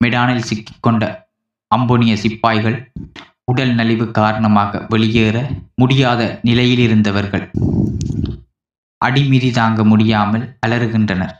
மெடானில் 0.00 0.48
சிக்கிக்கொண்ட 0.48 1.04
அம்போனிய 1.70 2.14
சிப்பாய்கள் 2.24 2.78
உடல் 3.44 3.74
நலிவு 3.74 4.06
காரணமாக 4.10 4.80
வெளியேற 4.88 5.36
முடியாத 5.74 6.22
நிலையிலிருந்தவர்கள். 6.42 7.44
அடிமீறி 9.00 9.50
தாங்க 9.50 9.82
முடியாமல் 9.84 10.44
அலறுகின்றனர். 10.66 11.34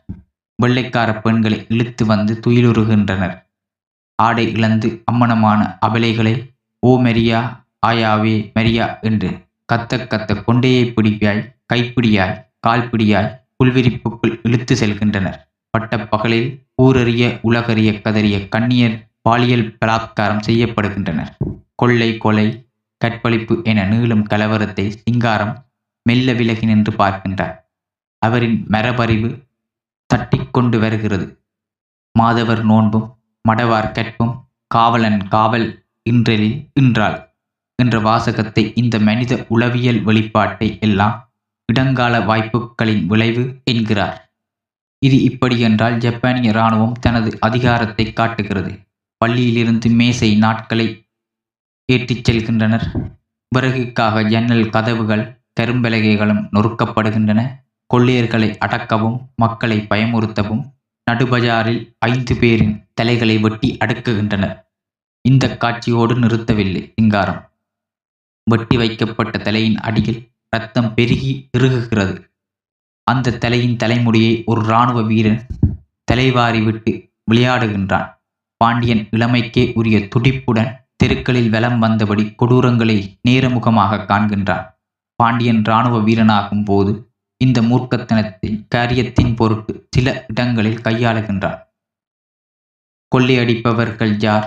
வெள்ளைக்கார 0.59 1.11
பெண்களை 1.25 1.59
இழுத்து 1.69 2.03
வந்து 2.07 2.33
துயிலுறுகின்றனர். 2.45 3.35
ஆடை 4.19 4.45
இழந்து 4.57 4.89
அம்மனமான 5.11 5.61
அபலைகளை 5.87 6.35
ஓ 6.83 6.93
மெரியா 7.05 7.41
ஆயாவே 7.87 8.35
மெரியா 8.57 8.87
என்று 9.09 9.31
கத்த 9.73 9.99
கத்த 10.13 10.31
கொண்டையை 10.47 10.85
பிடிப்பாய் 10.97 11.43
கைப்பிடியாய் 11.73 12.37
கால்பிடியாய் 12.67 13.31
புல்விரிப்புக்குள் 13.57 14.35
இழுத்து 14.43 14.75
செல்கின்றனர். 14.75 15.39
பட்ட 15.71 15.99
பகலில் 16.13 16.49
ஊரறிய 16.83 17.25
உலகறிய 17.43 17.91
கதறிய 18.05 18.37
கண்ணியர் 18.55 18.97
பாலியல் 19.23 19.67
பலாத்காரம் 19.81 20.45
செய்யப்படுகின்றனர். 20.47 21.31
கொள்ளை 21.75 22.11
கொலை 22.17 22.47
கற்பழிப்பு 23.01 23.55
என 23.65 23.85
நீளும் 23.85 24.25
கலவரத்தை 24.33 24.87
சிங்காரம் 25.03 25.55
மெல்ல 26.07 26.33
விலகி 26.33 26.67
நின்று 26.67 26.93
பார்க்கின்றார். 26.93 27.55
அவரின் 28.19 28.59
மரபறிவு 28.71 29.31
தட்டிக்கொண்டு 30.11 30.79
வருகிறது. 30.79 31.27
மாதவர் 32.15 32.63
நோன்பும் 32.65 33.07
மடவார் 33.45 33.93
கற்பும் 33.93 34.35
காவலன் 34.67 35.21
காவல் 35.29 35.69
இன்றலில் 36.11 36.59
இன்றாள் 36.81 37.19
என்ற 37.79 37.97
வாசகத்தை 38.01 38.65
இந்த 38.75 38.99
மனித 38.99 39.33
உளவியல் 39.49 40.01
வெளிப்பாட்டை 40.07 40.69
எல்லாம் 40.79 41.17
இடங்கால 41.73 42.25
வாய்ப்புகளின் 42.25 43.07
விளைவு 43.07 43.61
என்கிறார். 43.65 44.33
இது 44.99 45.23
இப்படியென்றால் 45.23 45.99
ஜப்பானிய 45.99 46.51
இராணுவம் 46.51 46.93
தனது 46.93 47.39
அதிகாரத்தை 47.41 48.13
காட்டுகிறது. 48.13 48.79
பள்ளியிலிருந்து 49.25 49.91
மேசை 49.91 50.35
நாட்களை 50.35 51.07
ஏற்றிச் 51.93 52.31
செல்கின்றனர். 52.31 53.11
பிறகுக்காக 53.55 54.29
ஜன்னல் 54.29 54.71
கதவுகள் 54.71 55.41
கரும்பலகைகளும் 55.61 56.49
நொறுக்கப்படுகின்றன. 56.53 57.61
கொள்ளையர்களை 57.95 58.57
அடக்கவும் 58.59 59.19
மக்களை 59.37 59.87
பயமுறுத்தவும் 59.91 60.63
நடுபஜாரில் 61.11 61.95
ஐந்து 61.99 62.37
பேரின் 62.37 62.89
தலைகளை 62.95 63.39
வெட்டி 63.39 63.77
அடுக்குகின்றனர். 63.85 64.67
இந்த 65.21 65.57
காட்சியோடு 65.57 66.19
நிறுத்தவில்லை 66.19 66.93
சிங்காரம். 66.95 67.51
வெட்டி 68.45 68.77
வைக்கப்பட்ட 68.77 69.39
தலையின் 69.39 69.79
அடியில் 69.79 70.32
ரத்தம் 70.57 70.95
பெருகி 70.95 71.49
இறுகுகிறது. 71.59 72.17
அந்த 73.07 73.37
தலையின் 73.37 73.77
தலைமுடியை 73.77 74.43
ஒரு 74.47 74.65
இராணுவ 74.65 75.03
வீரன் 75.03 75.47
தலைவாரி 76.05 76.61
விட்டு 76.63 76.93
விளையாடுகின்றான். 77.31 78.09
பாண்டியன் 78.57 79.09
இளமைக்கே 79.11 79.73
உரிய 79.75 80.09
துடிப்புடன் 80.09 80.71
தெருக்களில் 80.97 81.51
வலம் 81.51 81.83
வந்தபடி 81.83 82.35
கொடூரங்களை 82.39 82.97
நேரமுகமாக 83.29 84.01
காண்கின்றான். 84.11 84.67
பாண்டியன் 85.15 85.63
இராணுவ 85.65 85.99
வீரனாகும் 85.99 86.65
போது 86.65 86.93
இந்த 87.37 87.61
மூர்க்கத்தனத்தை 87.61 88.51
காரியத்தின் 88.69 89.35
பொருட்டு 89.35 89.87
சில 89.91 90.25
இடங்களில் 90.29 90.83
கையாளுகின்றான். 90.85 91.59
கொள்ளையடிப்பவர்கள் 93.17 94.15
யார்? 94.19 94.47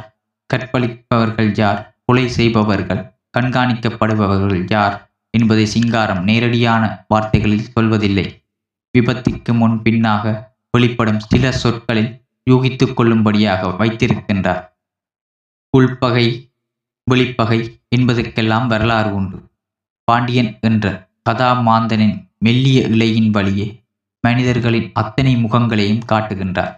கற்பழிப்பவர்கள் 0.53 1.51
யார்? 1.57 1.97
கொலை 2.05 2.27
செய்பவர்கள்? 2.29 3.03
கண்காணிக்கப்படுபவர்கள் 3.37 4.65
யார்? 4.69 4.95
என்பதை 5.37 5.65
சிங்காரம் 5.65 6.21
நேரடியான 6.23 6.83
வார்த்தைகளில் 7.07 7.71
சொல்வதில்லை. 7.75 8.27
விபத்திற்கு 8.95 9.53
முன் 9.53 9.77
பின்னாக 9.85 10.33
வெளிப்படும் 10.71 11.21
சில 11.31 11.51
சொற்களில் 11.51 12.11
யூகித்துக் 12.49 12.93
கொள்ளும்படியாக 12.93 13.69
வைத்திருக்கின்றார். 13.79 14.63
உள்பகை 15.77 16.27
வெளிப்பகை 17.07 17.59
என்பதற்கெல்லாம் 17.95 18.67
வரலாறு 18.67 19.11
உண்டு. 19.13 19.37
பாண்டியன் 20.07 20.51
என்ற 20.61 20.85
கதாமாந்தனின் 21.29 22.15
மெல்லிய 22.39 22.79
இலையின் 22.87 23.29
வழியே 23.29 23.67
மனிதர்களின் 24.23 24.87
அத்தனை 24.93 25.33
முகங்களையும் 25.35 26.05
காட்டுகின்றார். 26.11 26.73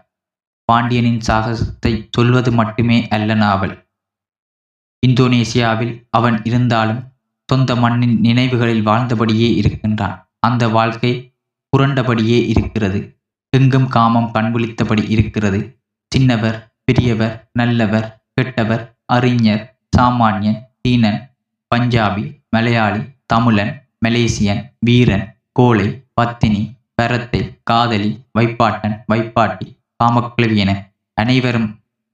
பாண்டியனின் 0.70 1.22
சாகசத்தை 1.28 1.92
சொல்வது 2.12 2.52
மட்டுமே 2.52 2.98
அல்ல 3.08 3.36
நாவல். 3.36 3.76
இந்தோனேசியாவில் 5.04 5.94
அவன் 6.10 6.38
இருந்தாலும் 6.44 7.02
சொந்த 7.52 7.76
மண்ணின் 7.76 8.20
நினைவுகளில் 8.20 8.82
வாழ்ந்தபடியே 8.82 9.56
இருக்கின்றான். 9.56 10.30
அந்த 10.40 10.64
வாழ்க்கை 10.68 11.12
புரண்டபடியே 11.74 12.40
இருக்கிறது. 12.48 13.00
எங்கும் 13.50 13.88
காமம் 13.88 14.32
கண்விழித்தபடி 14.34 15.04
இருக்கிறது. 15.10 15.60
சின்னவர் 16.12 16.58
பெரியவர் 16.84 17.50
நல்லவர் 17.54 18.08
கெட்டவர் 18.34 18.84
அறிஞர் 19.06 19.64
சாமானியன் 19.98 20.60
சீனன் 20.82 21.20
பஞ்சாபி 21.76 22.24
மலையாளி 22.50 23.02
தமிழன் 23.26 23.74
மலேசியன் 24.06 24.62
வீரன் 24.80 25.26
கோழை 25.52 25.88
பத்தினி 26.14 26.62
பரத்தை 26.96 27.42
காதலி 27.64 28.12
வைப்பாட்டன் 28.40 28.96
வைப்பாட்டி 29.14 29.68
காமக்கிழவி 30.04 30.58
என 30.58 30.72
அனைவரும் 31.14 31.70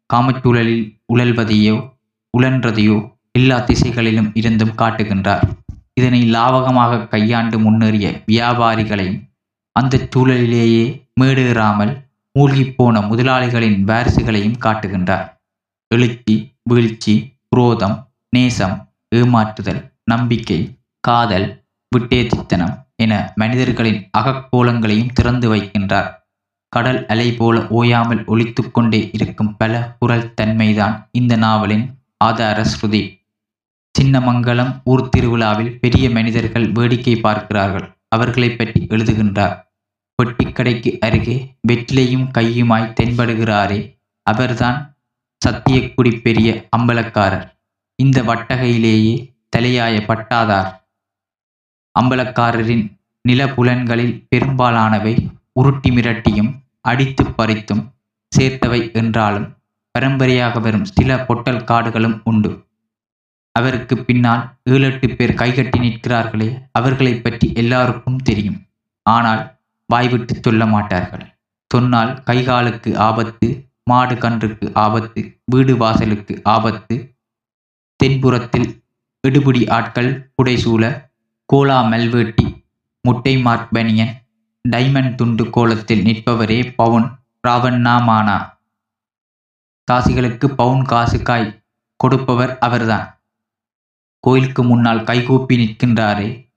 காமச்சூழலில் 0.10 0.86
உழல்வதையோ 1.14 1.76
உழன்றதையோ 2.38 2.98
எல்லா 3.38 3.60
திசைகளிலும் 3.60 4.32
இருந்தும் 4.34 4.74
காட்டுகின்றார். 4.78 5.46
இதனை 5.94 6.20
லாவகமாக 6.34 7.08
கையாண்டு 7.08 7.58
முன்னேறிய 7.60 8.08
வியாபாரிகளையும் 8.28 9.22
அந்த 9.76 10.00
சூழலிலேயே 10.16 10.84
மேடேறாமல் 11.22 11.94
மூழ்கிப்போன 12.36 12.96
முதலாளிகளின் 13.10 13.80
வாரிசுகளையும் 13.90 14.60
காட்டுகின்றார். 14.66 15.26
எழுச்சி 15.92 16.36
வீழ்ச்சி 16.64 17.16
குரோதம் 17.50 17.98
நேசம் 18.30 18.76
ஏமாற்றுதல் 19.16 19.82
நம்பிக்கை 20.04 20.60
காதல் 21.00 21.48
விட்டேத்தித்தனம் 21.92 22.76
என 22.96 23.14
மனிதர்களின் 23.36 24.00
அகக்கோலங்களையும் 24.18 25.14
திறந்து 25.14 25.48
வைக்கின்றார். 25.56 26.10
கடல் 26.74 27.02
அலை 27.06 27.28
போல 27.32 27.58
ஓயாமல் 27.80 28.24
ஒழித்து 28.26 28.64
கொண்டே 28.72 29.02
இருக்கும் 29.14 29.52
பல 29.58 29.74
குரல் 30.00 30.32
தன்மைதான் 30.42 30.96
இந்த 31.12 31.34
நாவலின் 31.36 31.86
ஆதார 32.18 32.60
ஸ்ருதி. 32.64 33.04
சின்னமங்கலம் 33.96 34.72
ஊர் 34.84 35.10
திருவிழாவில் 35.10 35.76
பெரிய 35.80 36.06
மனிதர்கள் 36.10 36.66
வேடிக்கை 36.72 37.16
பார்க்கிறார்கள். 37.16 37.86
அவர்களை 38.08 38.50
பற்றி 38.52 38.80
எழுதுகின்றார். 38.90 39.56
பெட்டிக்கடைக்கு 40.20 40.92
அருகே 41.00 41.36
வெற்றிலையும் 41.68 42.26
கையுமாய் 42.38 42.94
தென்படுகிறாரே 43.00 43.80
அவர்தான் 44.28 44.80
சத்தியக்குடி 45.42 46.12
பெரிய 46.22 46.50
அம்பலக்காரர். 46.78 47.48
இந்த 48.00 48.18
வட்டகையிலேயே 48.22 49.16
தலையாய 49.56 49.96
பட்டாதார். 50.10 50.70
அம்பலக்காரரின் 51.96 52.86
நிலப்புலன்களில் 53.26 54.16
பெரும்பாலானவை 54.30 55.16
உருட்டி 55.52 55.90
மிரட்டியும் 55.90 56.52
அடித்து 56.82 57.24
பறித்தும் 57.38 57.84
சேர்த்தவை 58.32 58.80
என்றாலும் 58.94 59.48
பரம்பரையாக 59.96 60.60
வரும் 60.60 60.88
சில 60.96 61.18
பொட்டல் 61.26 61.64
காடுகளும் 61.64 62.18
உண்டு. 62.24 62.52
அவருக்கு 63.56 63.96
பின்னால் 63.98 64.44
ஏழெட்டு 64.74 65.08
பேர் 65.18 65.34
கைகட்டி 65.42 65.80
நிற்கிறார்களே 65.80 66.50
அவர்களை 66.72 67.14
பற்றி 67.16 67.48
எல்லாருக்கும் 67.54 68.24
தெரியும். 68.24 68.60
ஆனால் 69.06 69.44
வாய்விட்டு 69.90 70.34
சொல்ல 70.46 70.66
மாட்டார்கள். 70.66 71.26
சொன்னால் 71.72 72.12
கைகாலுக்கு 72.30 72.90
ஆபத்து 73.08 73.48
மாடு 73.92 74.16
கன்றுக்கு 74.16 74.66
ஆபத்து 74.76 75.22
வீடு 75.46 75.74
வாசலுக்கு 75.78 76.42
ஆபத்து 76.44 76.96
தென்புறத்தில் 78.00 78.70
எடுபிடி 79.28 79.62
ஆட்கள் 79.70 80.12
புடைசூழ 80.36 80.84
கோலா 81.50 81.80
மெல்வேட்டி 81.82 82.46
முட்டை 83.06 83.34
மார்க்பனியன் 83.38 84.14
டைமண்ட் 84.66 85.16
துண்டு 85.16 85.44
கோலத்தில் 85.50 86.04
நிற்பவரே 86.04 86.60
பவுன் 86.76 87.08
ராவண்ணா 87.48 87.96
மானா 88.10 88.38
தாசிகளுக்கு 89.88 90.48
பவுன் 90.60 90.84
காசுக்காய் 90.86 91.50
கொடுப்பவர் 92.00 92.54
அவர்தான். 92.60 93.08
கோயிலுக்கு 94.26 94.64
முன்னால் 94.64 95.04
கைகூப்பி 95.04 95.58
நிற்கின்றாரே. 95.58 96.50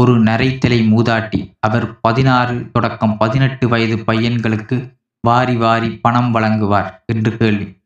ஒரு 0.00 0.22
நரைத்தலை 0.22 0.78
மூதாட்டி 0.86 1.54
அவர் 1.60 2.00
பதினாறு 2.00 2.70
தொடக்கம் 2.72 3.16
பதினெட்டு 3.16 3.68
வயது 3.68 3.96
பையன்களுக்கு 3.96 4.96
வாரி 5.20 5.56
வாரி 5.56 5.98
பணம் 5.98 6.34
வழங்குவார் 6.34 7.04
என்று 7.06 7.36
கேள்வி. 7.36 7.80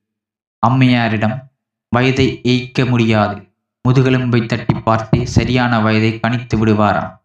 அம்மையாரிடம் 0.66 1.42
வயதை 1.88 2.40
ஏய்க்க 2.44 2.88
முடியாது. 2.88 3.52
முதுகெலும்பை 3.88 4.46
தட்டி 4.46 4.74
பார்த்தே 4.74 5.26
சரியான 5.26 5.80
வயதை 5.80 6.20
கணித்து 6.20 6.56
விடுவாராம். 6.56 7.18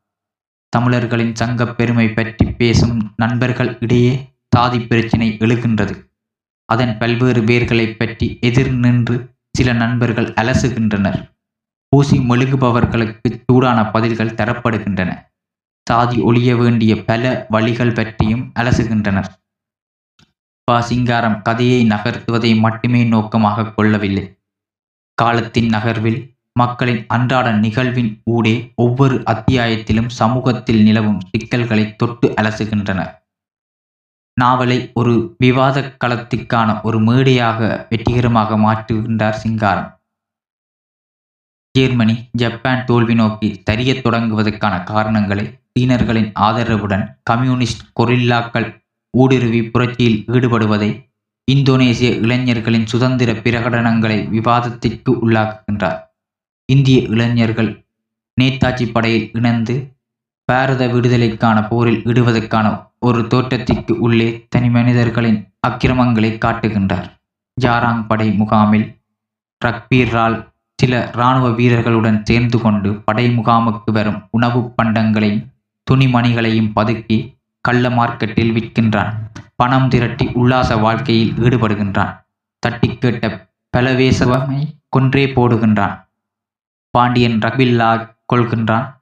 தமிழர்களின் 0.69 1.35
சங்கப் 1.35 1.77
பெருமை 1.77 2.09
பற்றி 2.09 2.51
பேசும் 2.51 3.13
நண்பர்கள் 3.15 3.77
இடையே 3.79 4.33
சாதி 4.49 4.79
பிரச்சினை 4.79 5.37
எழுகின்றது. 5.39 6.09
அதன் 6.65 6.97
பல்வேறு 6.97 7.41
வேர்களை 7.41 7.95
பற்றி 7.97 8.37
எதிர் 8.41 8.73
நின்று 8.73 9.29
சில 9.51 9.73
நண்பர்கள் 9.73 10.33
அலசுகின்றனர். 10.33 11.34
ஊசி 11.95 12.17
மெழுகுபவர்களுக்கு 12.19 13.43
சூடான 13.45 13.91
பதில்கள் 13.91 14.35
தரப்படுகின்றன. 14.35 15.33
சாதி 15.89 16.21
ஒழிய 16.21 16.55
வேண்டிய 16.55 17.03
பல 17.05 17.45
வழிகள் 17.49 17.91
பற்றியும் 17.91 18.51
அலசுகின்றனர். 18.59 19.27
பா. 20.63 20.81
சிங்காரம் 20.81 21.41
கதையை 21.41 21.87
நகர்த்துவதை 21.87 22.59
மட்டுமே 22.59 23.03
நோக்கமாக 23.03 23.71
கொள்ளவில்லை. 23.71 24.39
காலத்தின் 25.13 25.69
நகர்வில் 25.69 26.33
மக்களின் 26.53 27.05
அன்றாட 27.07 27.51
நிகழ்வின் 27.51 28.21
ஊடே 28.23 28.73
ஒவ்வொரு 28.75 29.23
அத்தியாயத்திலும் 29.25 30.09
சமூகத்தில் 30.09 30.83
நிலவும் 30.83 31.21
சிக்கல்களை 31.29 31.95
தொட்டு 31.95 32.33
அலசுகின்றனர். 32.41 33.11
நாவலை 34.33 34.91
ஒரு 34.93 35.35
விவாத 35.37 35.97
களத்திற்கான 36.05 36.81
ஒரு 36.81 36.99
மேடையாக 36.99 37.87
வெற்றிகரமாக 37.89 38.57
மாற்றுகின்றார் 38.57 39.41
சிங்காரம். 39.43 39.94
ஜெர்மனி 41.75 42.15
ஜப்பான் 42.31 42.83
தோல்வி 42.85 43.13
நோக்கி 43.13 43.47
சரியத் 43.65 44.03
தொடங்குவதற்கான 44.05 44.83
காரணங்களை 44.83 45.45
சீனர்களின் 45.71 46.29
ஆதரவுடன் 46.39 47.03
கம்யூனிஸ்ட் 47.23 47.83
கொரில்லாக்கள் 47.99 48.67
ஊடுருவி 49.13 49.61
புரட்சியில் 49.63 50.23
ஈடுபடுவதை 50.27 50.89
இந்தோனேசிய 51.51 52.09
இளைஞர்களின் 52.21 52.85
சுதந்திர 52.85 53.31
பிரகடனங்களை 53.31 54.17
விவாதத்திற்கு 54.29 55.11
உள்ளாக்குகின்றார். 55.23 55.99
இந்திய 56.65 56.99
இளைஞர்கள் 57.13 57.71
நேதாஜி 58.41 58.85
படையில் 58.91 59.27
இணைந்து 59.33 59.75
பாரத 60.49 60.87
விடுதலைக்கான 60.87 61.57
போரில் 61.67 62.01
ஈடுவதற்கான 62.03 62.67
ஒரு 62.99 63.21
தோற்றத்திற்கு 63.27 63.93
உள்ளே 63.99 64.29
தனி 64.49 64.69
மனிதர்களின் 64.69 65.39
அக்கிரமங்களை 65.67 66.31
காட்டுகின்றார். 66.45 67.07
ஜாராங் 67.57 68.03
படை 68.07 68.27
முகாமில் 68.31 68.87
ரக்பீரால் 69.61 70.37
சில 70.77 71.09
இராணுவ 71.13 71.49
வீரர்களுடன் 71.49 72.25
சேர்ந்து 72.25 72.61
கொண்டு 72.61 72.95
படை 72.95 73.37
முகாமுக்கு 73.37 73.91
வரும் 73.91 74.27
உணவுப் 74.31 74.73
பண்டங்களையும் 74.81 75.45
துணிமணிகளையும் 75.91 76.71
பதுக்கி 76.75 77.37
கள்ள 77.61 77.89
மார்க்கெட்டில் 77.89 78.53
விற்கின்றான். 78.53 79.13
பணம் 79.55 79.89
திரட்டி 79.89 80.25
உல்லாச 80.25 80.77
வாழ்க்கையில் 80.77 81.33
ஈடுபடுகின்றான். 81.33 82.25
தட்டி 82.59 82.97
கேட்ட 82.97 83.49
பலவேசவமை 83.77 84.63
கொன்றே 84.89 85.25
போடுகின்றான். 85.33 86.07
பாண்டியன் 86.89 87.39
ரபில்லா 87.39 88.15
கொள்கின்றான். 88.33 89.01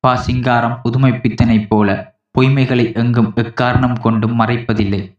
பா. 0.00 0.14
சிங்காரம் 0.14 0.80
புதுமை 0.82 1.12
பித்தனைப் 1.12 1.66
போல 1.68 2.16
பொய்மைகளை 2.38 2.94
எங்கும் 2.94 3.32
எக்காரணம் 3.36 4.00
கொண்டும் 4.00 4.40
மறைப்பதில்லை. 4.40 5.18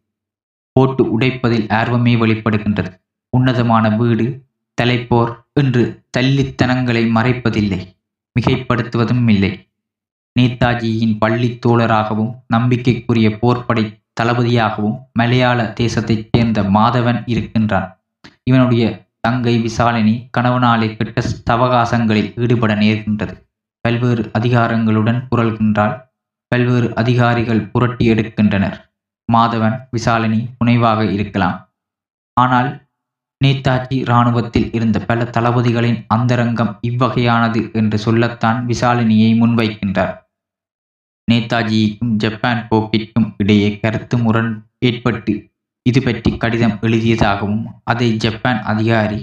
போட்டு 0.72 1.20
உடைப்பதில் 1.20 1.70
ஆர்வமே 1.70 2.16
வெளிப்படுகின்றது. 2.16 3.02
உன்னதமான 3.30 3.90
வீடு 3.90 4.44
தலைப்போர் 4.82 5.45
என்று 5.60 6.04
தள்ளித்தனங்களை 6.18 7.04
மறைப்பதில்லை 7.12 7.82
மிகைப்படுத்துவதும் 8.40 9.30
இல்லை 9.30 9.70
நேதாஜியின் 10.40 11.18
பள்ளி 11.20 11.60
தோழராகவும் 11.68 12.32
நம்பிக்கைக்குரிய 12.48 13.30
போர்ப்படை 13.30 14.04
தளபதியாகவும் 14.22 14.98
மலையாள 15.14 15.74
தேசத்தைச் 15.80 16.28
சேர்ந்த 16.32 16.64
மாதவன் 16.64 17.24
இருக்கின்றான். 17.26 18.00
இவனுடைய 18.44 19.08
தங்கை 19.22 19.54
விசாலினி 19.64 20.30
கணவனாலே 20.38 20.96
கெட்ட 20.96 21.22
தவகாசங்களில் 21.50 22.34
ஈடுபட 22.36 22.76
நேர்கின்றது. 22.76 23.34
பல்வேறு 23.82 24.32
அதிகாரங்களுடன் 24.40 25.20
புரள்கின்றாள் 25.32 25.96
பல்வேறு 26.48 26.96
அதிகாரிகள் 26.96 27.68
புரட்டி 27.68 28.10
எடுக்கின்றனர். 28.14 28.78
மாதவன் 29.34 29.78
விசாலினி 29.98 30.40
புனைவாக 30.58 31.12
இருக்கலாம். 31.12 31.58
ஆனால் 32.34 32.85
நேதாஜி 33.44 33.98
இராணுவத்தில் 34.00 34.74
இருந்த 34.74 35.00
பல 35.00 35.24
தளபதிகளின் 35.24 36.06
அந்தரங்கம் 36.08 36.80
இவ்வகையானது 36.82 37.74
என்று 37.74 37.98
சொல்லத்தான் 37.98 38.68
விசாலினியை 38.68 39.32
முன்வைக்கின்றார். 39.40 40.16
நேதாஜிக்கும் 41.32 42.14
ஜப்பான் 42.16 42.68
போக்கிற்கும் 42.70 43.28
இடையே 43.38 43.70
கருத்து 43.80 44.18
முரண் 44.18 44.52
ஏற்பட்டு 44.80 45.34
இது 45.82 46.04
பற்றி 46.04 46.38
கடிதம் 46.38 46.78
எழுதியதாகவும் 46.82 47.66
அதை 47.84 48.18
ஜப்பான் 48.18 48.62
அதிகாரி 48.62 49.20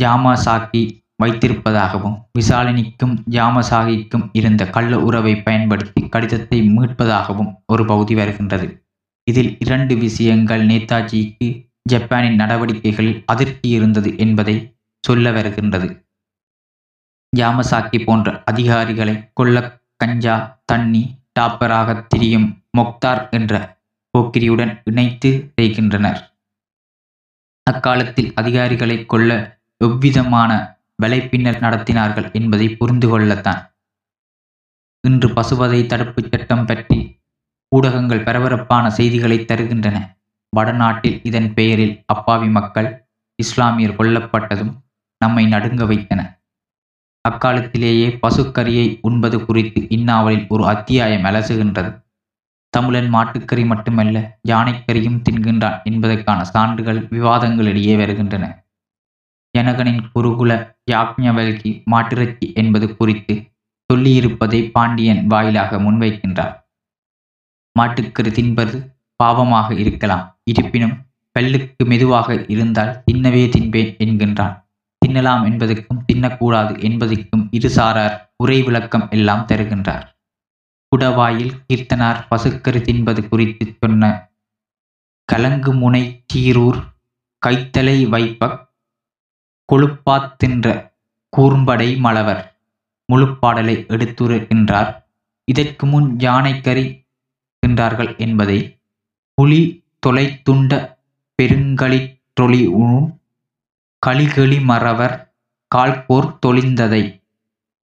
ஜாமாசாக்கி 0.00 0.82
வைத்திருப்பதாகவும் 1.24 2.16
விசாலினிக்கும் 2.38 3.14
ஜாமசாகிக்கும் 3.30 4.24
இருந்த 4.32 4.62
கள்ள 4.66 4.98
உறவை 4.98 5.34
பயன்படுத்தி 5.42 6.08
கடிதத்தை 6.08 6.58
மீட்பதாகவும் 6.68 7.52
ஒரு 7.66 7.84
பகுதி 7.84 8.14
வருகின்றது. 8.14 8.66
இதில் 9.24 9.56
இரண்டு 9.58 9.94
விஷயங்கள் 9.96 10.66
நேதாஜிக்கு 10.66 11.48
ஜப்பானின் 11.86 12.40
நடவடிக்கைகளில் 12.40 13.22
அதிர்ச்சி 13.26 13.68
இருந்தது 13.68 14.18
என்பதை 14.18 14.56
சொல்ல 15.04 15.30
வருகின்றது. 15.30 15.88
யாமசாக்கி 17.36 17.98
போன்ற 18.04 18.42
அதிகாரிகளை 18.44 19.14
கொல்ல 19.32 19.80
கஞ்சா 19.96 20.36
தண்ணி 20.64 21.02
டாப்பராக 21.40 22.06
திரியும் 22.06 22.48
மொக்தார் 22.78 23.22
என்ற 23.30 23.80
போக்கிரியுடன் 24.14 24.72
இணைத்து 24.84 25.30
செய்கின்றனர் 25.60 26.20
அக்காலத்தில் 27.70 28.30
அதிகாரிகளை 28.34 28.96
கொல்ல 29.06 29.32
எவ்விதமான 29.76 30.52
வலைப்பின்னல் 31.02 31.62
நடத்தினார்கள் 31.64 32.32
என்பதை 32.32 32.66
புரிந்து 32.76 33.08
கொள்ளத்தான். 33.08 33.62
இன்று 35.04 35.28
பசுவதை 35.32 35.80
தடுப்புச் 35.86 36.30
சட்டம் 36.32 36.66
பற்றி 36.66 36.98
ஊடகங்கள் 37.72 38.24
பரபரப்பான 38.24 38.90
செய்திகளை 38.90 39.38
தருகின்றன. 39.40 39.96
வடநாட்டில் 40.56 41.20
இதன் 41.22 41.54
பெயரில் 41.54 42.04
அப்பாவி 42.06 42.48
மக்கள் 42.48 42.88
இஸ்லாமியர் 43.38 43.98
கொல்லப்பட்டதும் 43.98 44.72
நம்மை 45.20 45.46
நடுங்க 45.46 45.84
வைத்தன. 45.84 46.20
அக்காலத்திலேயே 47.28 48.18
பசுக்கறியை 48.22 48.98
உண்பது 49.02 49.46
குறித்து 49.46 49.80
இந்நாவலில் 49.88 50.46
ஒரு 50.48 50.66
அத்தியாயம் 50.66 51.24
அலசுகின்றது. 51.24 51.90
தமிழன் 52.70 53.14
மாட்டுக்கறி 53.14 53.66
மட்டுமல்ல 53.66 54.40
யானைக்கறியும் 54.48 55.22
தின்கின்றான் 55.26 55.82
என்பதற்கான 55.82 56.44
சான்றுகள் 56.44 57.00
விவாதங்களிடையே 57.06 57.96
வருகின்றன. 57.96 58.44
ஜனகனின் 59.58 60.02
குருகுல 60.14 60.52
யாக்ஞவல்கி 60.90 61.70
மாட்டிறச்சி 61.90 62.46
என்பது 62.54 62.96
குறித்து 62.96 63.34
சொல்லியிருப்பதை 63.90 64.70
பாண்டியன் 64.70 65.26
வாயிலாக 65.26 65.78
முன்வைக்கின்றார். 65.78 66.54
மாட்டுக்கறி 67.76 68.30
தின்பது 68.32 68.76
பாவமாக 69.20 69.68
இருக்கலாம். 69.78 70.24
இருப்பினும் 70.44 70.94
பல்லுக்கு 71.36 71.84
மெதுவாக 71.86 72.28
இருந்தால் 72.48 72.92
தின்னவே 73.06 73.44
தின்பேன் 73.54 73.92
என்கின்றான். 74.04 74.54
தின்னலாம் 75.02 75.44
என்பதற்கும் 75.44 76.04
தின்னக்கூடாது 76.12 76.72
என்பதற்கும் 76.80 77.44
இருசாரார் 77.58 78.16
உரை 78.36 78.58
விளக்கம் 78.62 79.06
எல்லாம் 79.10 79.46
தருகின்றார். 79.46 80.04
குடவாயில் 80.92 81.54
கீர்த்தனார் 81.66 82.20
பசுக்கரு 82.30 82.80
தின்பது 82.82 83.20
குறித்து 83.28 83.66
சொன்ன 83.80 84.10
கலங்கு 85.28 85.72
முனை 85.72 86.02
சீரூர் 86.26 86.80
கைத்தலை 87.42 87.96
வைப்ப 88.06 88.50
கொழுப்பாத்தின்ற 89.68 90.66
கூர்ம்படை 91.32 91.88
மலவர் 91.98 92.42
முழுப்பாடலை 93.08 93.76
எடுத்துரைக்கின்றார் 93.94 94.90
இதற்கு 95.48 95.86
முன் 95.86 96.08
யானைக்கறி 96.18 96.84
தின்றார்கள் 97.62 98.12
என்பதை 98.16 98.58
புலி 99.42 99.84
தொலைத்துண்ட 100.06 100.96
பெருங்களிற்றொளி 101.42 102.66
உணும் 102.66 103.20
களிகளி 104.06 104.64
மறவர் 104.64 105.34
கால்போர் 105.66 106.38
தொழிந்ததை 106.46 107.22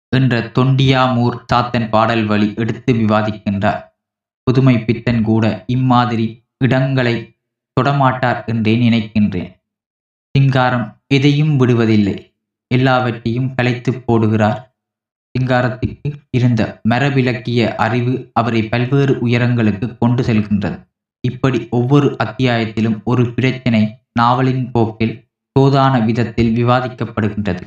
என்ற 0.10 0.39
தொண்டியாமூர் 0.39 1.45
தாத்தன் 1.45 1.89
பாடல் 1.89 2.26
வழி 2.26 2.53
எடுத்து 2.55 2.93
விவாதிக்கின்றார். 2.93 3.84
புதுமை 4.43 4.80
பித்தன் 4.80 5.22
கூட 5.22 5.64
இம்மாதிரி 5.68 6.43
இடங்களை 6.57 7.36
தொடமாட்டார் 7.82 8.45
என்றே 8.45 8.76
நினைக்கின்றேன். 8.76 9.55
சிங்காரம் 10.32 11.01
எதையும் 11.07 11.60
விடுவதில்லை. 11.60 12.36
எல்லாவற்றையும் 12.68 13.55
கலைத்து 13.55 13.91
போடுகிறார். 13.91 14.74
சிங்காரத்துக்கு 15.39 16.12
இருந்த 16.30 16.82
மரபிலக்கிய 16.89 17.76
அறிவு 17.76 18.30
அவரை 18.34 18.64
பல்வேறு 18.64 19.28
உயரங்களுக்கு 19.28 19.97
கொண்டு 19.97 20.24
செல்கின்றது. 20.24 20.89
இப்படி 21.24 21.68
ஒவ்வொரு 21.70 22.16
அத்தியாயத்திலும் 22.24 23.04
ஒரு 23.04 23.34
பிரச்சனை 23.34 23.82
நாவலின் 24.14 24.72
போக்கில் 24.72 25.16
தோதான 25.60 26.06
விதத்தில் 26.06 26.52
விவாதிக்கப்படுகின்றது. 26.56 27.64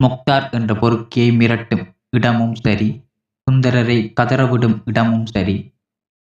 முக்தார் 0.00 0.50
என்ற 0.50 0.74
பொறுக்கியை 0.74 1.30
மிரட்டும் 1.30 1.84
இடமும் 2.10 2.54
சரி 2.54 2.88
சுந்தரரை 3.46 4.12
கதறவிடும் 4.20 4.82
இடமும் 4.84 5.26
சரி 5.26 5.72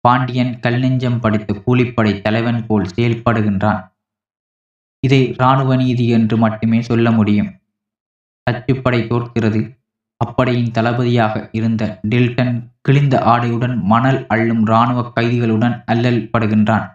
பாண்டியன் 0.02 0.60
கல்நெஞ்சம் 0.60 1.20
படித்த 1.20 1.54
கூலிப்படை 1.66 2.22
தலைவன் 2.22 2.66
போல் 2.66 2.92
செயல்படுகின்றான். 2.96 3.82
இதை 5.00 5.22
இராணுவ 5.30 5.76
நீதி 5.76 6.08
என்று 6.08 6.38
மட்டுமே 6.38 6.82
சொல்ல 6.82 7.12
முடியும். 7.12 7.50
அச்சுப்படை 8.48 9.08
தோற்கிறது 9.08 9.62
அப்படையின் 10.26 10.72
தளபதியாக 10.72 11.50
இருந்த 11.52 12.00
டில்டன் 12.10 12.54
கிழிந்த 12.82 13.16
ஆடையுடன் 13.26 13.76
மணல் 13.82 14.20
அள்ளும் 14.28 14.62
இராணுவ 14.62 15.12
கைதிகளுடன் 15.16 15.84
அல்லல் 15.86 16.30
படுகின்றான். 16.34 16.86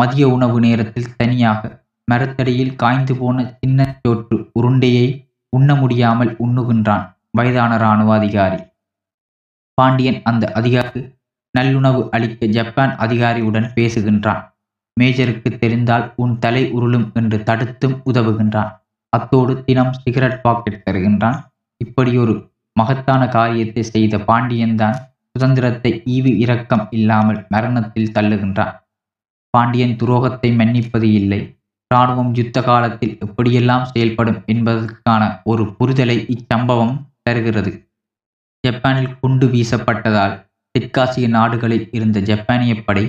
மதிய 0.00 0.28
உணவு 0.28 0.60
நேரத்தில் 0.60 1.14
தனியாக 1.16 1.70
மரத்தடியில் 2.08 2.76
காய்ந்து 2.76 3.14
போன 3.16 3.56
சின்ன 3.60 3.98
சோற்று 4.02 4.36
உருண்டையை 4.60 5.06
உண்ண 5.48 5.74
முடியாமல் 5.74 6.32
உண்ணுகின்றான் 6.36 7.04
வயதான 7.30 7.76
இராணுவ 7.76 8.14
அதிகாரி. 8.14 8.60
பாண்டியன் 9.74 10.20
அந்த 10.22 10.52
அதிகாரி 10.52 11.02
நல்லுணவு 11.58 12.08
அளிக்க 12.10 12.46
ஜப்பான் 12.46 12.92
அதிகாரியுடன் 12.96 13.68
பேசுகின்றான். 13.74 14.42
மேஜருக்கு 15.00 15.50
தெரிந்தால் 15.58 16.06
உன் 16.16 16.38
தலை 16.38 16.62
உருளும் 16.70 17.06
என்று 17.12 17.42
தடுத்தும் 17.42 17.96
உதவுகின்றான். 18.10 18.70
அத்தோடு 19.08 19.64
தினம் 19.64 19.92
சிகரெட் 19.92 20.42
பாக்கெட் 20.42 20.84
தருகின்றான். 20.86 21.38
இப்படியொரு 21.84 22.34
மகத்தான 22.76 23.22
காரியத்தை 23.28 23.82
செய்த 23.82 24.18
பாண்டியன்தான் 24.28 24.98
சுதந்திரத்தை 25.30 25.92
ஈவு 26.06 26.30
இரக்கம் 26.36 26.84
இல்லாமல் 26.90 27.40
மரணத்தில் 27.48 28.14
தள்ளுகின்றான். 28.14 28.74
பாண்டியன் 29.54 29.96
துரோகத்தை 29.96 30.50
மன்னிப்பது 30.56 31.08
இல்லை. 31.12 31.40
இராணுவம் 31.90 32.32
யுத்த 32.34 32.58
காலத்தில் 32.62 33.18
எப்படியெல்லாம் 33.24 33.82
செயல்படும் 33.82 34.40
என்பதற்கான 34.46 35.22
ஒரு 35.44 35.64
புரிதலை 35.78 36.16
இச்சம்பவம் 36.34 36.94
தருகிறது. 37.22 37.72
ஜப்பானில் 38.64 39.18
குண்டு 39.20 39.46
வீசப்பட்டதால் 39.46 40.34
தெற்காசிய 40.74 41.26
நாடுகளில் 41.28 41.86
இருந்த 41.92 42.18
ஜப்பானிய 42.20 42.74
படை 42.84 43.04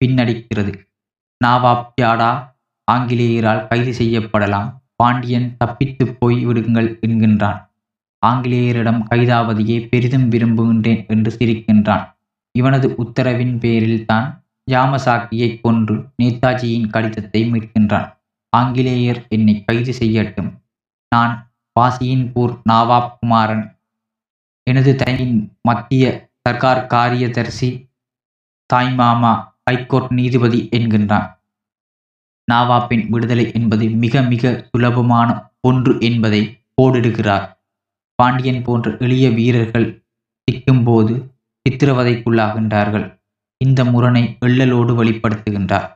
பின்னடிக்கிறது. 0.00 0.72
நாவாப் 1.40 1.86
யாடா 2.00 2.30
ஆங்கிலேயரால் 2.88 3.66
கைது 3.66 3.92
செய்யப்படலாம். 4.00 4.68
பாண்டியன் 4.96 5.48
தப்பித்து 5.58 6.04
போய் 6.20 6.38
விடுங்கள் 6.46 6.90
என்கின்றான். 7.06 7.58
ஆங்கிலேயரிடம் 8.26 9.04
கைதாவதையே 9.10 9.88
பெரிதும் 9.88 10.30
விரும்புகின்றேன் 10.30 11.06
என்று 11.06 11.36
சிரிக்கின்றான். 11.38 12.04
இவனது 12.54 12.94
உத்தரவின் 12.98 13.58
பேரில் 13.58 14.04
தான் 14.04 14.42
யாமசாக்கியை 14.70 15.60
கொன்று 15.60 16.04
நேதாஜியின் 16.22 16.90
கடிதத்தை 16.90 17.52
மீட்கின்றான். 17.52 18.08
ஆங்கிலேயர் 18.50 19.26
என்னை 19.28 19.64
கைது 19.64 19.92
செய்யட்டும். 19.98 20.50
நான் 21.08 21.50
வாசியின்பூர் 21.80 22.54
நவாப் 22.70 23.12
குமாரன். 23.20 23.76
எனது 24.62 24.94
தனியின் 24.94 25.52
மத்திய 25.62 26.30
சர்க்கார் 26.42 26.86
காரியதர்சி 26.86 27.90
தாய்மாமா 28.74 29.32
ஹைகோர்ட் 29.64 30.12
நீதிபதி 30.12 30.68
என்கின்றான். 30.76 31.28
நாவாப்பின் 32.52 33.08
விடுதலை 33.08 33.52
என்பது 33.54 33.88
மிக 33.88 34.22
மிக 34.22 34.64
சுலபமான 34.70 35.28
ஒன்று 35.60 36.00
என்பதை 36.00 36.42
போடிடுகிறார் 36.74 37.57
பாண்டியன் 38.22 38.62
போன்ற 38.62 38.96
எளிய 38.98 39.30
வீரர்கள் 39.30 40.04
சிக்கும்போது 40.50 41.14
சித்திரவதைக்குள்ளாகின்றார்கள். 41.68 43.20
இந்த 43.58 43.84
முரணை 43.84 44.36
எள்ளலோடு 44.46 44.92
வெளிப்படுத்துகின்றார். 45.02 45.88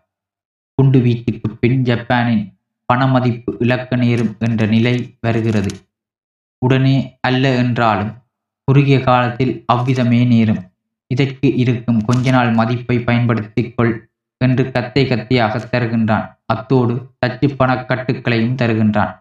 குண்டு 0.75 0.99
வீச்சுக்கு 0.99 1.49
பின் 1.61 1.83
ஜப்பானின் 1.83 2.59
பணமதிப்பு 2.93 3.57
இழக்க 3.59 3.97
நேரும் 3.97 4.37
என்ற 4.39 4.67
நிலை 4.67 5.17
வருகிறது. 5.21 5.73
உடனே 6.59 7.19
அல்ல 7.21 7.55
என்றாலும் 7.57 8.13
குறுகிய 8.65 9.01
காலத்தில் 9.01 9.65
அவ்விதமே 9.67 10.25
நேரும். 10.25 10.63
இதற்கு 11.07 11.57
இருக்கும் 11.57 12.05
கொஞ்ச 12.05 12.31
நாள் 12.31 12.51
மதிப்பை 12.51 12.99
பயன்படுத்திக் 12.99 13.77
கொள் 13.77 14.11
என்று 14.41 14.71
கத்தை 14.73 15.05
கத்தியாக 15.09 15.63
தருகின்றான். 15.73 16.27
அத்தோடு 16.45 16.95
தச்சு 17.21 17.49
பணக்கட்டுக்களையும் 17.59 18.59
தருகின்றான். 18.63 19.13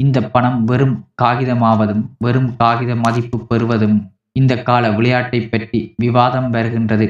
இந்த 0.00 0.18
பணம் 0.34 0.58
வெறும் 0.64 0.96
காகிதமாவதும் 1.22 2.02
வெறும் 2.18 2.50
காகித 2.56 2.92
மதிப்பு 2.96 3.38
பெறுவதும் 3.46 3.96
இந்த 4.32 4.62
கால 4.62 4.90
விளையாட்டை 4.90 5.40
பற்றி 5.40 5.80
விவாதம் 5.96 6.50
வருகின்றது. 6.50 7.06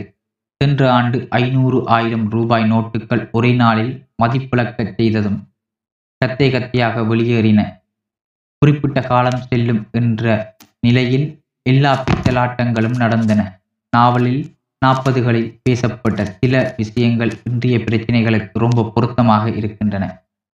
சென்ற 0.60 0.82
ஆண்டு 0.92 1.18
ஐநூறு 1.40 1.78
ஆயிரம் 1.86 2.24
ரூபாய் 2.28 2.64
நோட்டுகள் 2.72 3.22
ஒரே 3.30 3.50
நாளில் 3.54 3.92
மதிப்பிழக்கச் 4.22 4.94
செய்ததும் 4.96 5.38
கத்தை 6.20 6.48
கத்தையாக 6.52 7.04
வெளியேறின. 7.10 7.60
குறிப்பிட்ட 8.62 9.00
காலம் 9.00 9.42
செல்லும் 9.50 9.82
என்ற 9.90 10.24
நிலையில் 10.86 11.26
எல்லா 11.62 11.92
பித்தலாட்டங்களும் 12.06 12.96
நடந்தன. 12.96 13.40
நாவலில் 13.92 14.42
நாற்பதுகளில் 14.82 15.50
பேசப்பட்ட 15.62 16.24
சில 16.40 16.54
விஷயங்கள் 16.76 17.32
இன்றைய 17.50 17.76
பிரச்சனைகளுக்கு 17.78 18.64
ரொம்ப 18.64 18.84
பொருத்தமாக 18.94 19.44
இருக்கின்றன. 19.50 20.04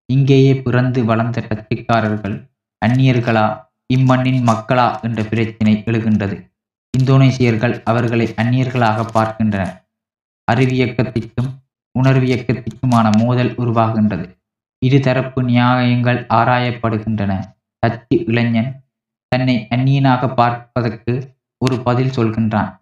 இங்கேயே 0.05 0.61
பிறந்து 0.61 1.05
வளர்ந்த 1.05 1.41
டச்சுக்காரர்கள் 1.41 2.51
அந்நியர்களா? 2.85 3.45
இம்மண்ணின் 3.93 4.41
மக்களா? 4.43 5.01
என்ற 5.01 5.23
பிரச்சினை 5.23 5.83
எழுகின்றது. 5.85 6.51
இந்தோனேசியர்கள் 6.97 7.81
அவர்களை 7.83 8.27
அந்நியர்களாக 8.27 9.05
பார்க்கின்றனர். 9.11 9.87
அறிவியக்கத்திற்கும் 10.51 11.49
உணர்வியக்கத்திற்குமான 11.99 13.17
மோதல் 13.17 13.55
உருவாகின்றது. 13.55 14.25
இருதரப்பு 14.85 15.43
நியாயங்கள் 15.43 16.25
ஆராயப்படுகின்றன. 16.29 17.43
டச்சு 17.79 18.25
இளைஞன் 18.25 18.83
தன்னை 19.27 19.67
அந்நியனாக 19.69 20.33
பார்ப்பதற்கு 20.33 21.35
ஒரு 21.57 21.79
பதில் 21.79 22.09
சொல்கின்றான். 22.09 22.81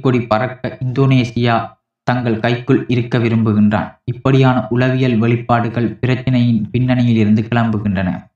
கொடி 0.00 0.20
பறக்க 0.20 0.78
இந்தோனேசியா 0.84 1.56
தங்கள் 2.04 2.40
கைக்குள் 2.40 2.84
இருக்க 2.88 3.18
விரும்புகின்றான். 3.18 3.98
இப்படியான 4.04 4.66
உளவியல் 4.68 5.20
வெளிப்பாடுகள் 5.20 5.98
பிரச்சினையின் 6.00 6.70
பின்னணியில் 6.70 7.16
இருந்து 7.16 7.42
கிளம்புகின்றன. 7.42 8.30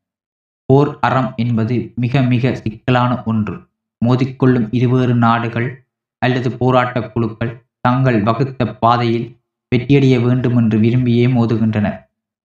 போர் 0.66 0.98
அறம் 1.00 1.32
என்பது 1.36 1.92
மிக 1.94 2.22
மிக 2.22 2.54
சிக்கலான 2.54 3.22
ஒன்று. 3.24 3.66
மோதிக்கொள்ளும் 4.04 4.68
இருவேறு 4.70 5.14
நாடுகள் 5.14 5.84
அல்லது 6.18 6.52
போராட்டக் 6.52 7.14
குழுக்கள் 7.14 7.64
தங்கள் 7.80 8.22
வகுத்த 8.22 8.66
பாதையில் 8.74 9.36
வெற்றியடைய 9.76 10.22
வேண்டும் 10.24 10.56
என்று 10.56 10.78
விரும்பியே 10.78 11.26
மோதுகின்றனர் 11.26 11.98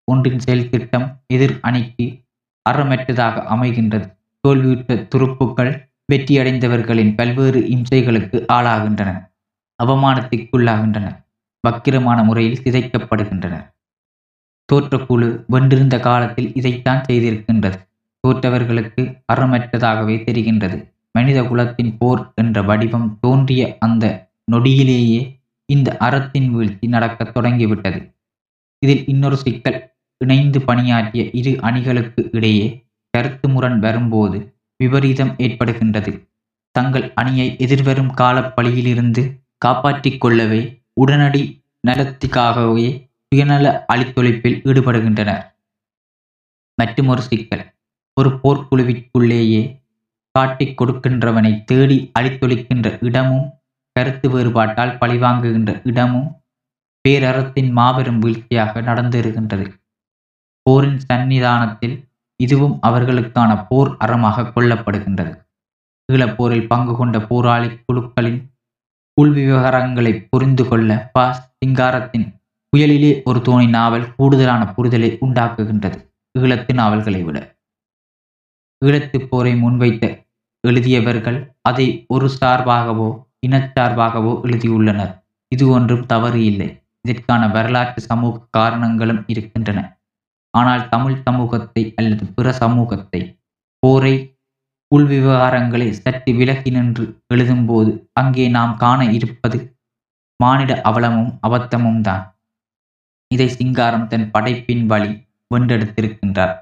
ஒன்றின் 0.04 0.40
செயல் 0.40 0.70
திட்டம் 0.70 1.08
எதிர் 1.28 1.58
அணிக்கு 1.62 2.06
அறமற்றதாக 2.70 3.44
அமைகின்றது. 3.56 4.08
தோல்வியுற்ற 4.40 5.08
துருப்புக்கள் 5.16 5.88
வெற்றியடைந்தவர்களின் 6.12 7.14
பல்வேறு 7.16 7.60
இம்சைகளுக்கு 7.60 8.46
ஆளாகின்றன. 8.54 9.33
அவமானத்திற்குள்ளாகின்றன. 9.84 11.08
வக்கிரமான 11.68 12.24
முறையில் 12.24 12.62
சிதைக்கப்படுகின்றனர் 12.64 13.72
தோற்றக்குழு 14.70 15.44
வென்றிருந்த 15.48 16.00
காலத்தில் 16.00 16.54
இதைத்தான் 16.54 17.04
செய்திருக்கின்றது. 17.10 17.78
தோற்றவர்களுக்கு 18.28 19.24
அறமற்றதாகவே 19.34 20.16
தெரிகின்றது. 20.24 20.78
மனித 21.12 21.44
குலத்தின் 21.44 21.98
போர் 21.98 22.32
என்ற 22.36 22.62
வடிவம் 22.62 23.18
தோன்றிய 23.22 23.78
அந்த 23.80 24.06
நொடியிலேயே 24.52 25.42
இந்த 25.66 25.98
அறத்தின் 25.98 26.52
வீழ்ச்சி 26.52 26.88
நடக்கத் 26.88 27.34
தொடங்கிவிட்டது. 27.34 28.16
இதில் 28.80 29.06
இன்னொரு 29.06 29.38
சிக்கல். 29.38 29.92
இணைந்து 30.18 30.62
பணியாற்றிய 30.62 31.30
இரு 31.32 31.62
அணிகளுக்கு 31.62 32.30
இடையே 32.32 32.86
கருத்து 33.10 33.50
முரண் 33.50 33.80
வரும்போது 33.80 34.56
விபரீதம் 34.78 35.34
ஏற்படுகின்றது. 35.38 36.12
தங்கள் 36.72 37.14
அணியை 37.14 37.56
எதிர்வரும் 37.58 38.12
காலப்பழியிலிருந்து 38.14 39.24
காப்பாற்றிக் 39.64 40.22
கொள்ளவே 40.22 40.62
உடனடி 40.94 41.44
நலத்திற்காகவே 41.88 42.88
சுயநல 43.28 43.68
அழித்தொழிப்பில் 43.94 44.58
ஈடுபடுகின்றனர். 44.70 45.44
மற்றுமொரு 46.78 47.22
சிக்கல் 47.22 47.66
ஒரு 48.18 48.30
போர்க்குழுவிற்குள்ளேயே 48.44 49.62
காட்டிக் 50.32 50.76
கொடுக்கின்றவனை 50.80 51.52
தேடி 51.64 51.98
அழித்தொழிக்கின்ற 52.20 52.88
இடமும் 53.02 53.48
கருத்து 53.96 54.28
வேறுபாட்டால் 54.30 54.94
பழிவாங்குகின்ற 55.02 55.72
இடமும் 55.84 56.30
பேரறத்தின் 57.06 57.72
மாபெரும் 57.72 58.20
வீழ்ச்சியாக 58.20 58.82
நடந்திருக்கின்றது. 58.82 59.66
போரின் 60.66 61.00
சன்னிதானத்தில் 61.08 61.96
இதுவும் 62.40 62.76
அவர்களுக்கான 62.88 63.52
போர் 63.70 63.92
அறமாக 64.00 64.46
கொள்ளப்படுகின்றது. 64.56 65.34
ஈழப்போரில் 66.12 66.68
பங்கு 66.68 66.94
கொண்ட 66.96 67.18
போராளி 67.32 67.70
குழுக்களின் 67.86 68.40
உள்விவகாரங்களை 69.22 70.28
புரிந்து 70.30 70.68
கொள்ள 70.68 71.10
ப. 71.14 71.34
சிங்காரத்தின் 71.34 72.26
புயலிலே 72.74 73.24
ஒரு 73.24 73.40
தோணி 73.40 73.70
நாவல் 73.70 74.16
கூடுதலான 74.16 74.74
புரிதலை 74.78 75.10
உண்டாக்குகின்றது. 75.26 75.98
ஈழத்து 76.40 76.74
நாவல்களை 76.74 77.24
விட. 77.24 77.38
ஈழத்து 78.86 79.28
போரை 79.28 79.54
முன்வைத்த 79.64 80.26
எழுதியவர்கள் 80.68 81.56
அதை 81.62 82.06
ஒரு 82.08 82.30
சார்பாகவோ 82.42 83.10
இனச்சார்பாகவோ 83.48 84.34
எழுதியுள்ளனர். 84.44 85.14
இது 85.48 85.70
ஒன்றும் 85.70 86.06
தவறு 86.06 86.46
இல்லை. 86.46 86.82
இதற்கான 87.02 87.48
வரலாற்று 87.48 88.02
சமூக 88.02 88.42
காரணங்களும் 88.50 89.24
இருக்கின்றன. 89.28 89.80
ஆனால் 90.50 90.90
தமிழ் 90.90 91.22
சமூகத்தை 91.24 91.94
அல்லது 91.96 92.26
பிற 92.36 92.52
சமூகத்தை 92.52 93.22
போரை 93.80 94.33
உள்விவகாரங்களை 94.98 95.90
சற்று 95.90 96.34
விலகி 96.34 96.70
நின்று 96.70 97.22
எழுதும்போது 97.34 98.10
அங்கே 98.14 98.50
நாம் 98.50 98.78
காண 98.78 99.06
இருப்பது 99.06 99.78
மானிட 100.44 100.82
அவலமும் 100.82 101.40
அபத்தமும் 101.48 102.02
தான் 102.02 102.38
இதை 103.28 103.48
சிங்காரம் 103.48 104.08
தன் 104.08 104.32
படைப்பின் 104.32 104.86
வழி 104.86 105.28
வென்றெடுத்திருக்கின்றார். 105.56 106.58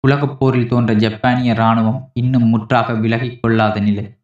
உலகப் 0.00 0.38
போரில் 0.38 0.68
தோன்ற 0.68 0.94
ஜப்பானிய 0.94 1.52
இராணுவம் 1.52 2.10
இன்னும் 2.12 2.44
முற்றாக 2.44 2.94
விலகிக் 2.94 3.42
கொள்ளாத 3.42 3.80
நிலை. 3.80 4.18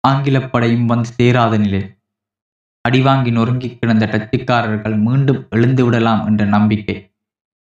ஆங்கிலப் 0.00 0.52
படையும் 0.52 0.86
வந்து 0.86 1.08
சேராத 1.08 1.56
நிலை. 1.56 1.98
அடிவாங்கி 2.80 3.30
நொறுங்கி 3.30 3.78
கிடந்த 3.78 4.06
டச்சுக்காரர்கள் 4.06 4.96
மீண்டும் 4.98 5.48
எழுந்துவிடலாம் 5.50 6.26
என்ற 6.26 6.44
நம்பிக்கை. 6.44 7.14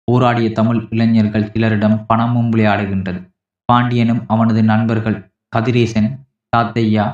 போராடிய 0.03 0.51
தமிழ் 0.51 0.87
இளைஞர்கள் 0.89 1.51
சிலரிடம் 1.53 2.05
பணமும் 2.05 2.51
விளையாடுகின்றது 2.53 3.32
பாண்டியனும் 3.73 4.23
அவனது 4.27 4.61
நண்பர்கள் 4.71 5.19
கதிரேசன் 5.55 6.09
தாத்தையா 6.53 7.05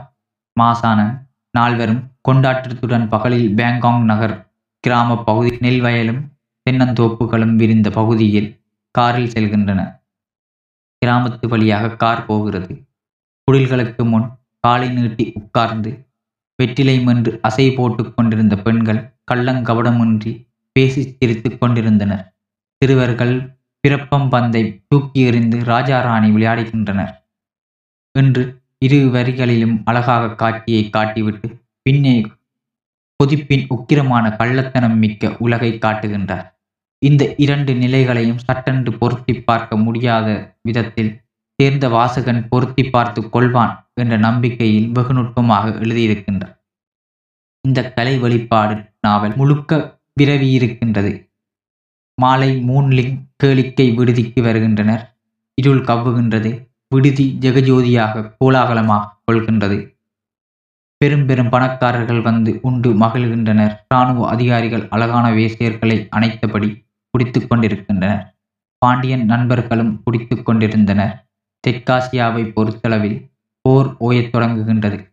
மாசானன் 0.58 1.14
நால்வரும் 1.54 2.02
கொண்டாட்டத்துடன் 2.28 3.06
பகலில் 3.08 3.48
பேங்காங் 3.56 4.04
நகர் 4.12 4.36
கிராம 4.84 5.16
பகுதி 5.24 5.52
நெல் 5.60 5.82
வயலும் 5.82 6.22
தென்னந்தோப்புகளும் 6.66 7.56
விரிந்த 7.56 7.88
பகுதியில் 7.90 8.50
காரில் 8.96 9.32
செல்கின்றன. 9.36 9.82
கிராமத்து 11.02 11.46
வழியாக 11.48 11.92
கார் 12.04 12.24
போகிறது. 12.26 12.74
குடில்களுக்கு 13.48 14.04
முன் 14.12 14.28
காலை 14.64 14.88
நீட்டி 14.90 15.26
உட்கார்ந்து 15.40 15.92
வெற்றிலை 16.60 16.96
மென்று 17.04 17.32
அசை 17.48 17.68
போட்டு 17.76 18.04
கொண்டிருந்த 18.14 18.56
பெண்கள் 18.66 19.02
கள்ளங்கபடமின்றி 19.32 20.34
பேசி 20.76 21.02
சிரித்து 21.18 21.50
கொண்டிருந்தனர். 21.58 22.24
சிறுவர்கள் 22.82 23.34
பிறப்பம் 23.80 24.30
பந்தை 24.30 24.84
தூக்கி 24.88 25.22
எறிந்து 25.22 25.64
ராஜா 25.64 26.02
ராணி 26.02 26.30
விளையாடுகின்றனர். 26.30 27.14
என்று 28.12 28.62
இரு 28.78 28.98
வரிகளிலும் 28.98 29.82
அழகாக 29.84 30.36
காட்சியை 30.36 30.90
காட்டிவிட்டு 30.94 31.62
பின்னே 31.82 32.26
கொதிப்பின் 33.24 33.66
உக்கிரமான 33.70 34.36
கள்ளத்தனம் 34.36 34.96
மிக்க 34.96 35.36
உலகை 35.40 35.78
காட்டுகின்றார். 35.82 36.46
இந்த 36.98 37.36
இரண்டு 37.36 37.74
நிலைகளையும் 37.74 38.38
சட்டென்று 38.38 38.94
பொருத்தி 38.94 39.34
பார்க்க 39.34 39.78
முடியாத 39.78 40.58
விதத்தில் 40.62 41.22
தேர்ந்த 41.56 41.88
வாசகன் 41.90 42.48
பொருத்தி 42.50 42.84
பார்த்து 42.84 43.22
கொள்வான் 43.22 43.74
என்ற 43.94 44.18
நம்பிக்கையில் 44.18 44.90
வெகு 44.92 45.14
நுட்பமாக 45.14 45.70
எழுதியிருக்கின்றார். 45.70 46.56
இந்த 47.62 47.92
கலை 47.94 48.18
வெளிப்பாடு 48.18 48.76
நாவல் 49.02 49.36
முழுக்க 49.36 50.00
விரவியிருக்கின்றது. 50.22 51.29
மாலை 52.20 52.64
மூன்லிங் 52.68 53.22
கேளிக்கை 53.44 53.96
விடுதிக்கு 53.96 54.42
வருகின்றனர். 54.42 55.16
இருள் 55.54 55.84
கவ்வுகின்றது. 55.84 56.68
விடுதி 56.90 57.38
ஜெகஜோதியாக 57.42 58.34
கோலாகலமாக 58.40 59.08
கொள்கின்றது. 59.32 59.96
பெரும் 60.98 61.26
பெரும் 61.26 61.50
பணக்காரர்கள் 61.50 62.22
வந்து 62.22 62.60
உண்டு 62.62 62.94
மகிழ்கின்றனர். 62.94 63.78
இராணுவ 63.90 64.28
அதிகாரிகள் 64.28 64.88
அழகான 64.90 65.32
வேசியர்களை 65.32 66.08
அணைத்தபடி 66.16 66.86
குடித்துக் 67.10 67.50
கொண்டிருக்கின்றனர். 67.50 68.36
பாண்டியன் 68.78 69.26
நண்பர்களும் 69.26 70.04
குடித்து 70.04 70.44
கொண்டிருந்தனர். 70.44 71.28
தெற்காசியாவை 71.68 72.52
பொறுத்தளவில் 72.52 73.32
போர் 73.62 73.96
ஓயத் 74.00 74.36
தொடங்குகின்றது. 74.36 75.12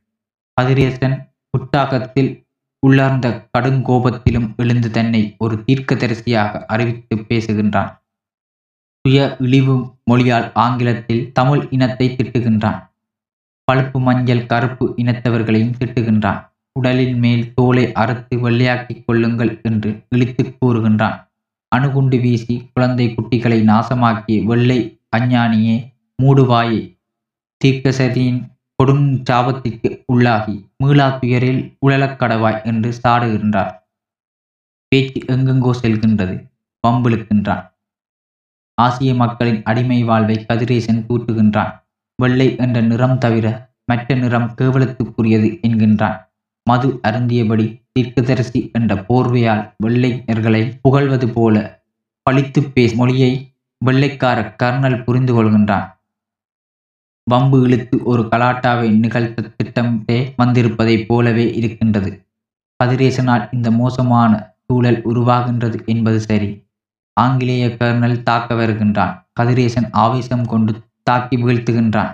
கதிரேசன் 0.60 1.32
உட்டாகத்தில் 1.50 2.45
உள்ளார்ந்த 2.86 3.48
கடுங்கோபத்திலும் 3.58 4.56
எழுந்து 4.56 4.90
தன்னை 4.90 5.34
ஒரு 5.38 5.64
தீர்க்கதரிசியாக 5.66 6.64
அறிவித்து 6.66 7.16
பேசுகின்றான். 7.16 7.98
சுய 9.00 9.36
இழிவு 9.38 9.94
மொழியால் 10.04 10.52
ஆங்கிலத்தில் 10.52 11.32
தமிழ் 11.32 11.66
இனத்தை 11.70 12.08
திட்டுகின்றான். 12.08 12.88
பழுப்பு 13.64 14.00
மஞ்சள் 14.00 14.46
கருப்பு 14.46 14.94
இனத்தவர்களையும் 14.96 15.74
திட்டுகின்றான். 15.84 16.48
உடலின் 16.72 17.18
மேல் 17.18 17.54
தோலை 17.54 17.92
அறுத்து 17.92 18.50
வெள்ளையாக்கிக் 18.50 19.04
கொள்ளுங்கள் 19.04 19.60
என்று 19.62 20.04
இழித்துக் 20.08 20.56
கூறுகின்றான். 20.60 21.28
அணுகுண்டு 21.68 22.18
வீசி 22.18 22.70
குழந்தை 22.74 23.14
குட்டிகளை 23.14 23.62
நாசமாக்கிய 23.62 24.44
வெள்ளை 24.44 25.00
அஞ்ஞானியே 25.16 25.92
மூடுவாயே. 26.22 26.98
தீர்க்கசதியின் 27.64 28.55
கொடுஞ்சாபத்திற்கு 28.82 30.04
உள்ளாகி 30.12 30.70
மீளா 30.76 31.18
துயரில் 31.18 31.78
என்று 32.64 32.92
சாடுகின்றார் 33.02 33.80
பேச்சு 34.88 35.20
எங்கெங்கோ 35.36 35.70
செல்கின்றது 35.82 36.50
பம்பிழுக்கின்றான் 36.88 37.74
ஆசிய 38.74 39.14
மக்களின் 39.14 39.62
அடிமை 39.62 40.04
வாழ்வை 40.04 40.44
கதிரேசன் 40.44 41.04
கூட்டுகின்றான். 41.08 41.82
வெள்ளை 42.22 42.56
என்ற 42.56 42.80
நிறம் 42.80 43.18
தவிர 43.18 43.70
மற்ற 43.84 44.14
நிறம் 44.14 44.54
கேவலத்துக்குரியது 44.60 45.60
என்கின்றான். 45.62 46.24
மது 46.62 47.00
அருந்தியபடி 47.02 47.82
தீர்க்கதரிசி 47.92 48.70
என்ற 48.72 48.94
போர்வையால் 48.94 49.74
வெள்ளையர்களை 49.86 50.78
புகழ்வது 50.82 51.28
போல 51.28 51.84
பழித்து 52.22 52.62
பேச 52.62 52.96
மொழியை 52.96 53.54
வெள்ளைக்கார 53.84 54.54
கர்னல் 54.62 55.04
புரிந்து 55.04 55.32
கொள்கின்றான் 55.34 55.95
வம்பு 57.30 57.62
இழுத்து 57.62 58.02
ஒரு 58.02 58.22
கலாட்டாவை 58.22 58.98
நிகழ்த்த 58.98 59.42
திட்டமிட்டே 59.56 60.34
வந்திருப்பதைப் 60.42 61.06
போலவே 61.06 61.54
இருக்கின்றது. 61.54 62.26
கதிரேசனால் 62.84 63.54
இந்த 63.54 63.70
மோசமான 63.70 64.54
சூழல் 64.66 65.06
உருவாகின்றது 65.06 65.84
என்பது 65.86 66.20
சரி. 66.20 66.64
ஆங்கிலேய 67.12 67.68
கர்னல் 67.68 68.22
தாக்க 68.22 68.54
வருகின்றான். 68.54 69.28
கதிரேசன் 69.40 69.88
ஆவேசம் 69.90 70.46
கொண்டு 70.46 70.74
தாக்கி 71.02 71.36
வீழ்த்துகின்றான். 71.36 72.12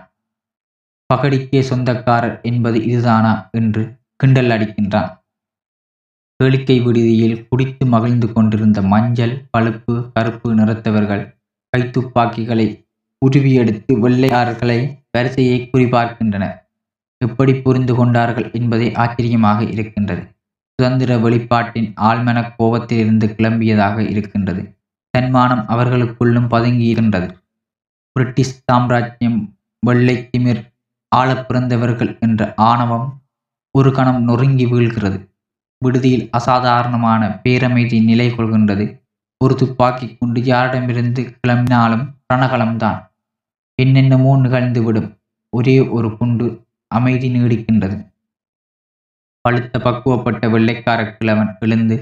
பகடிக்கே 1.15 1.61
சொந்தக்காரர் 1.61 2.41
என்பது 2.43 2.85
இதுதானா 2.85 3.49
என்று 3.51 3.97
கிண்டல் 4.17 4.49
அடிக்கின்றான். 4.49 5.11
கேளிக்கை 6.41 6.83
விடுதியில் 6.83 7.49
குடித்து 7.49 7.87
மகிழ்ந்து 7.87 8.33
கொண்டிருந்த 8.33 8.83
மஞ்சள் 8.83 9.45
பழுப்பு 9.51 10.13
கருப்பு 10.13 10.55
நிறத்தவர்கள் 10.55 11.25
கைத்துப்பாக்கிகளை 11.77 12.67
உருவியெடுத்து 13.27 13.93
வெள்ளையார்களை 14.05 14.79
வரிசையை 15.15 15.71
குறிபார்க்கின்றனர் 15.73 16.57
எப்படி 17.21 17.53
புரிந்து 17.55 17.95
கொண்டார்கள் 17.95 18.51
என்பதே 18.53 18.93
ஆச்சரியமாக 18.93 19.63
இருக்கின்றது. 19.65 20.23
சுதந்திர 20.79 21.17
வெளிப்பாட்டின் 21.17 21.91
ஆழ்மன 22.01 22.39
கோபத்திலிருந்து 22.59 23.27
கிளம்பியதாக 23.27 24.11
இருக்கின்றது. 24.11 24.63
தன்மானம் 25.11 25.65
அவர்களுக்குள்ளும் 25.69 26.49
பதுங்கியிருந்தது. 26.51 27.29
பிரிட்டிஷ் 28.17 28.57
சாம்ராஜ்யம் 28.71 29.39
வெள்ளை 29.87 30.17
திமிர் 30.33 30.63
ஆள 31.09 31.29
பிறந்தவர்கள் 31.35 32.19
என்ற 32.21 32.55
ஆணவம் 32.57 33.07
ஒரு 33.71 33.93
கணம் 33.93 34.23
நொறுங்கி 34.23 34.67
வீழ்கிறது. 34.67 35.19
விடுதியில் 35.83 36.29
அசாதாரணமான 36.31 37.23
பேரமைதி 37.45 37.99
நிலை 38.05 38.27
கொள்கின்றது 38.31 38.85
ஒரு 39.41 39.55
துப்பாக்கி 39.55 40.17
குண்டு 40.19 40.41
யாரிடமிருந்து 40.41 41.23
கிளம்பினாலும் 41.41 42.05
ரணகலம்தான் 42.35 43.01
என்னென்னமோ 43.83 44.33
நிகழ்ந்துவிடும் 44.37 45.11
ஒரே 45.53 45.77
ஒரு 45.97 46.09
குண்டு 46.17 46.47
அமைதி 46.91 47.29
நீடிக்கின்றது. 47.35 47.97
பழுத்த 49.45 49.79
பக்குவப்பட்ட 49.79 50.49
வெள்ளைக்கார 50.51 51.01
கிழவன் 51.11 51.53
எழுந்து 51.59 51.97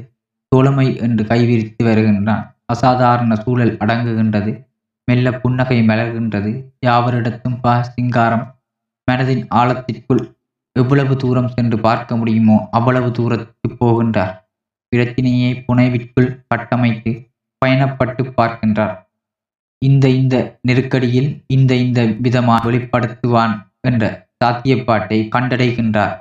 தோழமை 0.53 0.87
என்று 0.97 1.23
கைவிரித்து 1.25 1.83
வருகின்றான். 1.85 2.45
அசாதாரண 2.65 3.35
சூழல் 3.37 3.75
அடங்குகின்றது. 3.77 4.53
மெல்ல 5.09 5.29
புன்னகை 5.43 5.79
மலர்கின்றது. 5.89 6.51
யாவரிடத்தும் 6.87 7.57
பா 7.61 7.75
சிங்காரம் 7.93 8.45
மனதின் 9.09 9.45
ஆழத்திற்குள் 9.55 10.23
எவ்வளவு 10.77 11.15
தூரம் 11.17 11.53
சென்று 11.55 11.77
பார்க்க 11.81 12.17
முடியுமோ 12.17 12.57
அவ்வளவு 12.71 13.09
தூரத்துக்கு 13.11 13.69
போகின்றார். 13.81 14.35
பிரச்சினையை 14.93 15.51
புனைவிற்குள் 15.67 16.31
கட்டமைத்து 16.49 17.13
பயணப்பட்டு 17.63 18.23
பார்க்கின்றார். 18.39 18.95
இந்த 19.85 20.09
இந்த 20.09 20.59
நெருக்கடியில் 20.69 21.45
இந்த 21.47 21.75
இந்த 21.75 22.05
விதமாக 22.05 22.71
வெளிப்படுத்துவான் 22.71 23.67
என்ற 23.81 24.29
சாத்தியப்பாட்டை 24.45 25.29
கண்டடைகின்றார். 25.37 26.17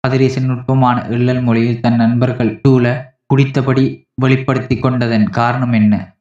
கதிரேசன் 0.00 0.44
நுட்பமான 0.44 1.06
எள்ளல் 1.06 1.42
மொழியில் 1.42 1.80
தன் 1.80 1.96
நண்பர்கள் 1.96 2.60
டூல 2.68 3.04
குடித்தபடி 3.34 4.08
வெளிப்படுத்தி 4.14 4.78
கொண்டதன் 4.78 5.30
காரணம் 5.30 5.72
என்ன? 5.72 6.16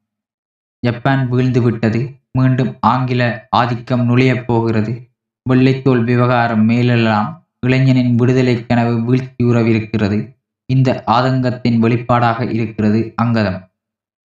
ஜப்பான் 0.80 1.30
வீழ்ந்து 1.30 1.62
விட்டது. 1.62 2.20
மீண்டும் 2.32 2.78
ஆங்கில 2.80 3.48
ஆதிக்கம் 3.50 4.06
நுழையப் 4.06 4.48
போகிறது. 4.48 5.10
வெள்ளைத்தோல் 5.50 6.04
விவகாரம் 6.04 6.66
மேலெல்லாம் 6.66 7.46
இளைஞனின் 7.60 8.16
விடுதலை 8.16 8.66
கனவு 8.66 8.94
வீழ்ச்சியுறவிருக்கிறது 9.08 10.36
இந்த 10.66 11.04
ஆதங்கத்தின் 11.08 11.82
வெளிப்பாடாக 11.84 12.54
இருக்கிறது 12.54 13.14
அங்கதம். 13.22 13.60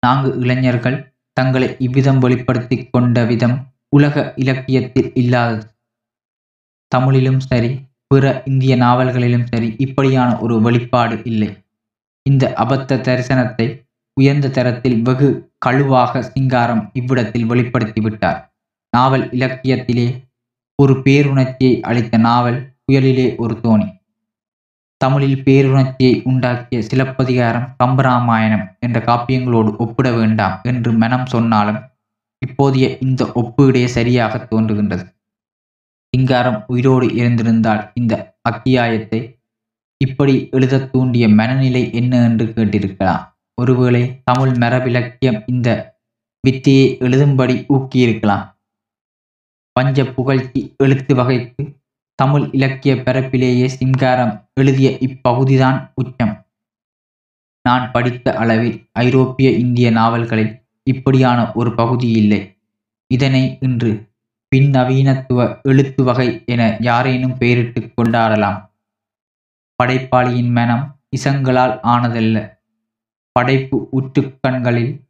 நான்கு 0.00 0.38
இளைஞர்கள் 0.38 1.09
தங்களை 1.40 1.68
இவ்விதம் 1.78 2.18
வெளிப்படுத்தி 2.18 2.76
கொண்ட 2.86 3.24
விதம் 3.32 3.58
உலக 3.96 4.32
இலக்கியத்தில் 4.36 5.10
இல்லாதது. 5.14 5.62
தமிழிலும் 6.92 7.40
சரி 7.50 7.70
பிற 8.10 8.24
இந்திய 8.44 8.74
நாவல்களிலும் 8.76 9.46
சரி 9.52 9.68
இப்படியான 9.78 10.30
ஒரு 10.38 10.54
வெளிப்பாடு 10.62 11.16
இல்லை. 11.24 11.50
இந்த 12.26 12.44
அபத்த 12.64 12.98
தரிசனத்தை 13.06 13.66
உயர்ந்த 14.16 14.50
தரத்தில் 14.56 14.98
வெகு 15.02 15.28
கழுவாக 15.66 16.22
சிங்காரம் 16.32 16.82
இவ்விடத்தில் 16.98 17.46
வெளிப்படுத்திவிட்டார் 17.50 18.40
நாவல் 18.92 19.24
இலக்கியத்திலே 19.36 20.06
ஒரு 20.78 20.94
பேருணர்ச்சியை 21.04 21.74
அளித்த 21.90 22.18
நாவல் 22.28 22.58
புயலிலே 22.84 23.26
ஒரு 23.42 23.54
தோணி. 23.64 23.88
தமிழில் 25.04 25.42
பேருணர்ச்சியை 25.42 26.22
உண்டாக்கிய 26.22 26.78
சிலப்பதிகாரம் 26.78 27.76
கம்பராமாயணம் 27.84 28.78
என்ற 28.80 29.00
காப்பியங்களோடு 29.00 29.76
ஒப்பிட 29.76 30.10
வேண்டாம் 30.10 30.60
என்று 30.62 30.92
மனம் 30.92 31.26
சொன்னாலும் 31.26 31.80
இப்போதைய 32.46 32.96
இந்த 33.00 33.24
ஒப்பீடே 33.34 33.84
சரியாக 33.84 34.48
தோன்றுகின்றது. 34.50 35.04
சிங்காரம் 36.08 36.64
உயிரோடு 36.66 37.14
இருந்திருந்தால் 37.14 37.90
இந்த 37.94 38.36
அத்தியாயத்தை 38.42 39.38
இப்படி 39.96 40.48
எழுதத் 40.50 40.92
தூண்டிய 40.92 41.28
மனநிலை 41.28 41.92
என்ன 41.92 42.22
என்று 42.22 42.44
கேட்டிருக்கலாம். 42.46 43.32
ஒருவேளை 43.54 44.20
தமிழ் 44.24 44.48
மரபிலக்கியம் 44.48 45.42
இந்த 45.46 45.98
வித்தியை 46.48 46.86
எழுதும்படி 46.98 47.56
ஊக்கியிருக்கலாம். 47.68 48.44
பஞ்ச 49.72 50.04
புகழ்ச்சி 50.04 50.74
எழுத்து 50.78 51.14
வகைக்கு 51.14 51.79
தமிழ் 52.22 52.48
இலக்கிய 52.52 52.94
பரப்பிலேயே 52.94 53.66
சிங்காரம் 53.66 54.48
எழுதிய 54.54 54.90
இப்பகுதிதான் 54.90 55.92
உச்சம். 55.94 56.46
நான் 57.62 57.90
படித்த 57.90 58.36
அளவில் 58.36 58.88
ஐரோப்பிய 58.92 59.50
இந்திய 59.50 59.90
நாவல்களில் 59.90 60.66
இப்படியான 60.82 61.52
ஒரு 61.52 61.74
பகுதி 61.74 62.08
இல்லை. 62.08 62.58
இதனை 63.06 63.58
இன்று 63.60 64.12
பின்னவீனத்துவ 64.56 65.62
எழுத்து 65.62 66.04
வகை 66.04 66.42
என 66.46 66.76
யாரேனும் 66.80 67.38
பெயரிட்டு 67.38 67.80
கொண்டாடலாம். 67.80 68.70
படைப்பாளியின் 69.82 70.50
மனம் 70.50 71.00
இசங்களால் 71.16 71.78
ஆனதல்ல. 71.82 72.58
படைப்பு 73.32 73.88
உற்றுக்கண்களில் 73.92 75.04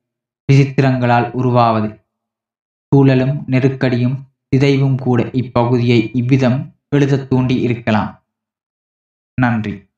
விசித்திரங்களால் 0.52 1.30
உருவாவது. 1.30 2.04
சூழலும் 2.88 3.44
நெருக்கடியும் 3.46 4.18
சிதைவும் 4.50 4.96
கூட 4.96 5.30
இப்பகுதியை 5.32 6.10
இவ்விதம் 6.12 6.78
எழுதத் 6.96 7.28
தூண்டி 7.28 7.60
இருக்கலாம். 7.60 8.24
நன்றி. 9.34 9.89